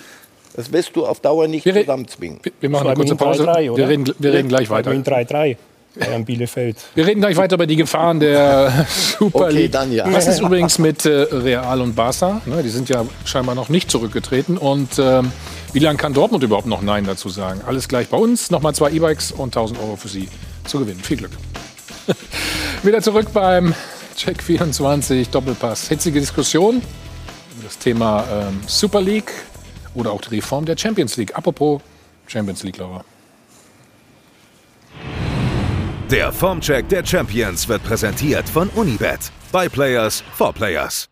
[0.56, 2.38] Das wirst du auf Dauer nicht zusammenzwingen.
[2.60, 3.44] Wir machen eine kurze Pause.
[3.76, 4.92] Wir reden, wir reden gleich weiter.
[4.92, 5.56] In 3-3.
[5.98, 6.76] Bayern Bielefeld.
[6.94, 8.86] Wir reden gleich weiter über die Gefahren der
[9.18, 9.72] Super Okay, League.
[9.72, 10.10] dann ja.
[10.12, 12.40] Was ist übrigens mit äh, Real und Barca?
[12.46, 14.58] Ne, die sind ja scheinbar noch nicht zurückgetreten.
[14.58, 15.30] Und ähm,
[15.72, 17.60] wie lange kann Dortmund überhaupt noch Nein dazu sagen?
[17.66, 18.50] Alles gleich bei uns.
[18.50, 20.28] Nochmal zwei E-Bikes und 1000 Euro für Sie
[20.64, 21.00] zu gewinnen.
[21.00, 21.32] Viel Glück.
[22.82, 23.74] Wieder zurück beim
[24.16, 25.88] Check 24 Doppelpass.
[25.88, 29.32] Hitzige Diskussion über das Thema ähm, Super League
[29.94, 31.36] oder auch die Reform der Champions League.
[31.36, 31.80] Apropos
[32.26, 33.04] Champions League, Laura.
[36.14, 39.32] Der Formcheck der Champions wird präsentiert von Unibet.
[39.50, 41.08] By Players for Players.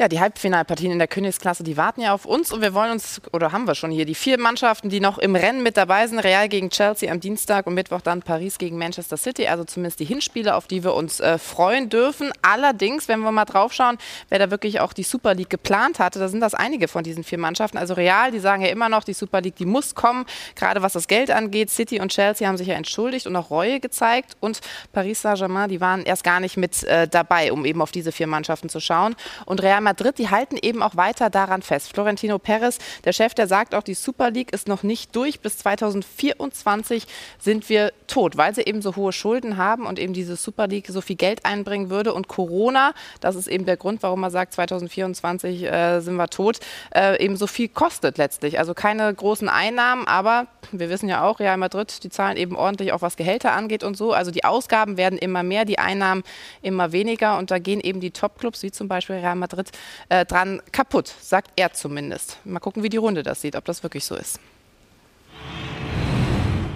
[0.00, 3.20] Ja, die Halbfinalpartien in der Königsklasse, die warten ja auf uns und wir wollen uns,
[3.34, 6.20] oder haben wir schon hier, die vier Mannschaften, die noch im Rennen mit dabei sind.
[6.20, 10.06] Real gegen Chelsea am Dienstag und Mittwoch dann Paris gegen Manchester City, also zumindest die
[10.06, 12.32] Hinspiele, auf die wir uns äh, freuen dürfen.
[12.40, 13.98] Allerdings, wenn wir mal draufschauen,
[14.30, 17.22] wer da wirklich auch die Super League geplant hatte, da sind das einige von diesen
[17.22, 17.76] vier Mannschaften.
[17.76, 20.24] Also Real, die sagen ja immer noch, die Super League, die muss kommen,
[20.56, 21.68] gerade was das Geld angeht.
[21.68, 24.60] City und Chelsea haben sich ja entschuldigt und auch Reue gezeigt und
[24.94, 28.28] Paris Saint-Germain, die waren erst gar nicht mit äh, dabei, um eben auf diese vier
[28.28, 29.14] Mannschaften zu schauen.
[29.44, 31.92] Und Real die halten eben auch weiter daran fest.
[31.92, 35.40] Florentino Perez, der Chef, der sagt auch, die Super League ist noch nicht durch.
[35.40, 37.06] Bis 2024
[37.38, 40.88] sind wir tot, weil sie eben so hohe Schulden haben und eben diese Super League
[40.88, 42.12] so viel Geld einbringen würde.
[42.12, 46.60] Und Corona, das ist eben der Grund, warum man sagt, 2024 äh, sind wir tot,
[46.94, 48.58] äh, eben so viel kostet letztlich.
[48.58, 52.92] Also keine großen Einnahmen, aber wir wissen ja auch, Real Madrid, die zahlen eben ordentlich
[52.92, 54.12] auch was Gehälter angeht und so.
[54.12, 56.22] Also die Ausgaben werden immer mehr, die Einnahmen
[56.62, 59.70] immer weniger und da gehen eben die Top-Clubs, wie zum Beispiel Real Madrid,
[60.08, 62.38] äh, dran kaputt, sagt er zumindest.
[62.44, 64.40] Mal gucken, wie die Runde das sieht, ob das wirklich so ist.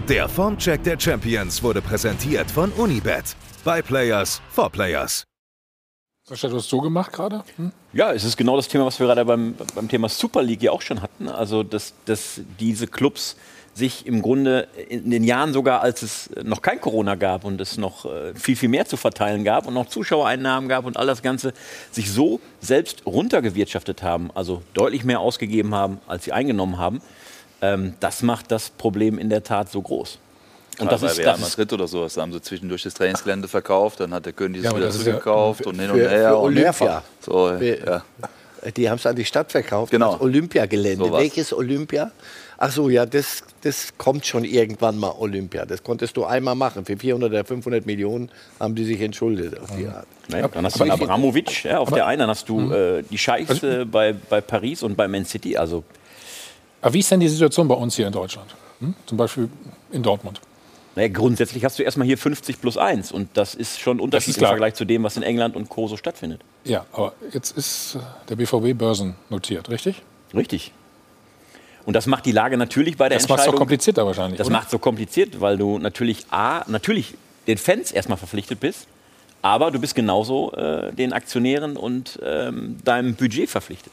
[0.08, 3.34] Der Formcheck der Champions wurde präsentiert von Unibet.
[3.64, 5.24] By Players for Players.
[6.26, 7.42] Sascha, du hast so gemacht gerade?
[7.56, 7.72] Hm?
[7.92, 10.72] Ja, es ist genau das Thema, was wir gerade beim, beim Thema Super League ja
[10.72, 11.28] auch schon hatten.
[11.28, 13.36] Also, dass, dass diese Clubs
[13.74, 17.76] sich im Grunde in den Jahren sogar, als es noch kein Corona gab und es
[17.76, 21.22] noch äh, viel, viel mehr zu verteilen gab und noch Zuschauereinnahmen gab und all das
[21.22, 21.52] Ganze,
[21.90, 27.00] sich so selbst runtergewirtschaftet haben, also deutlich mehr ausgegeben haben, als sie eingenommen haben.
[27.62, 30.18] Ähm, das macht das Problem in der Tat so groß.
[30.80, 32.14] Und das ist Real Madrid oder sowas.
[32.14, 34.96] Da haben sie zwischendurch das Trainingsgelände verkauft, dann hat der König es Ja, wieder das
[34.96, 36.08] ist zurückgekauft ja und hin und her.
[36.30, 36.62] für und Olympia.
[36.64, 37.02] mehrfach.
[37.20, 38.02] So, Für- ja.
[38.76, 40.12] Die haben es an die Stadt verkauft, Genau.
[40.12, 41.04] das Olympiagelände.
[41.04, 41.12] So.
[41.12, 42.10] Welches Olympia?
[42.66, 45.66] Ach so, ja, das, das kommt schon irgendwann mal Olympia.
[45.66, 46.86] Das konntest du einmal machen.
[46.86, 50.06] Für 400 oder 500 Millionen haben die sich entschuldet auf die Art.
[50.30, 50.48] Ne?
[50.50, 53.84] Dann hast du Abramovic ja, auf der einen, dann hast du äh, die Scheichs äh,
[53.84, 55.58] bei, bei Paris und bei Man City.
[55.58, 55.84] Also
[56.80, 58.56] Aber wie ist denn die Situation bei uns hier in Deutschland?
[58.80, 58.94] Hm?
[59.04, 59.50] Zum Beispiel
[59.92, 60.40] in Dortmund.
[60.96, 64.36] Naja, grundsätzlich hast du erstmal hier 50 plus 1 und das ist schon ein Unterschied
[64.36, 64.46] ist im.
[64.46, 65.86] Vergleich zu dem, was in England und Co.
[65.86, 66.40] so stattfindet.
[66.64, 67.98] Ja, aber jetzt ist
[68.30, 70.00] der BVB börsennotiert, richtig?
[70.32, 70.72] Richtig.
[71.86, 73.54] Und das macht die Lage natürlich bei der Das macht's Entscheidung...
[73.54, 77.14] doch komplizierter wahrscheinlich, Das macht so kompliziert, weil du natürlich A, natürlich
[77.46, 78.86] den Fans erstmal verpflichtet bist,
[79.42, 83.92] aber du bist genauso äh, den Aktionären und ähm, deinem Budget verpflichtet.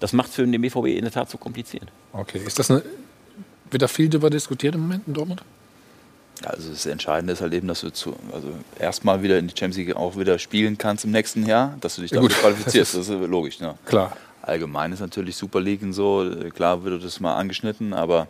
[0.00, 1.84] Das macht es für den BVB in der Tat so kompliziert.
[2.12, 2.82] Okay, ist das eine,
[3.70, 5.42] wird da viel darüber diskutiert im Moment in Dortmund?
[6.44, 8.48] Also das Entscheidende ist halt eben, dass du zu, also
[8.78, 12.02] erstmal wieder in die Champions League auch wieder spielen kannst im nächsten Jahr, dass du
[12.02, 12.94] dich Ja, dafür gut, qualifizierst.
[12.94, 13.60] das Das ist- ist, logisch.
[13.60, 13.74] Ne?
[13.86, 14.16] Klar.
[14.42, 18.26] Allgemein ist natürlich Super League und so, klar wird das mal angeschnitten, aber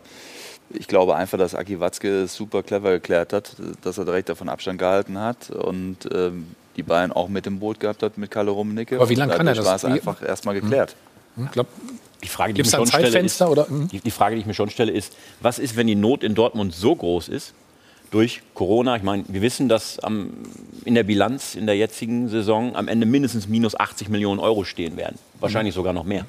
[0.69, 4.49] ich glaube einfach, dass Aki Watzke es super clever geklärt hat, dass er direkt davon
[4.49, 8.51] Abstand gehalten hat und ähm, die Bayern auch mit im Boot gehabt hat mit Kalle
[8.51, 8.95] Rummenigge.
[8.97, 9.65] Aber wie lange kann er das?
[9.65, 10.95] war es einfach erstmal geklärt.
[11.35, 11.67] Hm, glaub,
[12.23, 13.87] Die Frage, die ich mir schon ein stelle, ist, Zeitfenster oder- hm?
[13.89, 16.35] die, die Frage, die ich mir schon stelle, ist, was ist, wenn die Not in
[16.35, 17.53] Dortmund so groß ist
[18.13, 18.95] durch Corona?
[18.95, 20.31] Ich meine, wir wissen, dass am,
[20.85, 24.97] in der Bilanz in der jetzigen Saison am Ende mindestens minus 80 Millionen Euro stehen
[24.97, 25.17] werden.
[25.39, 26.25] Wahrscheinlich sogar noch mehr.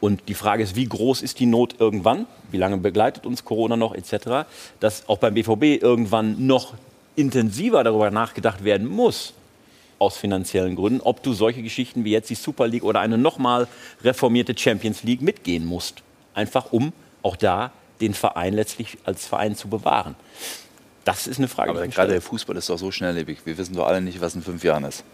[0.00, 2.26] Und die Frage ist, wie groß ist die Not irgendwann?
[2.52, 4.46] Wie lange begleitet uns Corona noch etc.?
[4.78, 6.74] Dass auch beim BVB irgendwann noch
[7.16, 9.34] intensiver darüber nachgedacht werden muss,
[9.98, 13.66] aus finanziellen Gründen, ob du solche Geschichten wie jetzt die Super League oder eine nochmal
[14.04, 16.02] reformierte Champions League mitgehen musst.
[16.34, 16.92] Einfach um
[17.22, 20.14] auch da den Verein letztlich als Verein zu bewahren.
[21.08, 21.70] Das ist eine Frage.
[21.70, 23.38] Aber gerade der Fußball ist doch so schnelllebig.
[23.46, 25.04] Wir wissen doch alle nicht, was in fünf Jahren ist.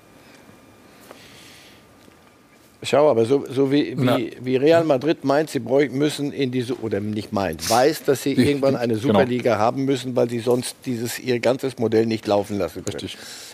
[2.84, 7.00] Schau, aber so, so wie, wie, wie Real Madrid meint, sie müssen in diese, oder
[7.00, 9.06] nicht meint, weiß, dass sie irgendwann eine genau.
[9.08, 13.10] Superliga haben müssen, weil sie sonst dieses, ihr ganzes Modell nicht laufen lassen können.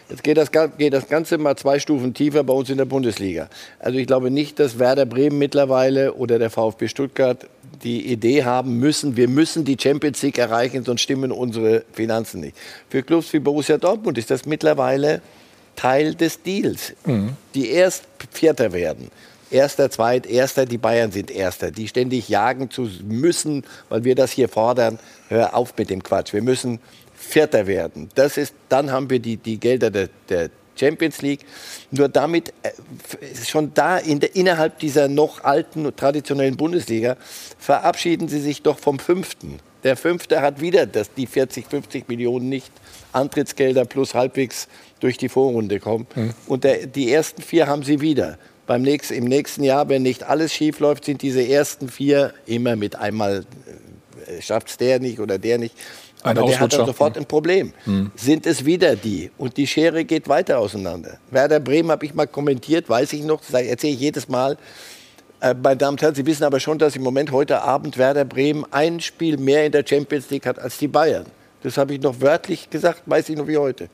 [0.08, 3.48] Jetzt geht das, geht das Ganze mal zwei Stufen tiefer bei uns in der Bundesliga.
[3.78, 7.46] Also ich glaube nicht, dass Werder Bremen mittlerweile oder der VfB Stuttgart
[7.84, 12.56] die Idee haben müssen, wir müssen die Champions League erreichen, sonst stimmen unsere Finanzen nicht.
[12.88, 15.22] Für Clubs wie Borussia Dortmund ist das mittlerweile
[15.80, 16.92] Teil des Deals
[17.54, 19.10] die erst Vierter werden.
[19.50, 21.70] Erster, Zweit, Erster, die Bayern sind Erster.
[21.70, 24.98] Die ständig jagen zu müssen, weil wir das hier fordern.
[25.28, 26.32] Hör auf mit dem Quatsch.
[26.32, 26.78] Wir müssen
[27.14, 28.10] Vierter werden.
[28.14, 31.40] Das ist, dann haben wir die, die Gelder der, der Champions League.
[31.90, 32.70] Nur damit äh,
[33.44, 37.16] schon da in der, innerhalb dieser noch alten traditionellen Bundesliga
[37.58, 39.58] verabschieden sie sich doch vom Fünften.
[39.82, 42.70] Der Fünfte hat wieder das, die 40, 50 Millionen nicht
[43.12, 44.68] Antrittsgelder plus halbwegs
[45.00, 46.06] durch die Vorrunde kommen.
[46.14, 46.34] Mhm.
[46.46, 48.38] Und der, die ersten vier haben sie wieder.
[48.66, 52.76] Beim nächsten, Im nächsten Jahr, wenn nicht alles schief läuft, sind diese ersten vier immer
[52.76, 53.44] mit einmal
[54.26, 55.74] äh, schafft es der nicht oder der nicht.
[56.22, 57.72] Aber der hat dann sofort ein Problem.
[57.86, 58.10] Mhm.
[58.14, 59.30] Sind es wieder die?
[59.38, 61.18] Und die Schere geht weiter auseinander.
[61.30, 64.58] Werder Bremen habe ich mal kommentiert, weiß ich noch, erzähle ich jedes Mal.
[65.40, 68.24] Äh, meine Damen und Herren, Sie wissen aber schon, dass im Moment heute Abend Werder
[68.26, 71.24] Bremen ein Spiel mehr in der Champions League hat als die Bayern.
[71.62, 73.88] Das habe ich noch wörtlich gesagt, weiß ich noch wie heute.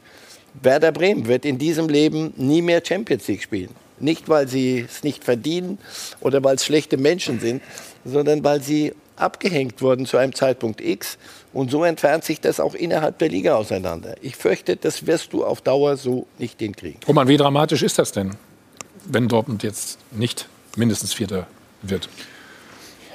[0.62, 3.70] Werder Bremen wird in diesem Leben nie mehr Champions League spielen.
[3.98, 5.78] Nicht, weil sie es nicht verdienen
[6.20, 7.62] oder weil es schlechte Menschen sind,
[8.04, 11.18] sondern weil sie abgehängt wurden zu einem Zeitpunkt X.
[11.52, 14.16] Und so entfernt sich das auch innerhalb der Liga auseinander.
[14.20, 17.00] Ich fürchte, das wirst du auf Dauer so nicht hinkriegen.
[17.08, 18.36] Roman, wie dramatisch ist das denn,
[19.06, 21.46] wenn Dortmund jetzt nicht mindestens Vierter
[21.82, 22.10] wird?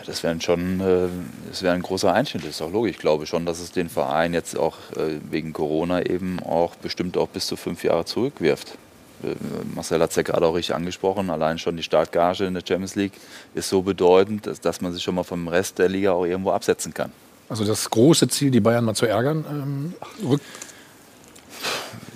[0.02, 1.08] Ja, das wäre schon äh,
[1.50, 2.92] das wäre ein großer Einschnitt, das ist auch logisch.
[2.92, 7.18] Ich glaube schon, dass es den Verein jetzt auch äh, wegen Corona eben auch bestimmt
[7.18, 8.78] auch bis zu fünf Jahre zurückwirft.
[9.24, 9.36] Äh,
[9.76, 12.96] Marcel hat es ja gerade auch richtig angesprochen, allein schon die Startgage in der Champions
[12.96, 13.14] League
[13.54, 16.52] ist so bedeutend, dass, dass man sich schon mal vom Rest der Liga auch irgendwo
[16.52, 17.12] absetzen kann.
[17.50, 19.94] Also das große Ziel, die Bayern mal zu ärgern, ähm,
[20.28, 20.46] rückt.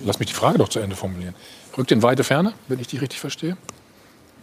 [0.04, 1.34] Lass mich die Frage doch zu Ende formulieren.
[1.76, 3.56] Rückt in weite Ferne, wenn ich die richtig verstehe?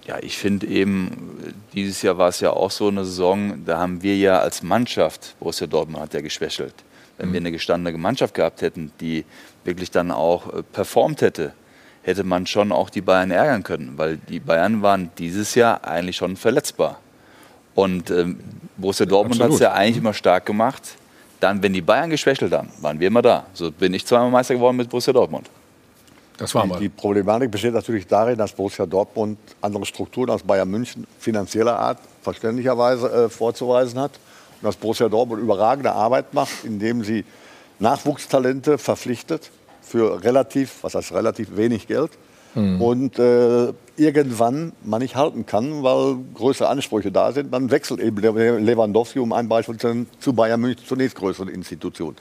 [0.06, 4.04] Ja, ich finde eben, dieses Jahr war es ja auch so eine Saison, da haben
[4.04, 6.76] wir ja als Mannschaft, Borussia Dortmund hat ja geschwächelt.
[7.18, 9.24] Wenn wir eine gestandene Mannschaft gehabt hätten, die
[9.64, 11.54] wirklich dann auch äh, performt hätte,
[12.02, 16.18] hätte man schon auch die Bayern ärgern können, weil die Bayern waren dieses Jahr eigentlich
[16.18, 17.00] schon verletzbar.
[17.76, 18.40] Und ähm,
[18.78, 20.96] Borussia Dortmund hat es ja eigentlich immer stark gemacht.
[21.40, 23.46] Dann, wenn die Bayern geschwächelt haben, waren wir immer da.
[23.54, 25.50] So bin ich zweimal Meister geworden mit Borussia Dortmund.
[26.38, 31.06] Das Die, die Problematik besteht natürlich darin, dass Borussia Dortmund andere Strukturen als Bayern München
[31.20, 34.12] finanzieller Art verständlicherweise äh, vorzuweisen hat.
[34.62, 37.24] Und dass Borussia Dortmund überragende Arbeit macht, indem sie
[37.80, 39.52] Nachwuchstalente verpflichtet
[39.82, 42.12] für relativ, was heißt relativ wenig Geld.
[42.54, 42.82] Hm.
[42.82, 48.18] Und äh, irgendwann man nicht halten kann, weil größere Ansprüche da sind, dann wechselt eben
[48.18, 52.16] Le- Lewandowski, um ein Beispiel zu nennen, zu Bayern München, zur nächstgrößeren Institution.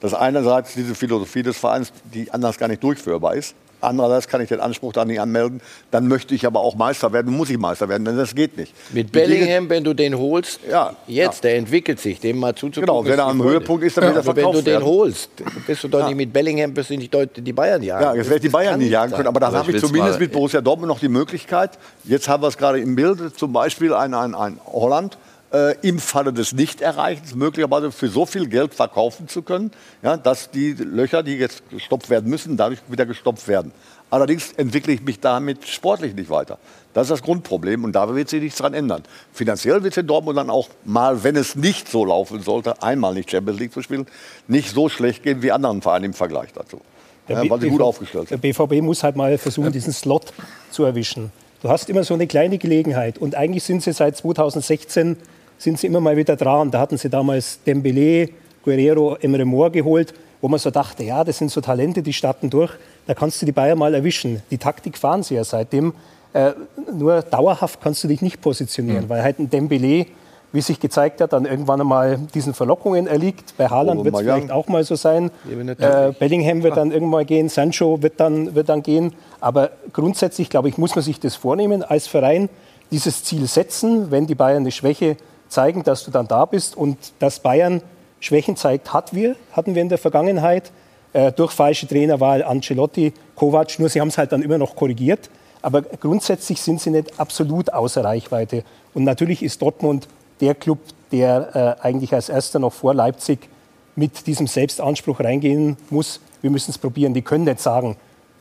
[0.00, 3.54] Das einerseits diese Philosophie des Vereins, die anders gar nicht durchführbar ist.
[3.78, 5.60] Andererseits kann ich den Anspruch da nicht anmelden.
[5.90, 8.72] Dann möchte ich aber auch Meister werden, muss ich Meister werden, denn das geht nicht.
[8.94, 10.60] Mit Bellingham, wenn du den holst,
[11.06, 12.86] jetzt, der entwickelt sich, dem mal zuzugucken.
[12.86, 13.42] Genau, wenn er am.
[13.42, 14.84] Höhepunkt ist, dann wird er Aber wenn du verkauft den werden.
[14.86, 15.30] holst,
[15.66, 16.06] bist du doch Ja.
[16.08, 18.02] nicht mit Bellingham, bist du nicht die Bayern jagen.
[18.02, 20.14] Ja, jetzt werde ich die Bayern nicht jagen können, aber dann Aber habe ich zumindest
[20.14, 21.72] mal- mit Borussia Dortmund noch die Möglichkeit.
[22.04, 25.18] Jetzt haben wir es gerade im Bilde, zum Beispiel ein, ein, ein Holland
[25.52, 29.70] äh, im Falle des Nichterreichens möglicherweise für so viel Geld verkaufen zu können,
[30.02, 33.72] ja, dass die Löcher, die jetzt gestopft werden müssen, dadurch wieder gestopft werden.
[34.08, 36.58] Allerdings entwickle ich mich damit sportlich nicht weiter.
[36.94, 39.02] Das ist das Grundproblem und da wird sich nichts dran ändern.
[39.32, 43.14] Finanziell wird es in Dortmund dann auch mal, wenn es nicht so laufen sollte, einmal
[43.14, 44.06] nicht Champions League zu spielen,
[44.46, 46.80] nicht so schlecht gehen wie anderen Vereinen im Vergleich dazu.
[47.28, 48.42] Der Ja, weil sie gut aufgestellt sind.
[48.42, 50.32] Der BVB muss halt mal versuchen, diesen Slot
[50.70, 51.32] zu erwischen.
[51.62, 53.18] Du hast immer so eine kleine Gelegenheit.
[53.18, 55.16] Und eigentlich sind sie seit 2016
[55.58, 56.70] sind sie immer mal wieder dran.
[56.70, 58.28] Da hatten sie damals Dembele,
[58.64, 62.50] Guerrero, Emre Mor geholt, wo man so dachte, ja, das sind so Talente, die starten
[62.50, 62.72] durch.
[63.06, 64.42] Da kannst du die Bayern mal erwischen.
[64.50, 65.94] Die Taktik fahren sie ja seitdem.
[66.32, 66.52] Äh,
[66.92, 69.08] nur dauerhaft kannst du dich nicht positionieren, Mhm.
[69.08, 70.06] weil halt ein Dembele,
[70.52, 73.54] wie sich gezeigt hat, dann irgendwann einmal diesen Verlockungen erliegt.
[73.56, 75.30] Bei Haaland wird es vielleicht auch mal so sein.
[75.78, 79.12] Äh, Bellingham wird dann irgendwann mal gehen, Sancho wird dann, wird dann gehen.
[79.40, 82.48] Aber grundsätzlich, glaube ich, muss man sich das vornehmen als Verein,
[82.90, 85.16] dieses Ziel setzen, wenn die Bayern eine Schwäche
[85.48, 86.76] zeigen, dass du dann da bist.
[86.76, 87.82] Und dass Bayern
[88.20, 90.72] Schwächen zeigt, hat wir, hatten wir in der Vergangenheit.
[91.12, 95.30] Äh, durch falsche Trainerwahl, Ancelotti, Kovac, nur sie haben es halt dann immer noch korrigiert.
[95.62, 98.64] Aber grundsätzlich sind sie nicht absolut außer Reichweite.
[98.94, 100.08] Und natürlich ist Dortmund
[100.40, 100.78] der Club,
[101.12, 103.48] der äh, eigentlich als erster noch vor Leipzig
[103.94, 106.20] mit diesem Selbstanspruch reingehen muss.
[106.42, 107.14] Wir müssen es probieren.
[107.14, 107.96] Die können nicht sagen,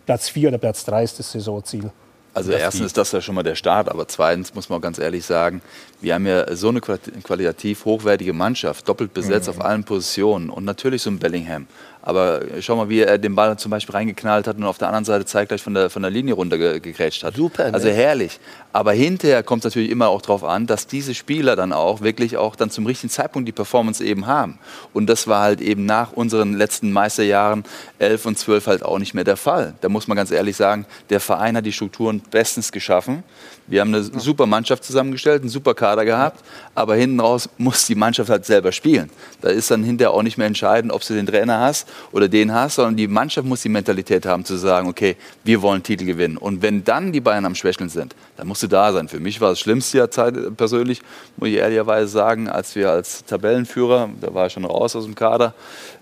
[0.06, 1.92] Platz 4 oder Platz 3 ist das Saisonziel.
[2.36, 5.00] Also erstens ist das ja schon mal der Start, aber zweitens muss man auch ganz
[5.00, 5.62] ehrlich sagen,
[6.02, 9.54] wir haben ja so eine quali- qualitativ hochwertige Mannschaft, doppelt besetzt Mhm.
[9.54, 11.66] auf allen Positionen und natürlich so ein Bellingham.
[12.06, 15.06] Aber schau mal, wie er den Ball zum Beispiel reingeknallt hat und auf der anderen
[15.06, 17.36] Seite zeitgleich von der, von der Linie runtergegrätscht hat.
[17.36, 17.74] Super, ne?
[17.74, 18.40] Also herrlich.
[18.72, 22.38] Aber hinterher kommt es natürlich immer auch darauf an, dass diese Spieler dann auch wirklich
[22.38, 24.60] auch dann zum richtigen Zeitpunkt die Performance eben haben.
[24.94, 27.64] Und das war halt eben nach unseren letzten Meisterjahren
[27.98, 29.74] 11 und 12 halt auch nicht mehr der Fall.
[29.82, 33.24] Da muss man ganz ehrlich sagen, der Verein hat die Strukturen bestens geschaffen.
[33.68, 36.44] Wir haben eine super Mannschaft zusammengestellt, einen super Kader gehabt,
[36.76, 39.10] aber hinten raus muss die Mannschaft halt selber spielen.
[39.42, 42.54] Da ist dann hinterher auch nicht mehr entscheidend, ob du den Trainer hast oder den
[42.54, 46.38] hast, sondern die Mannschaft muss die Mentalität haben zu sagen, okay, wir wollen Titel gewinnen.
[46.38, 49.08] Und wenn dann die Bayern am Schwächeln sind, dann musst du da sein.
[49.08, 51.02] Für mich war das Schlimmste ja Zeit, persönlich,
[51.38, 55.16] muss ich ehrlicherweise sagen, als wir als Tabellenführer, da war ich schon raus aus dem
[55.16, 55.54] Kader,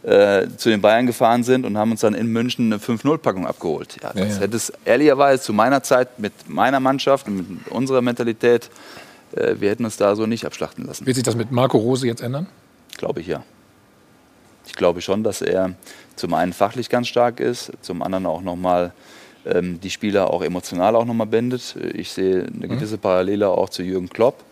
[0.03, 3.97] äh, zu den Bayern gefahren sind und haben uns dann in München eine 5-0-Packung abgeholt.
[4.01, 4.41] Ja, das Ja, ja.
[4.41, 8.69] hätte es ehrlicherweise zu meiner Zeit mit meiner Mannschaft und mit unserer Mentalität,
[9.35, 11.05] äh, wir hätten uns da so nicht abschlachten lassen.
[11.05, 12.47] Wird sich das mit Marco Rose jetzt ändern?
[12.97, 13.43] Glaube ich ja.
[14.65, 15.75] Ich glaube schon, dass er
[16.15, 18.93] zum einen fachlich ganz stark ist, zum anderen auch nochmal
[19.45, 21.75] ähm, die Spieler auch emotional auch nochmal bindet.
[21.93, 24.43] Ich sehe eine gewisse Parallele auch zu Jürgen Klopp.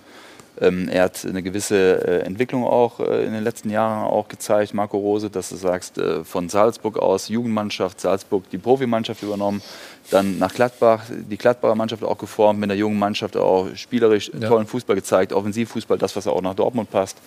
[0.61, 4.75] Ähm, er hat eine gewisse äh, Entwicklung auch äh, in den letzten Jahren auch gezeigt,
[4.75, 9.63] Marco Rose, dass du sagst, äh, von Salzburg aus Jugendmannschaft, Salzburg die Profimannschaft übernommen,
[10.11, 14.49] dann nach Gladbach die Gladbacher Mannschaft auch geformt, mit der jungen Mannschaft auch spielerisch Ja.
[14.49, 17.17] tollen Fußball gezeigt, Offensivfußball, das, was auch nach Dortmund passt.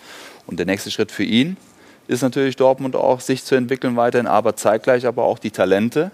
[0.47, 1.56] Und der nächste Schritt für ihn
[2.06, 6.12] ist natürlich Dortmund auch, sich zu entwickeln weiterhin, aber zeitgleich aber auch die Talente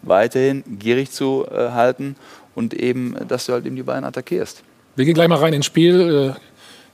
[0.00, 2.16] weiterhin gierig zu äh, halten
[2.54, 4.62] und eben, dass du halt eben die Bayern attackierst.
[4.96, 6.34] Wir gehen gleich mal rein ins Spiel.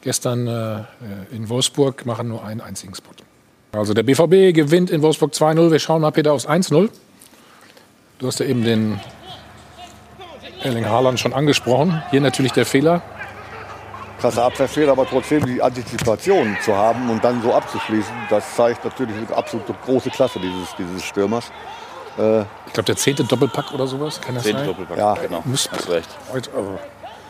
[0.01, 3.11] Äh, gestern äh, in Wolfsburg machen nur einen einzigen Spot.
[3.73, 5.71] Also der BVB gewinnt in Wolfsburg 2-0.
[5.71, 6.89] Wir schauen mal, Peter, aufs 1-0.
[8.19, 9.01] Du hast ja eben den
[10.63, 12.03] Erling Haaland schon angesprochen.
[12.11, 13.03] Hier natürlich der Fehler.
[14.21, 19.15] krasser Abwehrfehler, aber trotzdem die Antizipation zu haben und dann so abzuschließen, das zeigt natürlich
[19.17, 21.53] eine absolute große Klasse dieses, dieses Stürmers.
[22.19, 24.21] Äh, Ich glaube, der zehnte Doppelpack oder sowas.
[24.21, 24.67] Kann das Zehnte sein?
[24.69, 25.15] Doppelpack, Ja.
[25.15, 25.43] genau.
[25.45, 26.09] Müsste- Hast recht.
[26.33, 26.79] Heute, aber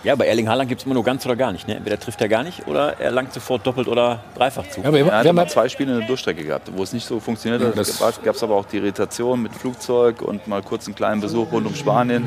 [0.05, 1.67] Ja, bei Erling Haaland gibt es immer nur ganz oder gar nicht.
[1.67, 1.77] Ne?
[1.77, 4.81] Entweder trifft er gar nicht oder er langt sofort doppelt oder dreifach zu.
[4.81, 6.83] Ja, aber wir, Er hat haben mal ja zwei Spiele in der Durchstrecke gehabt, wo
[6.83, 7.77] es nicht so funktioniert hat.
[7.77, 11.51] Es gab es aber auch die Irritation mit Flugzeug und mal kurz einen kleinen Besuch
[11.51, 12.25] rund um Spanien.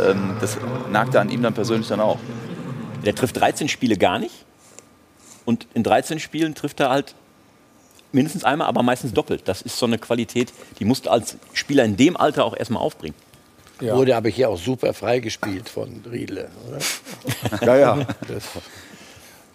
[0.00, 0.56] Ähm, das
[0.90, 2.18] nagte an ihm dann persönlich dann auch.
[3.04, 4.44] Der trifft 13 Spiele gar nicht.
[5.44, 7.14] Und in 13 Spielen trifft er halt
[8.12, 9.42] mindestens einmal, aber meistens doppelt.
[9.46, 12.82] Das ist so eine Qualität, die musst du als Spieler in dem Alter auch erstmal
[12.82, 13.16] aufbringen.
[13.84, 13.96] Ja.
[13.96, 16.48] Wurde aber hier auch super freigespielt von Riedle.
[16.68, 17.66] Oder?
[17.66, 18.06] ja, ja.
[18.28, 18.44] Das,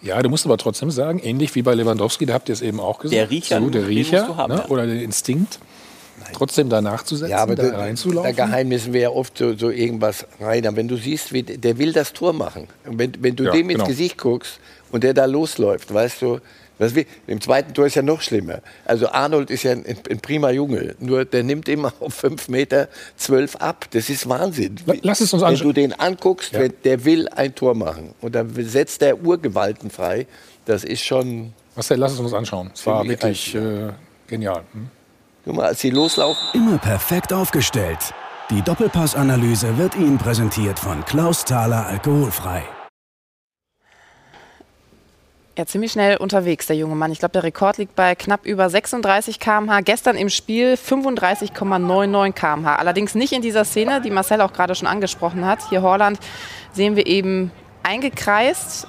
[0.02, 2.80] Ja, du musst aber trotzdem sagen, ähnlich wie bei Lewandowski, da habt ihr es eben
[2.80, 3.14] auch gesagt.
[3.20, 4.60] Der Riecher, so, der den Riecher musst du haben, ne?
[4.60, 4.68] ja.
[4.68, 5.58] oder der Instinkt,
[6.32, 8.34] trotzdem da nachzusetzen, ja, aber da da, da reinzulaufen.
[8.34, 10.66] geheimnissen wir ja oft so, so irgendwas rein.
[10.66, 12.68] Aber wenn du siehst, wie, der will das Tor machen.
[12.86, 13.80] Und wenn, wenn du Ja, dem genau.
[13.80, 14.58] ins Gesicht guckst
[14.90, 16.40] und der da losläuft, weißt du,
[16.80, 18.58] das will, im zweiten Tor ist ja noch schlimmer.
[18.84, 22.88] Also Arnold ist ja ein, ein prima Junge, nur der nimmt immer auf 5 Meter
[23.16, 23.84] 12 ab.
[23.92, 24.76] Das ist Wahnsinn.
[24.86, 26.66] La- lass es uns Wenn du den anguckst, Ja.
[26.68, 30.26] der will ein Tor machen und dann setzt der Urgewalten frei.
[30.64, 32.70] Das ist schon, Marcel, lass es uns anschauen.
[32.74, 33.90] Es war wirklich äh,
[34.26, 34.62] genial.
[34.72, 34.88] Hm?
[35.44, 37.98] guck mal, als sie loslaufen, Immer perfekt aufgestellt.
[38.50, 42.62] Die Doppelpassanalyse wird Ihnen präsentiert von Klaus Thaler Alkoholfrei.
[45.58, 47.10] Ja, ziemlich schnell unterwegs, der junge Mann.
[47.10, 49.80] Ich glaube, der Rekord liegt bei knapp über 36 km/h.
[49.80, 52.76] Gestern im Spiel 35,99 km/h.
[52.76, 55.58] Allerdings nicht in dieser Szene, die Marcel auch gerade schon angesprochen hat.
[55.68, 56.20] Hier Horland
[56.72, 57.50] sehen wir eben
[57.82, 58.86] eingekreist.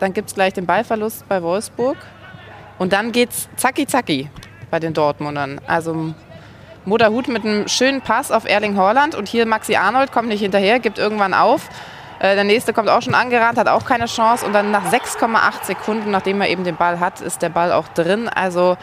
[0.00, 1.98] Dann gibt es gleich den Ballverlust bei Wolfsburg.
[2.78, 4.30] Und dann geht's zacki zacki
[4.70, 5.60] bei den Dortmundern.
[5.66, 6.14] Also
[6.86, 9.14] Moderhut mit einem schönen Pass auf Erling Haaland.
[9.14, 11.68] Und hier Maxi Arnold kommt nicht hinterher, gibt irgendwann auf.
[12.20, 14.44] Äh, Der nächste kommt auch schon angerannt, hat auch keine Chance.
[14.44, 17.88] Und dann nach 6,8 Sekunden, nachdem er eben den Ball hat, ist der Ball auch
[17.88, 18.28] drin.
[18.28, 18.76] Also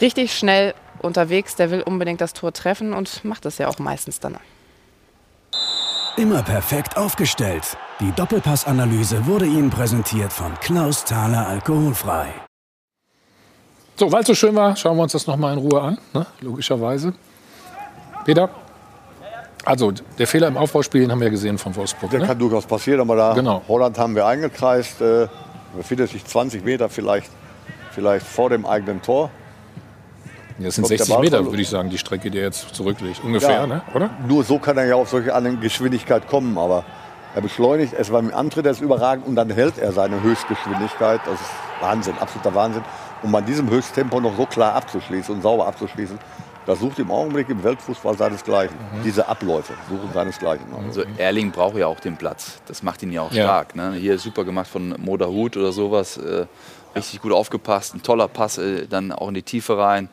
[0.00, 1.56] richtig schnell unterwegs.
[1.56, 4.36] Der will unbedingt das Tor treffen und macht es ja auch meistens dann.
[6.16, 7.76] Immer perfekt aufgestellt.
[8.00, 12.34] Die Doppelpassanalyse wurde Ihnen präsentiert von Klaus Thaler Alkoholfrei.
[13.96, 16.26] So, weil es so schön war, schauen wir uns das nochmal in Ruhe an, ne?
[16.40, 17.14] logischerweise.
[18.24, 18.50] Peter?
[19.64, 22.10] Also, der Fehler im Aufbauspiel, den haben wir gesehen von Wolfsburg.
[22.10, 22.26] Der Ne?
[22.26, 23.62] kann durchaus passieren, aber da Genau.
[23.68, 25.28] Holland haben wir eingekreist, äh,
[25.76, 27.30] befindet sich 20 Meter vielleicht,
[27.92, 29.30] vielleicht vor dem eigenen Tor.
[30.58, 32.44] Ja, Das sind Kommt der 60 Ball Meter, würde ich sagen, die Strecke, die er
[32.44, 33.22] jetzt zurücklegt.
[33.24, 33.66] Ungefähr, Ja.
[33.66, 33.82] ne?
[33.94, 34.10] oder?
[34.26, 35.30] Nur so kann er ja auf solche
[35.60, 36.84] Geschwindigkeit kommen, aber
[37.34, 41.20] er beschleunigt, es war im Antritt, er ist überragend und dann hält er seine Höchstgeschwindigkeit.
[41.24, 42.82] Das ist Wahnsinn, absoluter Wahnsinn.
[43.22, 46.18] Um bei diesem Höchsttempo noch so klar abzuschließen und sauber abzuschließen,
[46.66, 48.76] das sucht im Augenblick im Weltfußball seinesgleichen.
[48.76, 49.02] Mhm.
[49.04, 50.66] Diese Abläufe suchen seinesgleichen.
[50.86, 52.60] Also Erling braucht ja auch den Platz.
[52.66, 53.44] Das macht ihn ja auch Ja.
[53.44, 53.74] stark.
[53.76, 53.92] Ne?
[53.94, 56.16] Hier ist super gemacht von Moderhut oder sowas.
[56.16, 56.46] Äh,
[56.94, 57.94] richtig gut aufgepasst.
[57.94, 60.08] Ein toller Pass äh, dann auch in die Tiefe rein.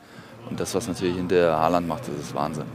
[0.49, 2.65] Und das, was natürlich in der Haaland macht, das ist Wahnsinn.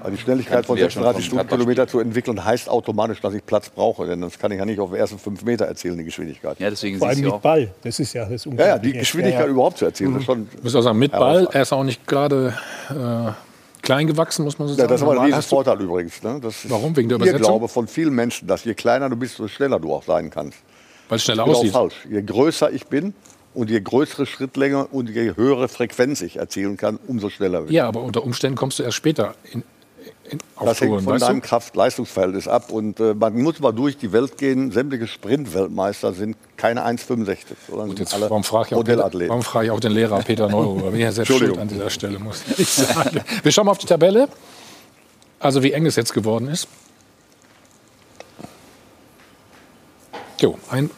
[0.00, 3.20] Also die Schnelligkeit von Kannten wir ja schon 36 vom Stundenkilometer zu entwickeln, heißt automatisch,
[3.20, 4.06] dass ich Platz brauche.
[4.06, 6.58] Denn das kann ich ja nicht auf den ersten fünf Meter erzielen, die Geschwindigkeit.
[6.60, 7.40] Ja, deswegen Vor allem mit auch.
[7.40, 7.70] Ball.
[7.82, 8.92] Das ist ja das Ja, ja, die.
[8.92, 9.52] Geschwindigkeit Ja, ja.
[9.52, 10.48] überhaupt zu erzielen, ist schon.
[10.56, 12.54] Ich muss auch sagen, mit Ja, Ball, er ist auch nicht gerade
[12.90, 13.32] äh,
[13.82, 14.88] klein gewachsen, muss man so Ja, sagen.
[14.90, 16.22] das ist aber ein Vorteil übrigens.
[16.22, 16.38] Ne?
[16.42, 16.96] Das ist Warum?
[16.96, 17.42] Wegen der Übersetzung?
[17.42, 20.58] Glaube von vielen Menschen, dass je kleiner du bist, desto schneller du auch sein kannst.
[21.08, 21.72] Weil es schneller aussieht.
[21.72, 21.94] falsch.
[22.10, 23.14] Je größer ich bin,
[23.54, 27.70] Und je größere Schrittlänge und je höhere Frequenz ich erzielen kann, umso schneller wird.
[27.72, 29.64] Ja, aber unter Umständen kommst du erst später in,
[30.60, 31.42] Das hängt von deinem?
[31.42, 32.70] Kraft-Leistungsverhältnis ab.
[32.70, 34.70] Und äh, man muss mal durch die Welt gehen.
[34.72, 37.36] Sämtliche Sprint-Weltmeister sind keine 1,65,
[37.68, 39.28] sondern sind Jetzt, alle warum frage ich, auch den, Modellathleten.
[39.30, 40.80] warum frage ich auch den Lehrer Peter Neuro?
[40.80, 43.20] Da bin ich ja selbst schuld an dieser Stelle, muss ich sagen.
[43.42, 44.28] Wir schauen mal auf die Tabelle.
[45.40, 46.66] Also wie eng es jetzt geworden ist.
[50.40, 50.90] Jo, ein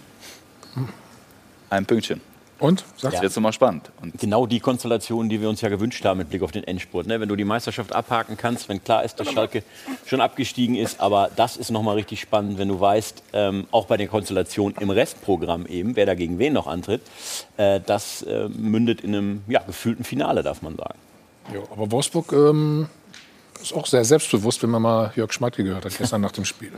[1.71, 2.21] Ein Pünktchen.
[2.61, 2.85] Und?
[3.01, 3.91] Das ist jetzt nochmal spannend.
[4.03, 7.07] Und Genau die Konstellation, die wir uns ja gewünscht haben mit Blick auf den Endspurt.
[7.07, 7.21] Ne?
[7.21, 9.63] Wenn du die Meisterschaft abhaken kannst, wenn klar ist, dass Schalke
[10.07, 11.01] schon abgestiegen ist.
[11.01, 14.91] Aber das ist nochmal richtig spannend, wenn du weißt, ähm, auch bei der Konstellation im
[14.91, 17.03] Restprogramm eben, wer da gegen wen noch antritt,
[17.57, 20.99] äh, das äh, mündet in einem ja, gefühlten Finale, darf man sagen.
[21.55, 22.89] Jo, aber Wolfsburg ähm,
[23.61, 26.73] ist auch sehr selbstbewusst, wenn man mal Jörg Schmatke gehört hat gestern nach dem Spiel.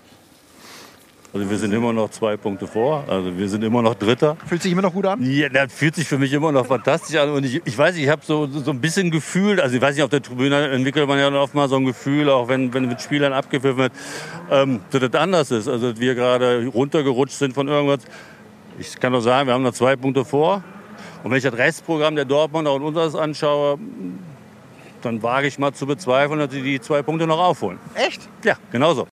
[1.34, 3.04] Also wir sind immer noch zwei Punkte vor.
[3.08, 4.36] Also wir sind immer noch Dritter.
[4.46, 5.22] Fühlt sich immer noch gut an?
[5.22, 7.30] Ja, das fühlt sich für mich immer noch fantastisch an.
[7.30, 10.04] Und ich, ich weiß, ich habe so, so ein bisschen Gefühl, also ich weiß nicht,
[10.04, 13.00] auf der Tribüne entwickelt man ja oft mal so ein Gefühl, auch wenn, wenn mit
[13.00, 13.92] Spielern abgepfiffen wird,
[14.50, 15.68] ähm, dass das anders ist.
[15.68, 18.00] Also dass wir gerade runtergerutscht sind von irgendwas.
[18.78, 20.62] Ich kann nur sagen, wir haben noch zwei Punkte vor.
[21.24, 23.78] Und wenn ich das Restprogramm der Dortmunder und unseres anschaue,
[25.00, 27.78] dann wage ich mal zu bezweifeln, dass sie die zwei Punkte noch aufholen.
[27.94, 28.28] Echt?
[28.44, 29.06] Ja, genauso.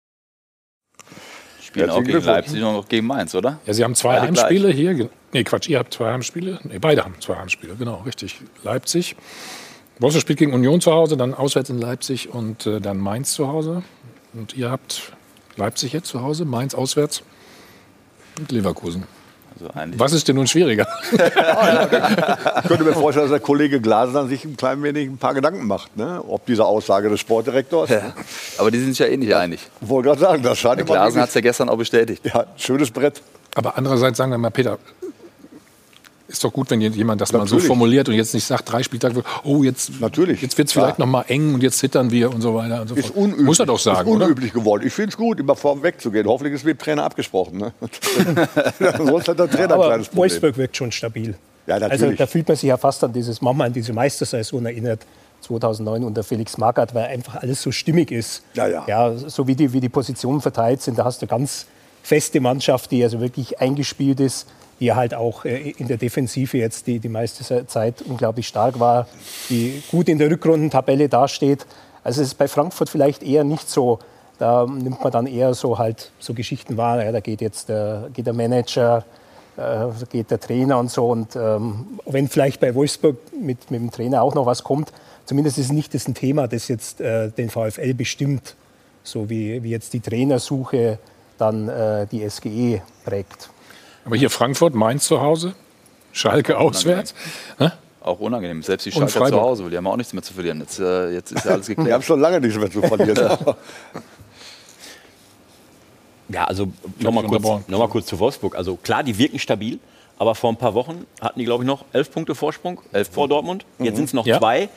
[1.78, 2.24] Spielen auch gegen.
[2.24, 3.58] Leipzig und noch gegen Mainz, oder?
[3.66, 4.94] Ja, Sie haben zwei Beide Heimspiele hier.
[4.94, 6.58] Ge- Nee, Quatsch, ihr habt zwei Heimspiele.
[6.64, 8.40] Nee, beide haben zwei Heimspiele, genau, richtig.
[8.64, 9.14] Leipzig.
[9.98, 13.48] Wolfsburg spielt gegen Union zu Hause, dann auswärts in Leipzig und äh, dann Mainz zu
[13.48, 13.82] Hause.
[14.32, 15.12] Und ihr habt
[15.56, 17.22] Leipzig jetzt zu Hause, Mainz auswärts
[18.38, 19.04] und Leverkusen.
[19.60, 20.86] Also eigentlich Was ist denn nun schwieriger?
[22.62, 25.34] Ich könnte mir vorstellen, dass der Kollege Glaser dann sich ein klein wenig ein paar
[25.34, 26.22] Gedanken macht, ne?
[26.26, 27.90] ob diese Aussage des Sportdirektors.
[28.58, 29.60] Aber die sind sich ja eh nicht einig.
[29.80, 31.76] Ich wollte gerade sagen, das scheint Der immer Glasen wirklich- hat es ja gestern auch
[31.78, 32.22] bestätigt.
[32.24, 33.22] Ja, schönes Brett.
[33.54, 34.78] Aber andererseits sagen wir mal, Peter,
[36.28, 37.66] ist doch gut, wenn jemand das mal so Natürlich.
[37.66, 40.42] formuliert und jetzt nicht sagt, drei Spieltage, oh, jetzt, Natürlich.
[40.42, 42.88] jetzt wird es vielleicht noch mal eng und jetzt zittern wir und so weiter und
[42.88, 43.16] so Ist fort.
[43.16, 43.46] unüblich.
[43.46, 44.26] Muss er doch sagen, ist oder?
[44.26, 44.86] unüblich geworden.
[44.86, 46.26] Ich finde es gut, immer vorm wegzugehen.
[46.26, 47.58] Hoffentlich ist mit dem Trainer abgesprochen.
[47.58, 47.72] Ne?
[48.98, 50.22] Sonst hat der Trainer ein Aber kleines Problem.
[50.22, 51.34] Wolfsburg wirkt schon stabil.
[51.66, 52.02] Ja, natürlich.
[52.02, 55.00] Also da fühlt man sich ja fast an dieses, manchmal an diese Meistersaison erinnert,
[55.40, 58.42] 2009 unter Felix Magath, weil einfach alles so stimmig ist.
[58.54, 58.84] Ja, ja.
[58.86, 61.66] ja so wie die, wie die Positionen verteilt sind, da hast du ganz
[62.02, 64.46] feste Mannschaft, die also wirklich eingespielt ist,
[64.80, 69.06] die halt auch äh, in der Defensive jetzt die, die meiste Zeit unglaublich stark war,
[69.48, 71.66] die gut in der Rückrundentabelle dasteht.
[72.04, 73.98] Also es ist bei Frankfurt vielleicht eher nicht so.
[74.38, 77.02] Da nimmt man dann eher so halt so Geschichten wahr.
[77.02, 79.04] Ja, da geht jetzt der, geht der Manager,
[79.56, 81.10] äh, geht der Trainer und so.
[81.10, 84.92] Und ähm, wenn vielleicht bei Wolfsburg mit, mit dem Trainer auch noch was kommt,
[85.24, 88.54] zumindest ist nicht das ein Thema, das jetzt äh, den VfL bestimmt,
[89.02, 90.98] so wie, wie jetzt die Trainersuche
[91.36, 93.50] dann äh, die SGE prägt.
[94.08, 95.52] Aber hier Frankfurt, Mainz zu Hause,
[96.12, 97.14] Schalke auswärts.
[97.58, 97.68] Hä?
[98.00, 98.62] Auch unangenehm.
[98.62, 99.40] Selbst die Und Schalker zu.
[99.42, 100.60] Hause, die haben auch nichts mehr zu verlieren.
[100.60, 102.04] Jetzt, äh, jetzt ist ja alles Wir haben geklärt.
[102.04, 103.36] schon lange nichts mehr zu verlieren.
[106.30, 106.68] Ja, also
[107.00, 108.54] nochmal kurz, noch mal kurz zu Wolfsburg.
[108.56, 109.78] Also klar, die wirken stabil,
[110.18, 112.80] aber vor ein paar Wochen hatten die, glaube ich, noch elf Punkte Vorsprung
[113.12, 113.64] vor Dortmund.
[113.78, 114.38] Jetzt sind es noch Ja.
[114.38, 114.68] zwei.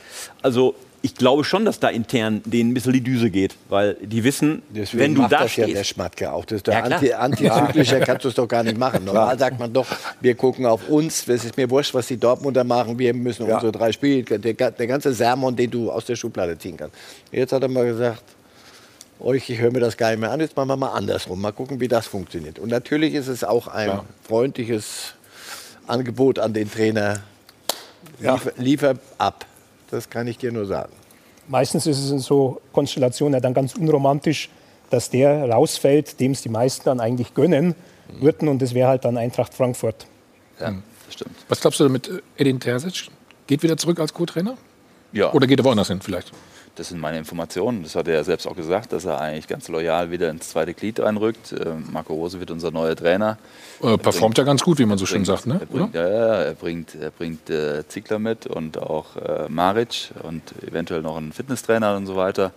[0.42, 4.24] Also ich glaube schon, dass da intern denen ein bisschen die Düse geht, weil die
[4.24, 5.90] wissen, Deswegen wenn du macht da das ja der stehst.
[5.90, 6.46] Schmatke auch.
[6.46, 9.06] Das ist doch Ja, anti, antizyklischer kannst du es doch gar nicht machen.
[9.06, 9.88] Normal sagt man doch,
[10.20, 11.28] wir gucken auf uns.
[11.28, 13.00] Es ist mir wurscht, was die Dortmunder machen.
[13.00, 13.56] Wir müssen Ja.
[13.56, 14.24] unsere drei Spiele.
[14.40, 16.96] Der, der ganze Sermon, den du aus der Schublade ziehen kannst.
[17.32, 18.22] Jetzt hat er mal gesagt,
[19.20, 20.40] euch, ich höre mir das gar nicht mehr an.
[20.40, 21.42] Jetzt machen wir mal andersrum.
[21.42, 22.60] Mal gucken, wie das funktioniert.
[22.60, 25.14] Und natürlich ist es auch ein freundliches
[25.88, 27.22] Angebot an den Trainer.
[28.20, 29.46] Liefer, liefer ab.
[29.92, 30.92] Das kann ich dir nur sagen.
[31.48, 34.50] Meistens ist es in so Konstellationen ja dann ganz unromantisch,
[34.90, 37.76] dass der rausfällt, dem es die meisten dann eigentlich gönnen
[38.20, 38.48] würden.
[38.48, 40.08] Und das wäre halt dann Eintracht Frankfurt.
[40.60, 40.74] Ja,
[41.06, 41.36] das stimmt.
[41.50, 43.10] Was glaubst du mit äh, Edin Terzic?
[43.48, 44.58] Geht wieder zurück als Co-Trainer?
[45.12, 45.34] Ja.
[45.34, 46.32] Oder geht er woanders hin vielleicht?
[46.76, 47.84] Das sind meine Informationen.
[47.84, 50.74] Das hat er ja selbst auch gesagt, dass er eigentlich ganz loyal wieder ins zweite
[50.74, 51.52] Glied einrückt.
[51.52, 53.38] Äh, Marco Rose wird unser neuer Trainer.
[53.84, 55.58] Äh, performt ja ganz gut, wie man so schön bringt- sagt, ne?
[55.60, 60.12] Er bringt, ja, ja, er bringt, er bringt äh, Ziegler mit und auch äh, Maric
[60.24, 62.54] und eventuell noch einen Fitnesstrainer und so weiter.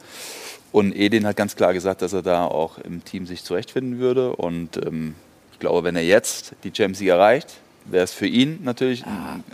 [0.71, 4.35] Und Edin hat ganz klar gesagt, dass er da auch im Team sich zurechtfinden würde.
[4.37, 5.17] Und ähm,
[5.53, 7.49] ich glaube, wenn er jetzt die Champions League erreicht,
[7.87, 9.45] wäre es für ihn natürlich ein-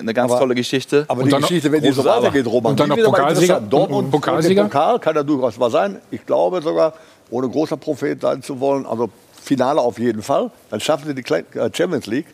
[0.00, 1.04] eine ganz Aber- tolle Geschichte.
[1.08, 3.60] Aber Und die dann Geschichte, wenn die so weitergeht, Roman, Und dann die Pokalsieger?
[3.60, 4.64] Dortmund Und Pokalsieger?
[4.64, 5.98] Pokal kann ja durchaus mal sein.
[6.10, 6.94] Ich glaube sogar,
[7.30, 9.08] ohne großer Prophet sein zu wollen, also
[9.42, 10.50] Finale auf jeden Fall.
[10.70, 12.26] Dann schaffen sie die äh, Champions League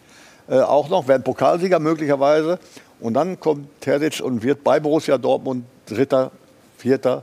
[0.49, 2.59] äh, auch noch, werden Pokalsieger möglicherweise.
[3.01, 6.31] Und dann kommt Terzic und wird bei Borussia Dortmund dritter,
[6.79, 7.23] vierter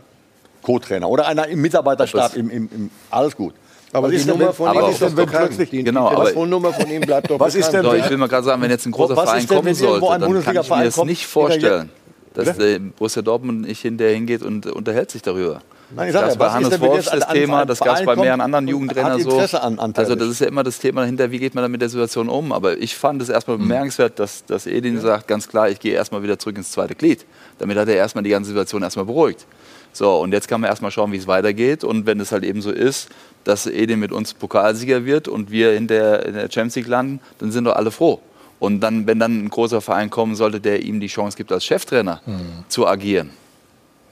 [0.61, 1.09] Co-Trainer.
[1.09, 3.53] Oder einer im Mitarbeiterstab, im, im, im, alles gut.
[3.93, 5.69] Aber Was die ist denn, Nummer von ihm was ist doch ist denn, wenn plötzlich-
[5.69, 7.73] Die, Genau, die aber- Telefonnummer von ihm bleibt doch Was ist bekannt.
[7.85, 9.57] denn, Doch, ich will mal gerade sagen, wenn jetzt ein großer Was ist Verein denn,
[9.57, 11.89] kommen sollte, dann kann ich mir kommt, nicht vorstellen,
[12.33, 12.79] dass Bitte?
[12.79, 15.61] der Borussia Dortmund nicht hinterher hingeht und unterhält sich darüber.
[15.93, 17.79] Nein, ich sag das ja, bei was ist Hannes Wolf jetzt das ein- Thema, das
[17.81, 19.37] gab es bei mehreren anderen Jugendtrainern so.
[19.57, 21.81] An- an Also das ist ja immer das Thema dahinter, wie geht man dann mit
[21.81, 22.53] der Situation um.
[22.53, 23.63] Aber ich fand es erstmal Hm.
[23.63, 27.25] bemerkenswert, dass, dass Edin sagt, ganz klar, ich gehe erstmal wieder zurück ins zweite Glied.
[27.59, 29.45] Damit hat er erstmal die ganze Situation erstmal beruhigt.
[29.93, 31.83] So, und jetzt kann man erstmal schauen, wie es weitergeht.
[31.83, 33.09] Und wenn es halt eben so ist,
[33.43, 37.19] dass Edin mit uns Pokalsieger wird und wir in der, in der Champions League landen,
[37.39, 38.19] dann sind doch alle froh.
[38.59, 41.65] Und dann, wenn dann ein großer Verein kommen sollte, der ihm die Chance gibt, als
[41.65, 42.21] Cheftrainer
[42.69, 43.31] zu agieren,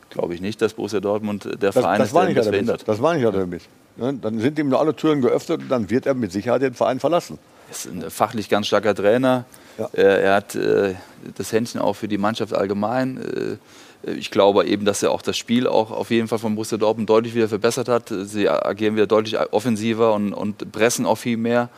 [0.10, 2.46] glaube ich nicht, dass Borussia Dortmund der Das, Verein das ist, war der nicht das
[2.48, 2.88] ja verhindert.
[2.88, 3.62] Das war nicht ja damit.
[3.98, 6.74] Ja, dann sind ihm nur alle Türen geöffnet und dann wird er mit Sicherheit den
[6.74, 7.38] Verein verlassen.
[7.70, 9.46] ist ein fachlich ganz starker Trainer.
[9.94, 10.96] Äh, er hat äh,
[11.36, 13.18] das Händchen auch für die Mannschaft allgemein.
[13.18, 13.58] Äh,
[14.04, 17.10] ich glaube eben, dass er auch das Spiel auch auf jeden Fall von Borussia Dortmund
[17.10, 18.10] deutlich wieder verbessert hat.
[18.10, 21.70] Sie agieren wieder deutlich offensiver und, und pressen auch viel mehr.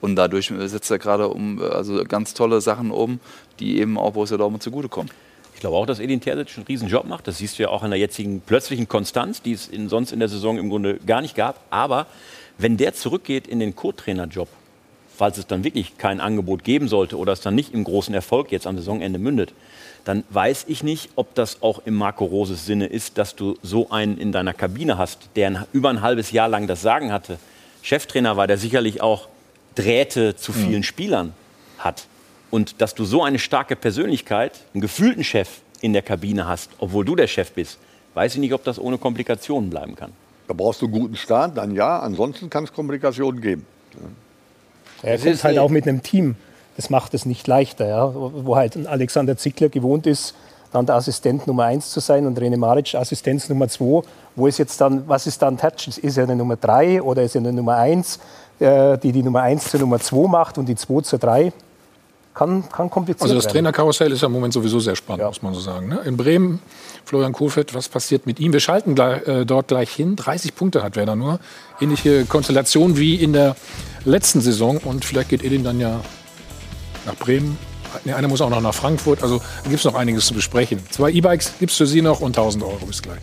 [0.00, 3.20] Und dadurch setzt er gerade um, also ganz tolle Sachen um,
[3.60, 5.10] die eben auch Borussia Dortmund zugutekommen.
[5.54, 7.26] Ich glaube auch, dass Edin Terzic einen riesen Job macht.
[7.26, 10.18] Das siehst du ja auch an der jetzigen plötzlichen Konstanz, die es in, sonst in
[10.18, 11.60] der Saison im Grunde gar nicht gab.
[11.70, 12.06] Aber
[12.58, 14.48] wenn der zurückgeht in den Co-Trainerjob,
[15.16, 18.52] falls es dann wirklich kein Angebot geben sollte oder es dann nicht im großen Erfolg
[18.52, 19.54] jetzt am Saisonende mündet,
[20.06, 23.90] dann weiß ich nicht, ob das auch im Marco Roses Sinne ist, dass du so
[23.90, 27.38] einen in deiner Kabine hast, der ein, über ein halbes Jahr lang das Sagen hatte.
[27.82, 29.26] Cheftrainer war, der sicherlich auch
[29.74, 31.34] Drähte zu vielen Spielern
[31.78, 32.06] hat.
[32.52, 35.48] Und dass du so eine starke Persönlichkeit, einen gefühlten Chef
[35.80, 37.78] in der Kabine hast, obwohl du der Chef bist,
[38.14, 40.12] weiß ich nicht, ob das ohne Komplikationen bleiben kann.
[40.46, 41.98] Da brauchst du einen guten Start, dann ja.
[41.98, 43.66] Ansonsten kann es Komplikationen geben.
[45.02, 46.36] Er Es kommt ist halt auch mit einem Team.
[46.76, 48.12] Das macht es nicht leichter, ja?
[48.14, 50.34] wo halt ein Alexander Zickler gewohnt ist,
[50.72, 54.02] dann der Assistent Nummer 1 zu sein und René Maric Assistenz Nummer 2.
[54.34, 55.98] Wo ist jetzt dann, was ist dann Touch?
[55.98, 58.18] Ist er eine Nummer 3 oder ist er eine Nummer 1,
[58.58, 61.52] äh, die die Nummer 1 zur Nummer 2 macht und die 2 zur 3?
[62.34, 63.54] Kann, kann kompliziert Also das werden.
[63.54, 65.88] Trainerkarussell ist ja im Moment sowieso sehr spannend, muss man so sagen.
[65.88, 66.00] Ne?
[66.04, 66.60] In Bremen,
[67.06, 68.52] Florian Kohlfeld, was passiert mit ihm?
[68.52, 70.16] Wir schalten gleich, äh, dort gleich hin.
[70.16, 71.40] 30 Punkte hat Werder nur.
[71.80, 73.56] Ähnliche Konstellation wie in der
[74.04, 74.76] letzten Saison.
[74.76, 76.02] Und vielleicht geht Edin dann ja
[77.06, 77.58] nach Bremen.
[78.04, 79.22] Nee, einer muss auch noch nach Frankfurt.
[79.22, 80.80] Also gibt es noch einiges zu besprechen.
[80.90, 82.84] Zwei E-Bikes gibt es für Sie noch und 1000 Euro.
[82.86, 83.20] Bis gleich.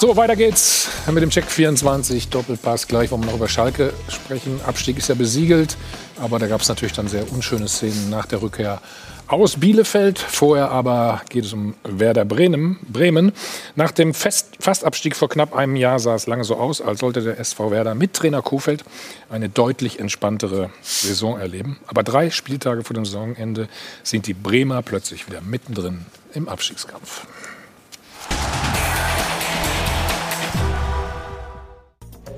[0.00, 2.86] So, weiter geht's mit dem Check 24 Doppelpass.
[2.86, 4.60] Gleich wollen wir noch über Schalke sprechen.
[4.64, 5.76] Abstieg ist ja besiegelt,
[6.20, 8.80] aber da gab es natürlich dann sehr unschöne Szenen nach der Rückkehr
[9.28, 10.18] aus Bielefeld.
[10.18, 12.78] Vorher aber geht es um Werder Bremen.
[12.88, 13.32] Bremen.
[13.76, 17.22] Nach dem Fest Fastabstieg vor knapp einem Jahr sah es lange so aus, als sollte
[17.22, 18.84] der SV Werder mit Trainer Kofeld
[19.30, 21.78] eine deutlich entspanntere Saison erleben.
[21.86, 23.68] Aber drei Spieltage vor dem Saisonende
[24.02, 27.26] sind die Bremer plötzlich wieder mittendrin im Abstiegskampf.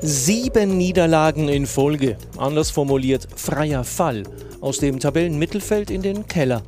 [0.03, 2.17] Sieben Niederlagen in Folge.
[2.39, 4.23] Anders formuliert, freier Fall.
[4.63, 6.63] Aus dem Tabellenmittelfeld in den Keller.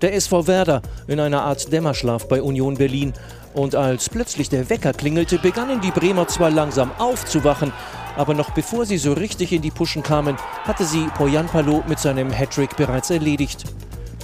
[0.00, 3.12] Der SV Werder in einer Art Dämmerschlaf bei Union Berlin.
[3.54, 7.72] Und als plötzlich der Wecker klingelte, begannen die Bremer zwar langsam aufzuwachen,
[8.16, 12.30] aber noch bevor sie so richtig in die Puschen kamen, hatte sie Poyanpalo mit seinem
[12.30, 13.64] Hattrick bereits erledigt.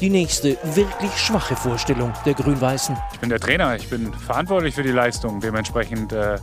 [0.01, 2.97] Die nächste wirklich schwache Vorstellung der Grün-Weißen.
[3.13, 5.41] Ich bin der Trainer, ich bin verantwortlich für die Leistung.
[5.41, 6.39] Dementsprechend äh,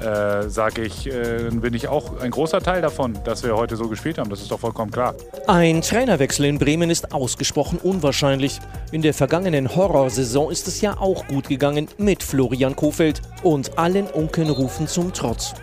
[0.00, 3.88] äh, sage ich, äh, bin ich auch ein großer Teil davon, dass wir heute so
[3.88, 4.28] gespielt haben.
[4.28, 5.14] Das ist doch vollkommen klar.
[5.46, 8.58] Ein Trainerwechsel in Bremen ist ausgesprochen unwahrscheinlich.
[8.92, 14.06] In der vergangenen Horrorsaison ist es ja auch gut gegangen mit Florian Kofeld und allen
[14.06, 15.54] Unkenrufen zum Trotz.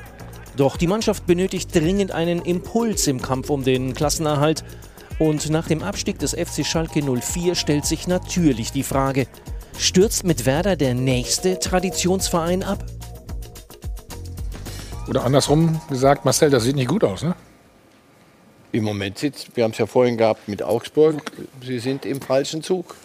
[0.57, 4.63] Doch die Mannschaft benötigt dringend einen Impuls im Kampf um den Klassenerhalt.
[5.19, 9.27] Und nach dem Abstieg des FC Schalke 04 stellt sich natürlich die Frage,
[9.77, 12.83] stürzt mit Werder der nächste Traditionsverein ab?
[15.11, 17.35] Oder andersrum gesagt, Marcel, das sieht nicht gut aus, ne?
[18.71, 21.29] Im Moment sitzt, wir haben es ja vorhin gehabt mit Augsburg,
[21.61, 22.95] sie sind im falschen Zug.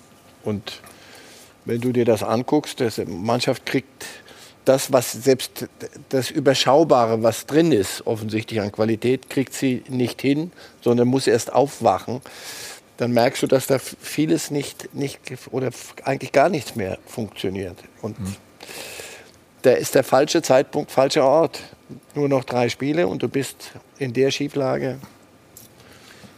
[0.44, 0.82] Und
[1.64, 4.06] wenn du dir das anguckst, die Mannschaft kriegt
[4.64, 5.66] das, was selbst
[6.10, 10.52] das Überschaubare, was drin ist, offensichtlich an Qualität, kriegt sie nicht hin,
[10.82, 12.20] sondern muss erst aufwachen.
[12.98, 15.18] Dann merkst du, dass da vieles nicht, nicht
[15.50, 15.70] oder
[16.04, 17.78] eigentlich gar nichts mehr funktioniert.
[18.00, 18.16] Und
[19.62, 21.60] da ist der falsche Zeitpunkt, falscher Ort.
[22.14, 24.98] Nur noch drei Spiele und du bist in der Schieflage.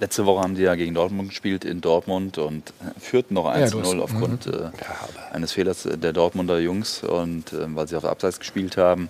[0.01, 3.65] Letzte Woche haben die ja gegen Dortmund gespielt in Dortmund und äh, führten noch Ja,
[3.66, 4.53] 1-0 du hast- aufgrund mhm.
[4.53, 9.09] äh, eines Fehlers der Dortmunder Jungs und äh, weil sie auf Abseits gespielt haben.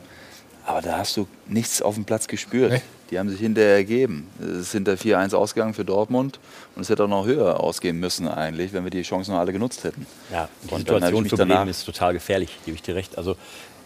[0.64, 2.80] Aber da hast du nichts auf dem Platz gespürt.
[3.10, 4.28] Die haben sich hinterher ergeben.
[4.38, 6.38] Es ist hinter 4-1 ausgegangen für Dortmund
[6.76, 9.52] und es hätte auch noch höher ausgehen müssen eigentlich, wenn wir die Chancen noch alle
[9.52, 10.06] genutzt hätten.
[10.30, 13.16] Ja, die Und Situation für Bremen ist total gefährlich, gebe ich dir recht.
[13.16, 13.36] Also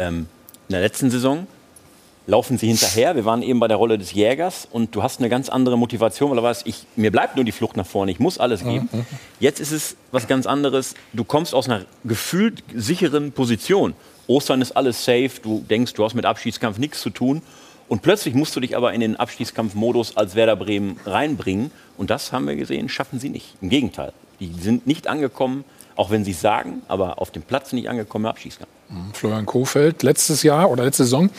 [0.01, 0.27] ähm,
[0.69, 1.47] in der letzten Saison
[2.27, 3.17] laufen sie hinterher.
[3.17, 6.31] Wir waren eben bei der Rolle des Jägers und du hast eine ganz andere Motivation,
[6.31, 8.89] weil du weißt, ich, mir bleibt nur die Flucht nach vorne, ich muss alles geben.
[8.93, 9.07] Mhm.
[9.41, 10.95] Jetzt ist es was ganz anderes.
[11.13, 13.95] Du kommst aus einer gefühlt sicheren Position.
[14.27, 17.43] Ostern ist alles safe, du denkst, du hast mit Abschiedskampf nichts zu tun.
[17.89, 21.71] Und plötzlich musst du dich aber in den Abstiegskampfmodus als Werder Bremen reinbringen.
[21.99, 23.57] Und das haben wir gesehen, schaffen sie nicht.
[23.61, 24.13] Im Gegenteil.
[24.41, 25.65] Die sind nicht angekommen,
[25.97, 28.71] auch wenn sie es sagen, aber auf dem Platz nicht angekommen im Abstiegskampf.
[29.13, 31.31] Florian Kofeld, letztes Jahr oder letzte Saison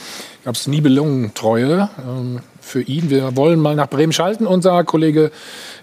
[0.43, 3.09] gab es Nibelungentreue ähm, für ihn.
[3.09, 4.47] Wir wollen mal nach Bremen schalten.
[4.47, 5.31] Unser Kollege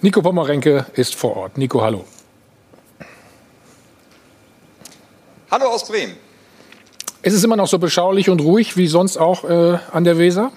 [0.01, 1.59] Nico Pommerenke ist vor Ort.
[1.59, 2.05] Nico, hallo.
[5.51, 6.15] Hallo aus Bremen.
[7.23, 10.53] Ist es immer noch so beschaulich und ruhig wie sonst auch äh, an der Weser?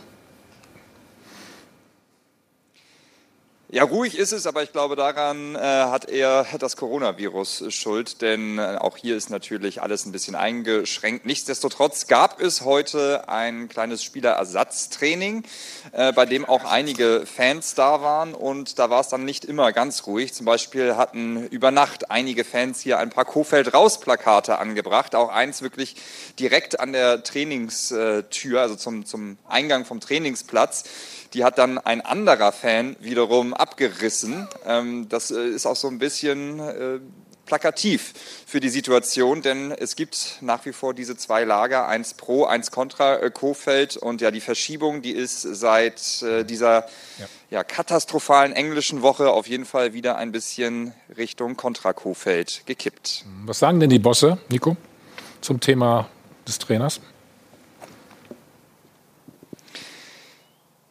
[3.74, 8.60] Ja, ruhig ist es, aber ich glaube, daran äh, hat eher das Coronavirus Schuld, denn
[8.60, 11.26] äh, auch hier ist natürlich alles ein bisschen eingeschränkt.
[11.26, 15.44] Nichtsdestotrotz gab es heute ein kleines Spielerersatztraining,
[15.91, 19.72] äh, bei dem auch einige Fans da waren und da war es dann nicht immer
[19.72, 20.36] ganz ruhig.
[20.36, 25.95] Zum Beispiel hatten über Nacht einige Fans hier ein paar Kofeld-Raus-Plakate angebracht, auch eins wirklich
[26.38, 30.84] direkt an der Trainingstür, also zum, zum Eingang vom Trainingsplatz.
[31.34, 34.47] Die hat dann ein anderer Fan wiederum abgerissen.
[34.65, 36.99] Ähm, das äh, ist auch so ein bisschen äh,
[37.45, 38.14] plakativ
[38.45, 42.72] für die Situation, denn es gibt nach wie vor diese zwei Lager, eins pro, eins
[42.72, 46.85] contra äh, Kofeld und ja, die Verschiebung, die ist seit äh, dieser
[47.19, 47.26] ja.
[47.49, 47.64] ja.
[47.64, 53.26] katastrophalen englischen Woche auf jeden Fall wieder ein bisschen Richtung contra Kofeld gekippt.
[53.45, 54.77] Was sagen denn die Bosse, Nico,
[55.41, 56.07] zum Thema
[56.47, 57.01] des Trainers?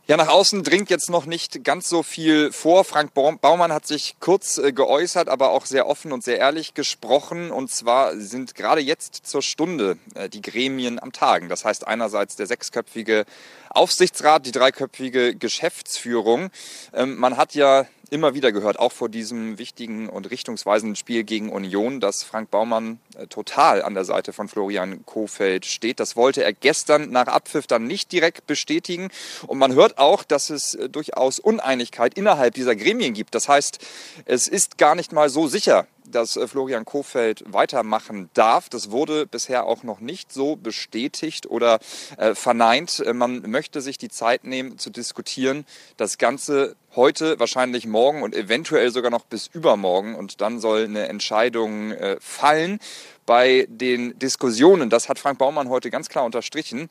[0.08, 2.82] Ja, nach außen dringt jetzt noch nicht ganz so viel vor.
[2.82, 7.52] Frank Baumann hat sich kurz äh, geäußert, aber auch sehr offen und sehr ehrlich gesprochen.
[7.52, 11.48] Und zwar sind gerade jetzt zur Stunde äh, die Gremien am Tagen.
[11.48, 13.26] Das heißt einerseits der sechsköpfige
[13.74, 16.50] Aufsichtsrat, die dreiköpfige Geschäftsführung.
[16.92, 21.50] Ähm, man hat ja immer wieder gehört, auch vor diesem wichtigen und richtungsweisenden Spiel gegen
[21.50, 25.98] Union, dass Frank Baumann äh, total an der Seite von Florian Kofeld steht.
[25.98, 29.08] Das wollte er gestern nach Abpfiff dann nicht direkt bestätigen.
[29.46, 33.34] Und man hört auch, dass es äh, durchaus Uneinigkeit innerhalb dieser Gremien gibt.
[33.34, 33.78] Das heißt,
[34.26, 38.68] es ist gar nicht mal so sicher, dass äh, Florian Kofeld weitermachen darf.
[38.68, 41.80] Das wurde bisher auch noch nicht so bestätigt oder
[42.16, 43.02] äh, verneint.
[43.12, 45.66] Man möchte sich die Zeit nehmen zu diskutieren.
[45.96, 50.14] Das Ganze heute, wahrscheinlich morgen und eventuell sogar noch bis übermorgen.
[50.14, 52.78] Und dann soll eine Entscheidung äh, fallen.
[53.26, 56.88] Bei den Diskussionen, das hat Frank Baumann heute ganz klar unterstrichen,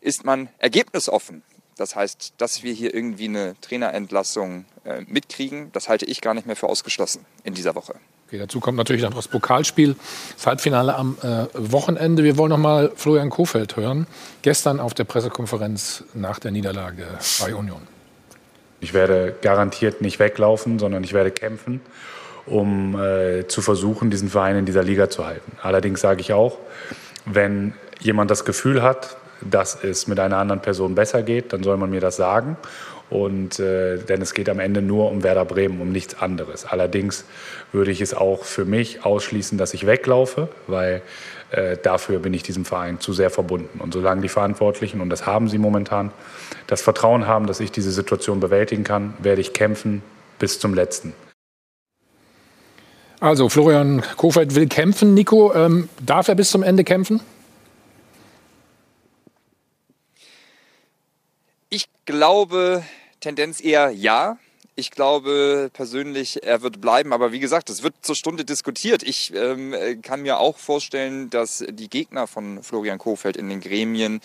[0.00, 1.42] ist man ergebnisoffen.
[1.76, 6.46] Das heißt, dass wir hier irgendwie eine Trainerentlassung äh, mitkriegen, das halte ich gar nicht
[6.46, 7.94] mehr für ausgeschlossen in dieser Woche.
[8.30, 9.96] Okay, dazu kommt natürlich dann das Pokalspiel,
[10.36, 12.22] das Halbfinale am äh, Wochenende.
[12.22, 14.06] Wir wollen noch mal Florian Kofeld hören.
[14.42, 17.06] Gestern auf der Pressekonferenz nach der Niederlage
[17.40, 17.80] bei Union.
[18.78, 21.80] Ich werde garantiert nicht weglaufen, sondern ich werde kämpfen,
[22.46, 25.50] um äh, zu versuchen, diesen Verein in dieser Liga zu halten.
[25.60, 26.56] Allerdings sage ich auch,
[27.24, 31.76] wenn jemand das Gefühl hat, dass es mit einer anderen Person besser geht, dann soll
[31.76, 32.56] man mir das sagen.
[33.10, 36.64] Und, äh, denn es geht am Ende nur um Werder Bremen, um nichts anderes.
[36.64, 37.24] Allerdings
[37.72, 41.02] würde ich es auch für mich ausschließen, dass ich weglaufe, weil
[41.50, 43.80] äh, dafür bin ich diesem Verein zu sehr verbunden.
[43.80, 46.12] Und solange die Verantwortlichen, und das haben sie momentan,
[46.68, 50.02] das Vertrauen haben, dass ich diese Situation bewältigen kann, werde ich kämpfen
[50.38, 51.12] bis zum letzten.
[53.18, 55.12] Also Florian Kofeld will kämpfen.
[55.12, 57.20] Nico, ähm, darf er bis zum Ende kämpfen?
[61.68, 62.82] Ich glaube,
[63.20, 64.38] Tendenz eher ja.
[64.76, 67.12] Ich glaube persönlich, er wird bleiben.
[67.12, 69.02] Aber wie gesagt, es wird zur Stunde diskutiert.
[69.02, 74.20] Ich ähm, kann mir auch vorstellen, dass die Gegner von Florian Kofeld in den Gremien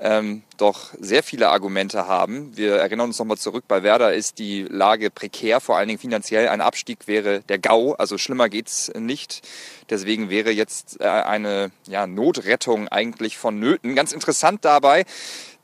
[0.00, 2.56] ähm, doch sehr viele Argumente haben.
[2.56, 3.64] Wir erinnern uns nochmal zurück.
[3.68, 6.48] Bei Werder ist die Lage prekär, vor allen Dingen finanziell.
[6.48, 7.92] Ein Abstieg wäre der GAU.
[7.92, 9.46] Also schlimmer geht's nicht.
[9.90, 13.94] Deswegen wäre jetzt äh, eine ja, Notrettung eigentlich vonnöten.
[13.94, 15.04] Ganz interessant dabei,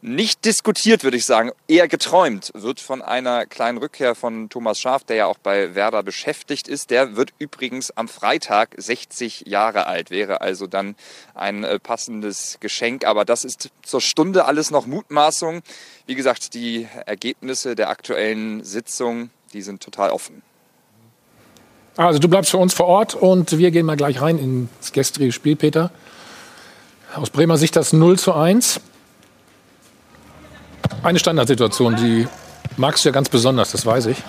[0.03, 5.05] nicht diskutiert, würde ich sagen, eher geträumt wird von einer kleinen Rückkehr von Thomas Schaaf,
[5.05, 6.91] der ja auch bei Werder beschäftigt ist.
[6.91, 10.97] Der wird übrigens am Freitag 60 Jahre alt, wäre also dann
[11.35, 13.07] ein äh, passendes Geschenk.
[13.07, 15.63] Aber das ist zur Stunde alles noch Mutmaßung.
[16.07, 20.43] Wie gesagt, die Ergebnisse der aktuellen Sitzung, die sind total offen.
[21.97, 25.33] Also du bleibst für uns vor Ort und wir gehen mal gleich rein ins gestrige
[25.33, 25.91] Spiel, Peter.
[27.15, 28.81] Aus Bremer Sicht das 0 zu 1.
[31.03, 32.27] Eine Standardsituation, die
[32.77, 34.23] magst du ja ganz besonders, das weiß ich.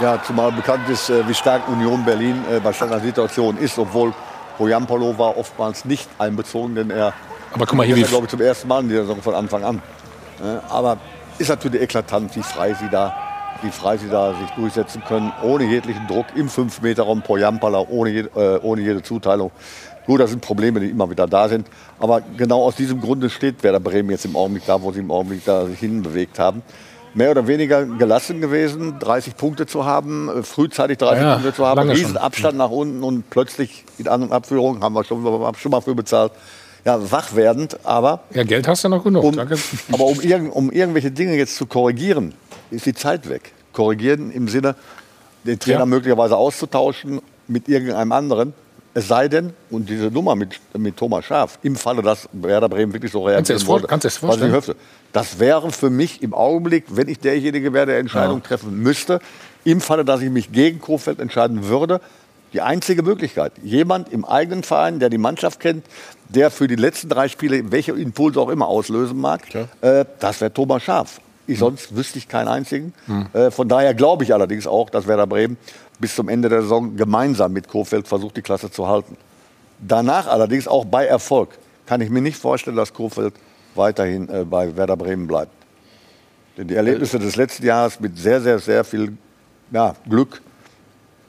[0.00, 4.12] Ja, zumal bekannt ist, äh, wie stark Union Berlin äh, bei Standardsituationen ist, obwohl
[4.58, 7.12] Bojampolo war oftmals nicht einbezogen, denn er
[7.52, 9.34] Aber guck mal hier, wie ist, glaube ich, zum ersten Mal in der Saison von
[9.34, 9.82] Anfang an.
[10.68, 10.96] Aber
[11.38, 13.14] ist natürlich eklatant, wie frei sie da,
[13.62, 18.10] wie frei sie da sich durchsetzen können, ohne jeglichen Druck im 5-Meter-Raum pro Jampala, ohne,
[18.10, 19.52] je- äh, ohne jede Zuteilung.
[20.06, 21.66] Gut, das sind Probleme, die immer wieder da sind.
[21.98, 25.10] Aber genau aus diesem Grunde steht Werder Bremen jetzt im Augenblick da, wo sie im
[25.10, 26.62] Augenblick da sich hinbewegt haben.
[27.14, 31.64] Mehr oder weniger gelassen gewesen, 30 Punkte zu haben, äh, frühzeitig 30 Ja, Punkte zu
[31.64, 32.04] haben, lange schon.
[32.06, 35.70] riesen Abstand nach unten und plötzlich in An- und Abführung, haben wir schon, haben schon
[35.70, 36.32] mal für bezahlt.
[36.84, 39.22] Ja, wach werdend, aber Ja, Geld hast du noch genug.
[39.24, 39.56] um, Danke.
[39.92, 42.34] aber um, irgend, um irgendwelche Dinge jetzt zu korrigieren,
[42.70, 43.52] ist die Zeit weg.
[43.72, 44.74] Korrigieren im Sinne,
[45.44, 45.86] den Trainer Ja.
[45.86, 48.54] möglicherweise auszutauschen mit irgendeinem anderen.
[48.96, 52.92] Es sei denn, und diese Nummer mit, mit Thomas Schaaf, im Falle, dass Werder Bremen
[52.92, 54.52] wirklich so Kannst reagieren es vor- wollte, kannst vorstellen?
[54.52, 54.76] hoffe,
[55.12, 59.18] das wäre für mich im Augenblick, wenn ich derjenige wäre, der Entscheidung treffen müsste,
[59.64, 62.00] im Falle, dass ich mich gegen Kofeld entscheiden würde,
[62.52, 63.52] die einzige Möglichkeit.
[63.64, 65.84] Jemand im eigenen Verein, der die Mannschaft kennt,
[66.28, 69.42] der für die letzten drei Spiele, welche Impulse auch immer auslösen mag,
[69.80, 71.20] äh, das wäre Thomas Schaaf.
[71.46, 72.94] Ich, sonst wüsste ich keinen einzigen.
[73.34, 75.58] Äh, von daher glaube ich allerdings auch, dass Werder Bremen
[75.98, 79.16] bis zum Ende der Saison gemeinsam mit Kofeld versucht, die Klasse zu halten.
[79.78, 81.50] Danach allerdings auch bei Erfolg
[81.86, 83.34] kann ich mir nicht vorstellen, dass Kofeld
[83.74, 85.52] weiterhin äh, bei Werder Bremen bleibt.
[86.56, 89.16] Denn die Erlebnisse des letzten Jahres mit sehr, sehr, sehr viel
[89.72, 90.40] ja, Glück.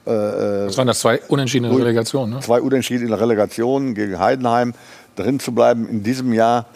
[0.04, 1.76] Äh, Das waren das zwei unentschiedene.
[1.76, 2.36] Relegationen.
[2.36, 2.40] Ne?
[2.40, 4.74] Zwei Unentschieden in der Relegation gegen Heidenheim
[5.16, 6.66] drin zu bleiben in diesem Jahr.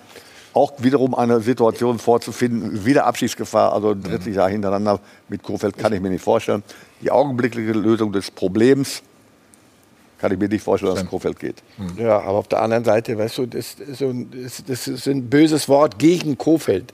[0.52, 5.92] Auch wiederum eine Situation vorzufinden, wieder Abschiedsgefahr, also ein drittes Jahr hintereinander mit Kofeld kann
[5.92, 6.62] ich mir nicht vorstellen.
[7.02, 9.02] Die augenblickliche Lösung des Problems
[10.18, 11.62] kann ich mir nicht vorstellen, dass Kofeld geht.
[11.96, 15.06] Ja, aber auf der anderen Seite, weißt du, das, ist so ein- das, das ist
[15.08, 16.92] ein böses Wort gegen Kofeld.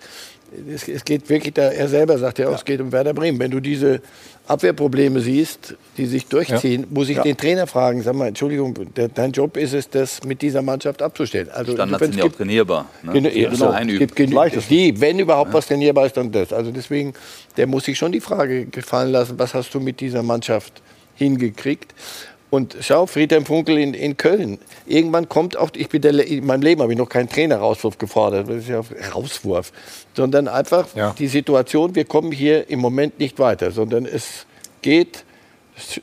[0.72, 3.38] Es, es geht wirklich, da, er selber sagt ja auch, es geht um Werder Bremen.
[3.38, 4.00] Wenn du diese
[4.46, 7.22] Abwehrprobleme siehst, die sich durchziehen, muss ich Ja.
[7.24, 11.02] den Trainer fragen, sag mal, Entschuldigung, der, dein Job ist es, das mit dieser Mannschaft
[11.02, 11.48] abzustellen.
[11.52, 12.86] Also Standards sind ja auch trainierbar.
[13.02, 13.12] Ne?
[13.12, 13.94] Genau, Die ja, einüben.
[13.94, 16.52] es gibt genug, die, wenn überhaupt was trainierbar ist, dann das.
[16.52, 17.12] Also deswegen,
[17.56, 20.80] der muss sich schon die Frage gefallen lassen, was hast du mit dieser Mannschaft
[21.16, 21.92] hingekriegt?
[22.48, 24.59] Und schau, Friedhelm Funkel in, in Köln.
[24.86, 28.48] Irgendwann kommt auch, ich bin der, in meinem Leben habe ich noch keinen Trainerauswurf gefordert,
[28.48, 28.82] das ist ja
[29.12, 29.73] Rauswurf,
[30.14, 30.86] sondern einfach
[31.18, 34.47] die Situation, wir kommen hier im Moment nicht weiter, sondern es
[34.81, 35.24] geht,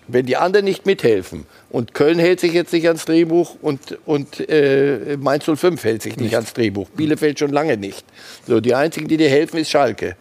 [0.08, 1.46] wenn die anderen nicht mithelfen.
[1.70, 6.18] Und Köln hält sich jetzt nicht ans Drehbuch und, und äh, Mainz 05 hält sich
[6.18, 8.06] nicht, ans Drehbuch, Bielefeld schon lange nicht.
[8.46, 10.16] So, die einzigen, die dir helfen, ist Schalke.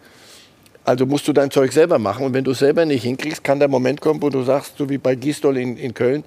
[0.85, 2.25] Also musst du dein Zeug selber machen.
[2.25, 4.89] Und wenn du es selber nicht hinkriegst, kann der Moment kommen, wo du sagst, so
[4.89, 6.23] wie bei Gisdol in, in Köln,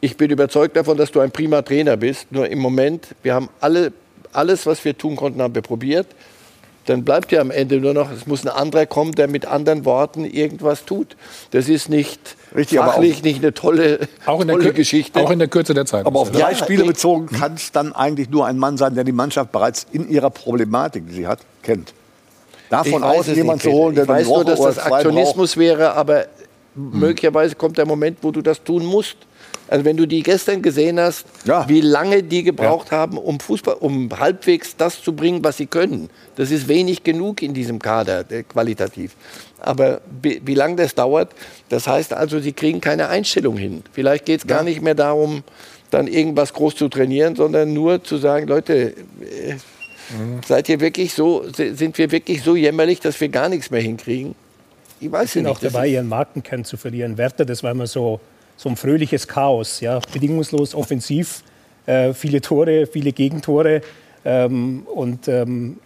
[0.00, 2.30] ich bin überzeugt davon, dass du ein prima Trainer bist.
[2.30, 3.92] Nur im Moment, wir haben alle,
[4.32, 6.06] alles, was wir tun konnten, haben wir probiert.
[6.86, 9.84] Dann bleibt ja am Ende nur noch, es muss ein anderer kommen, der mit anderen
[9.84, 11.16] Worten irgendwas tut.
[11.50, 14.74] Das ist nicht Richtig, aber fachlich auch- nicht eine tolle, Auch in, der tolle Kür-
[14.74, 15.20] Geschichte.
[15.20, 16.06] auch in der Kürze der Zeit.
[16.06, 19.04] Aber auf drei Ja, Spiele bezogen kann es dann eigentlich nur ein Mann sein, der
[19.04, 21.92] die Mannschaft bereits in ihrer Problematik, die sie hat, kennt.
[22.70, 25.94] Davon Ich weiß aus, nicht, zu holen, der Ich weiß nur, dass das Aktionismus wäre,
[25.94, 26.26] aber
[26.74, 29.16] möglicherweise kommt der Moment, wo du das tun musst.
[29.70, 31.26] Also wenn du die gestern gesehen hast,
[31.66, 36.08] wie lange die gebraucht haben, um Fußball, um halbwegs das zu bringen, was sie können.
[36.36, 39.14] Das ist wenig genug in diesem Kader, äh, qualitativ.
[39.60, 41.32] Aber wie, wie lange das dauert,
[41.68, 43.82] das heißt also, sie kriegen keine Einstellung hin.
[43.92, 45.42] Vielleicht geht es gar nicht mehr darum,
[45.90, 48.94] dann irgendwas groß zu trainieren, sondern nur zu sagen, Leute,
[50.10, 53.70] äh, Seid ihr wirklich so, si- sind wir wirklich so jämmerlich, dass wir gar nichts
[53.70, 54.34] mehr hinkriegen?
[55.00, 55.52] Ich weiß Sie sind nicht.
[55.52, 57.16] auch dabei, ihren Markenkern zu verlieren.
[57.18, 58.20] Werder, das war immer so,
[58.56, 59.80] so ein fröhliches Chaos.
[59.80, 60.00] Ja?
[60.12, 61.42] Bedingungslos offensiv,
[61.86, 63.82] äh, viele Tore, viele Gegentore.
[64.24, 65.78] Ähm, und ähm,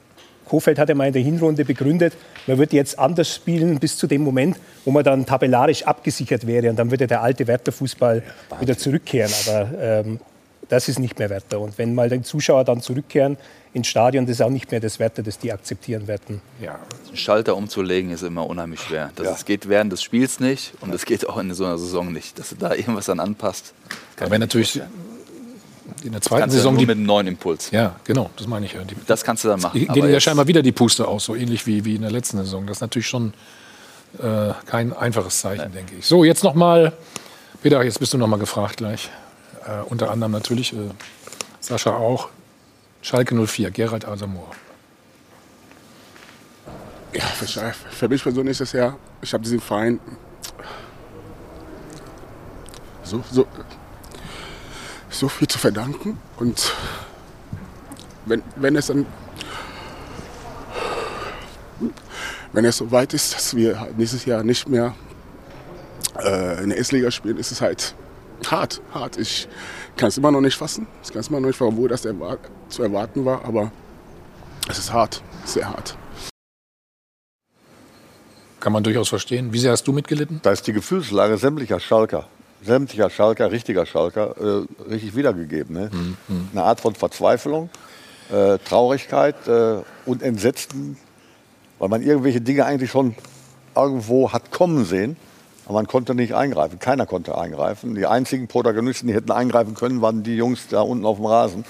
[0.47, 2.15] Kofeld hat ja mal in der Hinrunde begründet,
[2.47, 6.69] man wird jetzt anders spielen bis zu dem Moment, wo man dann tabellarisch abgesichert wäre.
[6.71, 8.23] Und dann würde der alte Werder-Fußball
[8.61, 9.31] wieder zurückkehren.
[9.47, 10.21] Aber ähm,
[10.73, 11.61] das ist nicht mehr Werder.
[11.61, 13.37] Und wenn mal die Zuschauer dann zurückkehren
[13.75, 16.41] ins Stadion, das ist auch nicht mehr das Werder, das die akzeptieren werden.
[16.63, 16.79] Ja.
[17.09, 19.11] Einen Schalter umzulegen ist immer unheimlich schwer.
[19.17, 22.11] Das es geht während des Spiels nicht und es geht auch in so einer Saison
[22.11, 22.39] nicht.
[22.39, 23.75] Dass du da irgendwas dann anpasst.
[24.19, 24.81] Aber wenn natürlich
[26.03, 27.71] in der zweiten Saison nur die mit einem neuen Impuls.
[27.71, 28.83] Ja, genau, das meine ich ja.
[28.83, 29.79] Die, Das kannst du dann machen.
[29.79, 32.11] die Aber gehen ja scheinbar wieder die Puste aus, so ähnlich wie, wie in der
[32.11, 32.67] letzten Saison.
[32.67, 33.35] Das ist natürlich schon
[34.19, 36.07] äh, kein einfaches Zeichen, denke ich.
[36.07, 36.95] So, jetzt nochmal,
[37.63, 39.11] Peter, jetzt bist du nochmal gefragt gleich.
[39.67, 40.91] Äh, unter anderem natürlich, äh,
[41.61, 42.29] Sascha auch,
[43.01, 44.51] Schalke 04, Gerald Asamoah.
[47.13, 50.01] Ja, für, für mich persönlich ist es ja, ich habe diesem Verein
[53.03, 53.47] so, so,
[55.11, 56.19] so viel zu verdanken.
[56.39, 56.73] Und
[58.25, 59.07] wenn, wenn es dann
[62.53, 64.95] wenn es so weit ist, dass wir halt nächstes Jahr nicht mehr
[66.23, 67.95] äh, in der S-Liga spielen, ist es halt
[68.51, 69.19] hart, hart.
[69.19, 69.49] Ich
[69.97, 70.87] kann es immer noch nicht fassen.
[71.03, 72.39] Ich kann es immer noch nicht fassen, obwohl das erwar
[72.69, 73.45] zu erwarten war.
[73.45, 73.71] Aber
[74.69, 75.97] es ist hart, sehr hart.
[78.61, 79.53] Kann man durchaus verstehen.
[79.53, 80.41] Wie sehr hast du mitgelitten?
[80.43, 82.29] Da ist die Gefühlslage sämtlicher Schalker,
[82.63, 85.75] sämtlicher Schalker, richtiger Schalker, äh, richtig wiedergegeben.
[85.75, 85.91] Ne?
[85.93, 86.49] Mhm.
[86.53, 87.71] Eine Art von Verzweiflung,
[88.31, 90.97] äh, Traurigkeit äh, und Entsetzen,
[91.81, 93.17] weil man irgendwelche Dinge eigentlich schon
[93.75, 95.17] irgendwo hat kommen sehen.
[95.65, 96.79] Aber man konnte nicht eingreifen.
[96.79, 97.95] Keiner konnte eingreifen.
[97.95, 101.65] Die einzigen Protagonisten, die hätten eingreifen können, waren die Jungs da unten auf dem Rasen.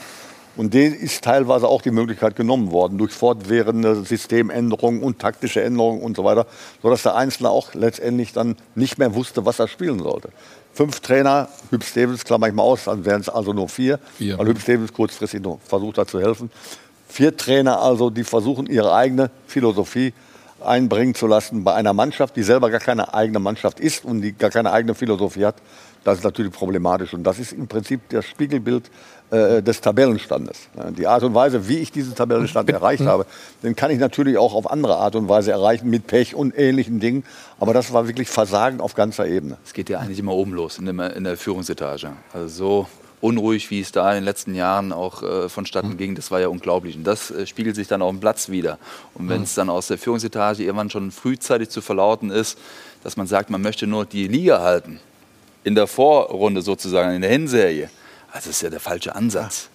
[0.54, 6.02] Und denen ist teilweise auch die Möglichkeit genommen worden durch fortwährende Systemänderungen und taktische Änderungen
[6.02, 6.46] und so weiter,
[6.82, 10.28] sodass der Einzelne auch letztendlich dann nicht mehr wusste, was er spielen sollte.
[10.74, 14.38] Fünf Trainer, Hüb Stevens, klammer ich mal aus, dann wären es also nur vier, Vier.
[14.38, 16.50] weil Hüb Stevens kurzfristig noch versucht hat zu helfen.
[17.08, 20.12] Vier Trainer also, die versuchen, ihre eigene Philosophie
[20.66, 24.32] einbringen zu lassen bei einer Mannschaft, die selber gar keine eigene Mannschaft ist und die
[24.32, 25.56] gar keine eigene Philosophie hat.
[26.04, 27.14] Das ist natürlich problematisch.
[27.14, 28.90] Und das ist im Prinzip das Spiegelbild
[29.30, 30.68] äh, des Tabellenstandes.
[30.96, 33.26] Die Art und Weise, wie ich diesen Tabellenstand erreicht habe,
[33.62, 36.98] den kann ich natürlich auch auf andere Art und Weise erreichen, mit Pech und ähnlichen
[36.98, 37.24] Dingen.
[37.60, 39.58] Aber das war wirklich Versagen auf ganzer Ebene.
[39.64, 42.12] Es geht ja eigentlich immer oben los, in der, in der Führungsetage.
[42.32, 42.86] Also so
[43.22, 46.48] unruhig, wie es da in den letzten Jahren auch äh, vonstatten ging, das war ja
[46.48, 46.96] unglaublich.
[46.96, 48.78] Und das äh, spiegelt sich dann auf dem Platz wieder.
[49.14, 52.58] Und wenn es dann aus der Führungsetage irgendwann schon frühzeitig zu verlauten ist,
[53.04, 55.00] dass man sagt, man möchte nur die Liga halten,
[55.64, 57.90] in der Vorrunde sozusagen, in der Hinserie,
[58.32, 59.68] also das ist ja der falsche Ansatz.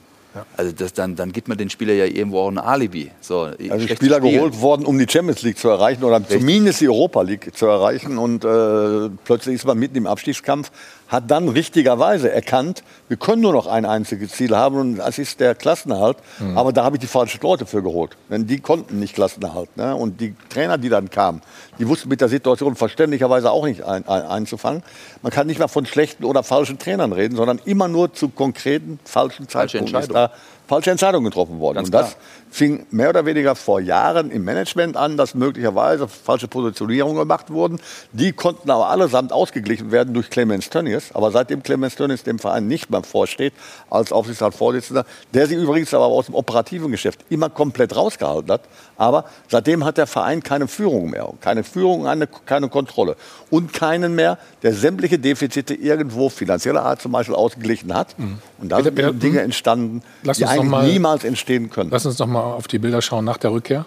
[0.55, 3.11] Also das, dann, dann gibt man den Spieler ja irgendwo auch ein Alibi.
[3.21, 4.21] So, Also Spieler zu spielen.
[4.21, 8.17] geholt worden, um die Champions League zu erreichen oder zumindest die Europa League zu erreichen.
[8.17, 10.71] Und äh, plötzlich ist man mitten im Abstiegskampf,
[11.07, 15.39] hat dann richtigerweise erkannt, wir können nur noch ein einziges Ziel haben und das ist
[15.39, 16.17] der Klassenerhalt.
[16.39, 16.57] Mhm.
[16.57, 18.17] Aber da habe ich die falschen Leute für geholt.
[18.29, 19.75] Denn die konnten nicht Klassenerhalt.
[19.77, 19.95] Ne?
[19.95, 21.41] Und die Trainer, die dann kamen,
[21.79, 24.83] die wussten mit der Situation verständlicherweise auch nicht ein, ein, einzufangen.
[25.21, 28.99] Man kann nicht mehr von schlechten oder falschen Trainern reden, sondern immer nur zu konkreten
[29.05, 29.99] falschen Falsche Zeitpunkten.
[29.99, 30.31] Ist Entscheidung.
[30.31, 31.75] da falsche Entscheidungen getroffen worden.
[31.75, 32.21] Ganz und das klar.
[32.49, 37.79] Fing mehr oder weniger vor Jahren im Management an, dass möglicherweise falsche Positionierungen gemacht wurden.
[38.13, 41.11] Die konnten aber allesamt ausgeglichen werden durch Clemens Tönnies.
[41.13, 43.53] Aber seitdem Clemens Tönnies dem Verein nicht mehr vorsteht,
[43.89, 48.61] als Aufsichtsratsvorsitzender, der sich übrigens aber aus dem operativen Geschäft immer komplett rausgehalten hat,
[48.97, 51.31] aber seitdem hat der Verein keine Führung mehr.
[51.41, 53.15] Keine Führung, eine, keine Kontrolle.
[53.49, 58.15] Und keinen mehr, der sämtliche Defizite irgendwo finanzieller Art zum Beispiel ausgeglichen hat.
[58.57, 59.45] Und da sind Dinge hm?
[59.45, 61.89] entstanden, die eigentlich mal- niemals entstehen können.
[61.91, 63.85] Lass uns noch mal auf die Bilder schauen nach der Rückkehr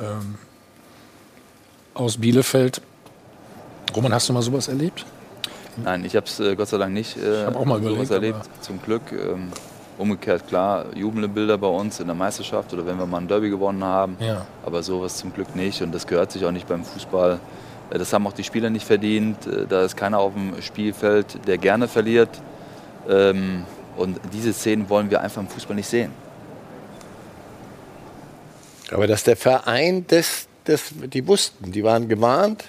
[0.00, 0.36] ähm,
[1.94, 2.80] aus Bielefeld.
[3.94, 5.04] Roman, hast du mal sowas erlebt?
[5.82, 8.10] Nein, ich habe es äh, Gott sei Dank nicht äh, hab auch mal sowas überlegt,
[8.36, 9.02] erlebt, zum Glück.
[9.12, 9.50] Ähm,
[9.98, 13.50] umgekehrt, klar, jubelnde Bilder bei uns in der Meisterschaft oder wenn wir mal ein Derby
[13.50, 14.16] gewonnen haben.
[14.20, 14.46] Ja.
[14.64, 17.38] Aber sowas zum Glück nicht und das gehört sich auch nicht beim Fußball.
[17.90, 19.46] Äh, Das haben auch die Spieler nicht verdient.
[19.46, 22.30] Äh, Da ist keiner auf dem Spielfeld, der gerne verliert.
[23.08, 23.64] Ähm,
[23.96, 26.10] Und diese Szenen wollen wir einfach im Fußball nicht sehen.
[28.92, 32.64] Aber dass der Verein, das, das, die wussten, die waren gewarnt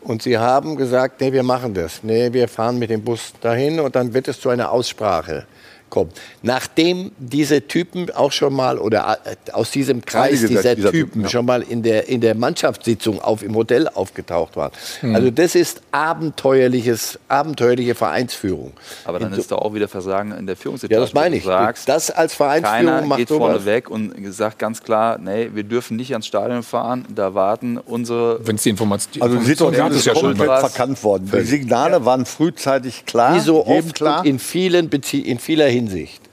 [0.00, 2.02] und sie haben gesagt, nee, wir machen das.
[2.02, 5.46] Nee, wir fahren mit dem Bus dahin und dann wird es zu einer Aussprache
[5.90, 6.10] kommen.
[6.42, 11.08] Nachdem diese Typen auch schon mal oder äh, aus diesem Kreis Einige dieser, dieser Typen
[11.08, 11.28] Typen, ja.
[11.28, 14.70] schon mal in der, in der Mannschaftssitzung auf, im Hotel aufgetaucht waren.
[15.00, 15.14] Hm.
[15.14, 18.72] Also das ist abenteuerliches, abenteuerliche Vereinsführung.
[19.04, 20.94] Aber dann In- ist da auch wieder Versagen in der Führungsetage.
[20.94, 21.42] Ja, das meine ich.
[21.42, 23.50] Du sagst, Das als Vereinsführung keiner macht geht sowas.
[23.52, 27.78] vorne weg und sagt ganz klar, nee, wir dürfen nicht ans Stadion fahren, da warten
[27.78, 28.40] unsere...
[28.46, 31.30] Wenn es die Information Also die Situation ist ja schon verkannt worden.
[31.32, 34.24] Die Signale waren frühzeitig klar, Wie so oft klar.
[34.24, 35.77] in, vielen Bezie in vieler Hinsicht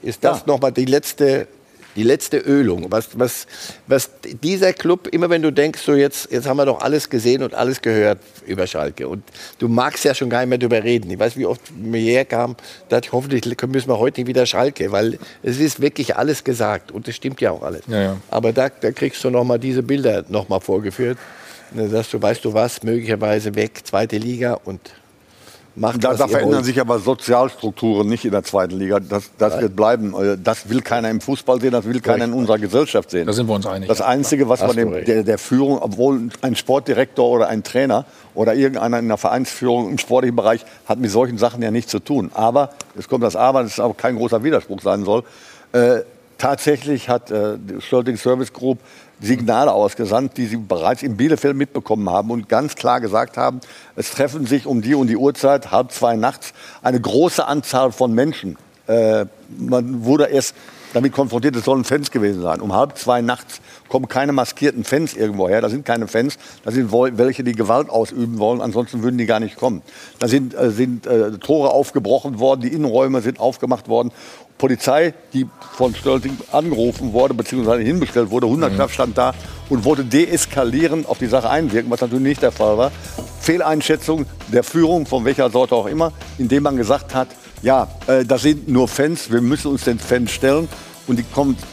[0.02, 1.46] ist das noch mal die letzte,
[1.94, 2.86] die letzte Ölung.
[2.90, 3.46] Was, was,
[3.86, 4.10] was
[4.42, 7.54] dieser Club, immer wenn du denkst, so jetzt, jetzt haben wir doch alles gesehen und
[7.54, 9.08] alles gehört über Schalke.
[9.08, 9.22] Und
[9.58, 11.10] du magst ja schon gar nicht mehr drüber reden.
[11.10, 12.56] Ich weiß, wie oft mir herkam,
[12.88, 16.92] dachte ich, hoffentlich müssen wir heute nicht wieder Schalke, weil es ist wirklich alles gesagt.
[16.92, 17.82] Und es stimmt ja auch alles.
[17.88, 18.16] Ja, ja.
[18.30, 21.18] Aber da, da kriegst du noch mal diese Bilder noch mal vorgeführt.
[21.72, 24.80] Und dann sagst du, weißt du was, möglicherweise weg, zweite Liga und
[25.76, 26.64] macht Da, was da ihr verändern wollt.
[26.64, 28.98] sich aber Sozialstrukturen nicht in der zweiten Liga.
[29.00, 30.14] Das, das wird bleiben.
[30.14, 33.26] Äh, Das will keiner im Fußball sehen, das will keiner in unserer Gesellschaft sehen.
[33.26, 33.88] Da sind wir uns einig.
[33.88, 38.04] Das Einzige, was man dem, der, der Führung, obwohl ein Sportdirektor oder ein Trainer
[38.34, 41.98] oder irgendeiner in der Vereinsführung im sportlichen Bereich hat mit solchen Sachen ja nichts zu
[42.00, 42.30] tun.
[42.34, 45.22] Aber, es kommt das Aber, das ist aber kein großer Widerspruch sein soll,
[45.72, 46.00] äh,
[46.38, 48.78] tatsächlich hat äh, die Stolting Service Group
[49.20, 53.60] Signale ausgesandt, die sie bereits in Bielefeld mitbekommen haben und ganz klar gesagt haben,
[53.96, 56.52] es treffen sich um die und die Uhrzeit, halb zwei nachts,
[56.82, 58.58] eine große Anzahl von Menschen.
[58.86, 59.26] Äh,
[59.58, 60.54] man wurde erst
[60.96, 61.54] damit konfrontiert.
[61.56, 62.62] Es sollen Fans gewesen sein.
[62.62, 65.60] Um halb zwei nachts kommen keine maskierten Fans irgendwo her.
[65.60, 66.38] Da sind keine Fans.
[66.64, 68.62] Da sind welche, die Gewalt ausüben wollen.
[68.62, 69.82] Ansonsten würden die gar nicht kommen.
[70.18, 72.62] Da sind, äh, sind äh, Tore aufgebrochen worden.
[72.62, 74.10] Die Innenräume sind aufgemacht worden.
[74.56, 75.46] Polizei, die
[75.76, 78.76] von Stölting angerufen wurde, beziehungsweise hinbestellt wurde, 100 Mhm.
[78.76, 79.34] Kraft stand da
[79.68, 82.90] und wollte deeskalierend auf die Sache einwirken, was natürlich nicht der Fall war.
[83.40, 87.28] Fehleinschätzung der Führung, von welcher Sorte auch immer, indem man gesagt hat,
[87.62, 90.68] ja, äh, das sind nur Fans, wir müssen uns den Fans stellen
[91.06, 91.24] und die,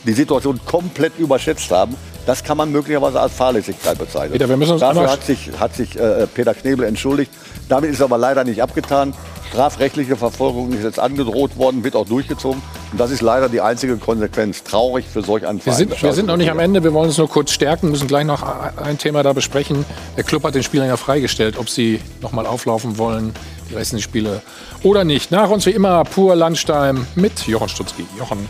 [0.05, 1.95] die Situation komplett überschätzt haben.
[2.25, 4.31] Das kann man möglicherweise als Fahrlässigkeit bezeichnen.
[4.31, 7.31] Peter, wir müssen uns Dafür hat sich, hat sich äh, Peter Knebel entschuldigt.
[7.67, 9.13] Damit ist aber leider nicht abgetan.
[9.49, 12.61] Strafrechtliche Verfolgung ist jetzt angedroht worden, wird auch durchgezogen.
[12.91, 14.63] Und das ist leider die einzige Konsequenz.
[14.63, 15.89] Traurig für solch einen Wir Verein.
[15.89, 18.25] sind, wir sind noch nicht am Ende, wir wollen uns nur kurz stärken, müssen gleich
[18.25, 18.41] noch
[18.77, 19.85] ein Thema da besprechen.
[20.17, 23.33] Der Club hat den Spielern ja freigestellt, ob sie noch mal auflaufen wollen,
[23.69, 24.41] die restlichen Spiele
[24.81, 25.29] oder nicht.
[25.29, 28.05] Nach uns wie immer pur Landstein mit Jochen Stutzki.
[28.17, 28.47] Jochen.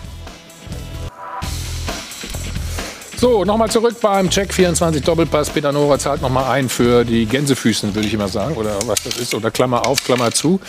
[3.23, 5.49] So, nochmal zurück beim Check 24 Doppelpass.
[5.49, 8.57] Peter Nora zahlt nochmal ein für die Gänsefüßen, würde ich immer sagen.
[8.57, 9.33] Oder was das ist.
[9.33, 10.59] Oder Klammer auf, Klammer zu.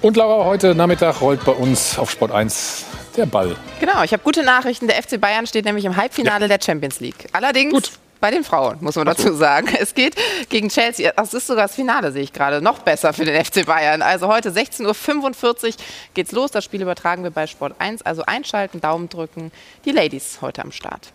[0.00, 2.86] Und Laura, heute Nachmittag rollt bei uns auf Sport 1
[3.18, 3.56] der Ball.
[3.78, 4.86] Genau, ich habe gute Nachrichten.
[4.86, 7.26] Der FC Bayern steht nämlich im Halbfinale der Champions League.
[7.32, 7.92] Allerdings
[8.22, 9.68] bei den Frauen, muss man dazu sagen.
[9.78, 10.16] Es geht
[10.48, 11.12] gegen Chelsea.
[11.14, 12.62] Das ist sogar das Finale, sehe ich gerade.
[12.62, 14.00] Noch besser für den FC Bayern.
[14.00, 15.74] Also heute 16.45 Uhr
[16.14, 16.52] geht's los.
[16.52, 18.00] Das Spiel übertragen wir bei Sport 1.
[18.00, 19.52] Also einschalten, Daumen drücken.
[19.84, 21.12] Die Ladies heute am Start.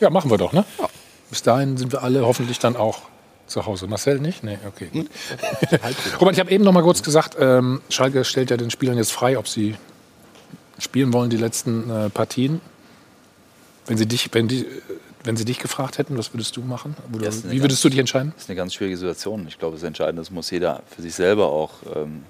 [0.00, 0.64] Ja, machen wir doch, ne?
[1.30, 3.00] Bis dahin sind wir alle hoffentlich dann auch
[3.46, 3.86] zu Hause.
[3.86, 4.44] Marcel nicht?
[4.44, 4.86] Nee, okay.
[4.92, 5.08] Gut.
[6.20, 9.12] Robert, ich habe eben noch mal kurz gesagt, ähm, Schalke stellt ja den Spielern jetzt
[9.12, 9.74] frei, ob sie
[10.78, 12.60] spielen wollen die letzten äh, Partien.
[13.86, 14.66] Wenn sie dich, wenn die,
[15.24, 16.94] wenn sie dich gefragt hätten, was würdest du machen?
[17.12, 18.32] Oder eine wie würdest ganz- du dich entscheiden?
[18.34, 19.46] Das ist eine ganz schwierige Situation.
[19.48, 22.22] Ich glaube, das Entscheidende ist, muss jeder für sich selber auch, ähm,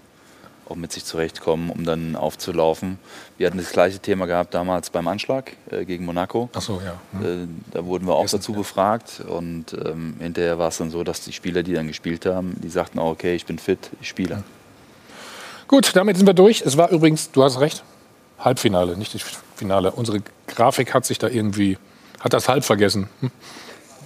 [0.68, 2.98] auch mit sich zurechtkommen, um dann aufzulaufen.
[3.36, 6.48] Wir hatten das gleiche Thema gehabt damals beim Anschlag äh, gegen Monaco.
[6.54, 7.26] Ach so, ja.
[7.26, 11.20] Äh, da wurden wir auch dazu befragt und ähm, hinterher war es dann so, dass
[11.22, 14.42] die Spieler, die dann gespielt haben, die sagten auch, okay, ich bin fit, ich spiele.
[15.66, 16.62] Gut, damit sind wir durch.
[16.62, 17.82] Es war übrigens, du hast recht,
[18.38, 19.22] Halbfinale, nicht das
[19.56, 19.92] Finale.
[19.92, 21.76] Unsere Grafik hat sich da irgendwie,
[22.20, 23.08] hat das halb vergessen.
[23.20, 23.30] Hm.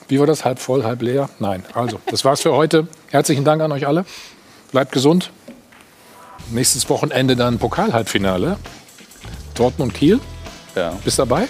[0.08, 0.44] Wie war das?
[0.44, 1.30] Halb voll, halb leer?
[1.38, 1.64] Nein.
[1.74, 2.86] Also, das war's für heute.
[3.10, 4.04] Herzlichen Dank an euch alle.
[4.70, 5.30] Bleibt gesund.
[6.50, 8.56] Nächstes Wochenende dann Pokal-Halbfinale.
[9.54, 10.20] Dortmund-Kiel.
[10.74, 10.98] Ja.
[11.04, 11.48] Bist dabei?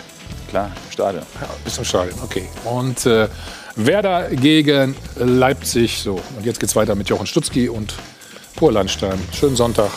[0.48, 1.24] Klar, im Stadion.
[1.40, 2.46] Ja, bis zum Stadion, okay.
[2.64, 3.28] Und äh,
[3.76, 6.02] Werder gegen Leipzig.
[6.02, 7.94] So, und jetzt geht's weiter mit Jochen Stutzki und
[8.56, 9.18] Pur Landstein.
[9.32, 9.90] Schönen Sonntag.